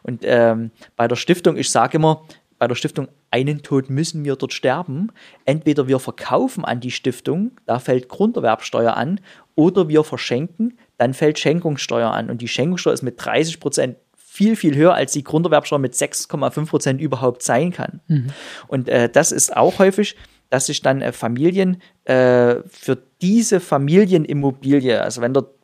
Und 0.02 0.22
ähm, 0.24 0.70
bei 0.96 1.09
der 1.09 1.16
Stiftung, 1.16 1.56
ich 1.56 1.70
sage 1.70 1.96
immer, 1.96 2.22
bei 2.59 2.68
der 2.68 2.76
Stiftung, 2.76 3.09
einen 3.31 3.62
Tod 3.62 3.90
müssen 3.90 4.25
wir 4.25 4.37
dort 4.37 4.53
sterben. 4.53 5.12
Entweder 5.45 5.87
wir 5.88 5.99
verkaufen 5.99 6.64
an 6.64 6.81
die 6.81 6.90
Stiftung, 6.90 7.53
da 7.66 7.79
fällt 7.79 8.09
Grunderwerbsteuer 8.09 8.97
an, 8.97 9.21
oder 9.55 9.88
wir 9.88 10.05
verschenken, 10.05 10.79
dann 10.99 11.14
fällt 11.14 11.38
Schenkungssteuer 11.38 12.11
an. 12.11 12.31
Und 12.31 12.43
die 12.43 12.49
Schenkungssteuer 12.49 12.95
ist 12.95 13.03
mit 13.03 13.25
30 13.25 13.61
Prozent 13.61 13.97
viel, 14.16 14.57
viel 14.57 14.77
höher, 14.77 14.95
als 14.95 15.12
die 15.12 15.25
Grunderwerbsteuer 15.25 15.79
mit 15.79 15.95
6,5 15.95 16.66
Prozent 16.66 17.01
überhaupt 17.01 17.43
sein 17.43 17.73
kann. 17.73 18.01
Mhm. 18.07 18.29
Und 18.69 18.88
äh, 18.88 19.09
das 19.09 19.33
ist 19.33 19.57
auch 19.57 19.79
häufig, 19.79 20.16
dass 20.49 20.66
sich 20.66 20.83
dann 20.83 21.03
äh, 21.03 21.12
Familien 21.12 21.81
äh, 22.05 22.57
für 22.69 22.99
diese 23.23 23.61
Familienimmobilie, 23.61 25.01
also 25.01 25.21
wenn 25.21 25.35
dort 25.35 25.60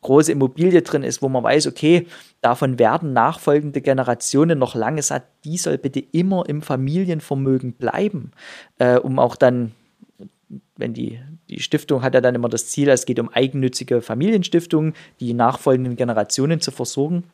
große 0.00 0.32
Immobilie 0.32 0.82
drin 0.82 1.02
ist, 1.02 1.22
wo 1.22 1.28
man 1.28 1.44
weiß, 1.44 1.66
okay, 1.66 2.06
davon 2.40 2.78
werden 2.78 3.12
nachfolgende 3.12 3.80
Generationen 3.80 4.58
noch 4.58 4.74
lange 4.74 5.02
satt, 5.02 5.24
die 5.44 5.56
soll 5.56 5.78
bitte 5.78 6.00
immer 6.00 6.48
im 6.48 6.62
Familienvermögen 6.62 7.72
bleiben, 7.72 8.32
äh, 8.78 8.96
um 8.96 9.18
auch 9.18 9.36
dann, 9.36 9.72
wenn 10.76 10.94
die, 10.94 11.20
die 11.48 11.60
Stiftung 11.60 12.02
hat 12.02 12.14
ja 12.14 12.20
dann 12.20 12.34
immer 12.34 12.48
das 12.48 12.66
Ziel, 12.66 12.88
es 12.88 13.06
geht 13.06 13.20
um 13.20 13.28
eigennützige 13.28 14.02
Familienstiftungen, 14.02 14.94
die 15.20 15.32
nachfolgenden 15.32 15.96
Generationen 15.96 16.60
zu 16.60 16.72
versorgen, 16.72 17.24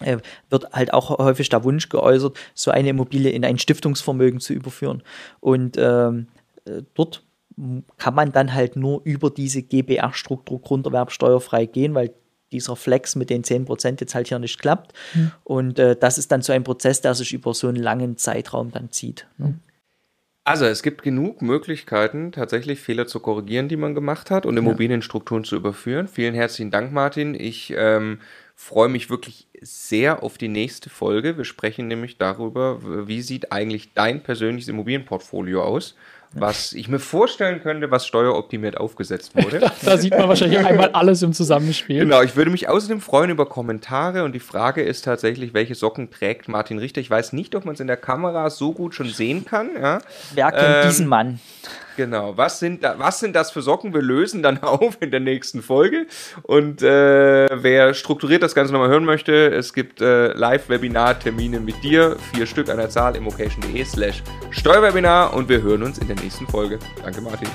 äh, 0.00 0.18
wird 0.50 0.72
halt 0.72 0.92
auch 0.92 1.18
häufig 1.18 1.48
der 1.48 1.64
Wunsch 1.64 1.88
geäußert, 1.88 2.38
so 2.54 2.70
eine 2.70 2.90
Immobilie 2.90 3.32
in 3.32 3.44
ein 3.44 3.58
Stiftungsvermögen 3.58 4.38
zu 4.40 4.52
überführen. 4.52 5.02
Und 5.40 5.76
ähm, 5.76 6.28
äh, 6.66 6.82
dort 6.94 7.22
kann 7.96 8.14
man 8.14 8.32
dann 8.32 8.54
halt 8.54 8.76
nur 8.76 9.00
über 9.04 9.30
diese 9.30 9.62
GBR-Struktur 9.62 10.60
grunderwerbsteuerfrei 10.60 11.66
gehen, 11.66 11.94
weil 11.94 12.12
dieser 12.52 12.76
Flex 12.76 13.16
mit 13.16 13.30
den 13.30 13.42
10% 13.42 14.00
jetzt 14.00 14.14
halt 14.14 14.28
hier 14.28 14.38
nicht 14.38 14.58
klappt. 14.58 14.92
Mhm. 15.14 15.32
Und 15.44 15.78
äh, 15.78 15.96
das 15.96 16.18
ist 16.18 16.32
dann 16.32 16.42
so 16.42 16.52
ein 16.52 16.64
Prozess, 16.64 17.00
der 17.00 17.14
sich 17.14 17.32
über 17.32 17.52
so 17.54 17.68
einen 17.68 17.82
langen 17.82 18.16
Zeitraum 18.16 18.70
dann 18.70 18.90
zieht. 18.90 19.26
Ne? 19.36 19.58
Also 20.44 20.64
es 20.64 20.82
gibt 20.82 21.02
genug 21.02 21.42
Möglichkeiten, 21.42 22.32
tatsächlich 22.32 22.80
Fehler 22.80 23.06
zu 23.06 23.20
korrigieren, 23.20 23.68
die 23.68 23.76
man 23.76 23.94
gemacht 23.94 24.30
hat 24.30 24.46
und 24.46 24.56
Immobilienstrukturen 24.56 25.42
ja. 25.42 25.48
zu 25.50 25.56
überführen. 25.56 26.08
Vielen 26.08 26.34
herzlichen 26.34 26.70
Dank, 26.70 26.90
Martin. 26.90 27.34
Ich 27.34 27.74
ähm, 27.76 28.20
freue 28.54 28.88
mich 28.88 29.10
wirklich 29.10 29.46
sehr 29.60 30.22
auf 30.22 30.38
die 30.38 30.48
nächste 30.48 30.88
Folge. 30.88 31.36
Wir 31.36 31.44
sprechen 31.44 31.86
nämlich 31.86 32.16
darüber, 32.16 33.06
wie 33.06 33.20
sieht 33.20 33.52
eigentlich 33.52 33.92
dein 33.92 34.22
persönliches 34.22 34.70
Immobilienportfolio 34.70 35.62
aus 35.62 35.96
was 36.32 36.72
ich 36.72 36.88
mir 36.88 36.98
vorstellen 36.98 37.62
könnte, 37.62 37.90
was 37.90 38.06
steueroptimiert 38.06 38.76
aufgesetzt 38.76 39.34
wurde. 39.34 39.60
da, 39.60 39.72
da, 39.82 39.96
sieht 39.96 40.16
man 40.16 40.28
wahrscheinlich 40.28 40.58
einmal 40.58 40.90
alles 40.90 41.22
im 41.22 41.32
Zusammenspiel. 41.32 42.00
Genau, 42.00 42.22
ich 42.22 42.36
würde 42.36 42.50
mich 42.50 42.68
außerdem 42.68 43.00
freuen 43.00 43.30
über 43.30 43.46
Kommentare 43.46 44.24
und 44.24 44.32
die 44.32 44.40
Frage 44.40 44.82
ist 44.82 45.04
tatsächlich, 45.04 45.54
welche 45.54 45.74
Socken 45.74 46.10
trägt 46.10 46.48
Martin 46.48 46.78
Richter? 46.78 47.00
Ich 47.00 47.10
weiß 47.10 47.32
nicht, 47.32 47.54
ob 47.54 47.64
man 47.64 47.74
es 47.74 47.80
in 47.80 47.86
der 47.86 47.96
Kamera 47.96 48.50
so 48.50 48.72
gut 48.72 48.94
schon 48.94 49.08
sehen 49.08 49.44
kann. 49.44 49.70
Ja. 49.80 50.00
Wer 50.34 50.52
kennt 50.52 50.76
ähm, 50.84 50.88
diesen 50.88 51.06
Mann? 51.06 51.40
Genau. 51.98 52.36
Was 52.36 52.60
sind, 52.60 52.84
da, 52.84 52.96
was 53.00 53.18
sind 53.18 53.34
das 53.34 53.50
für 53.50 53.60
Socken? 53.60 53.92
Wir 53.92 54.02
lösen 54.02 54.40
dann 54.40 54.58
auf 54.62 54.98
in 55.00 55.10
der 55.10 55.18
nächsten 55.18 55.62
Folge. 55.62 56.06
Und 56.44 56.80
äh, 56.80 57.48
wer 57.50 57.92
strukturiert 57.92 58.40
das 58.40 58.54
Ganze 58.54 58.72
nochmal 58.72 58.88
hören 58.88 59.04
möchte, 59.04 59.32
es 59.48 59.72
gibt 59.72 60.00
äh, 60.00 60.28
Live-Webinar-Termine 60.28 61.58
mit 61.58 61.82
dir. 61.82 62.16
Vier 62.32 62.46
Stück 62.46 62.68
an 62.68 62.76
der 62.76 62.88
Zahl. 62.88 63.16
immocation.de 63.16 63.84
slash 63.84 64.22
Steuerwebinar. 64.52 65.34
Und 65.34 65.48
wir 65.48 65.60
hören 65.60 65.82
uns 65.82 65.98
in 65.98 66.06
der 66.06 66.16
nächsten 66.16 66.46
Folge. 66.46 66.78
Danke, 67.02 67.20
Martin. 67.20 67.48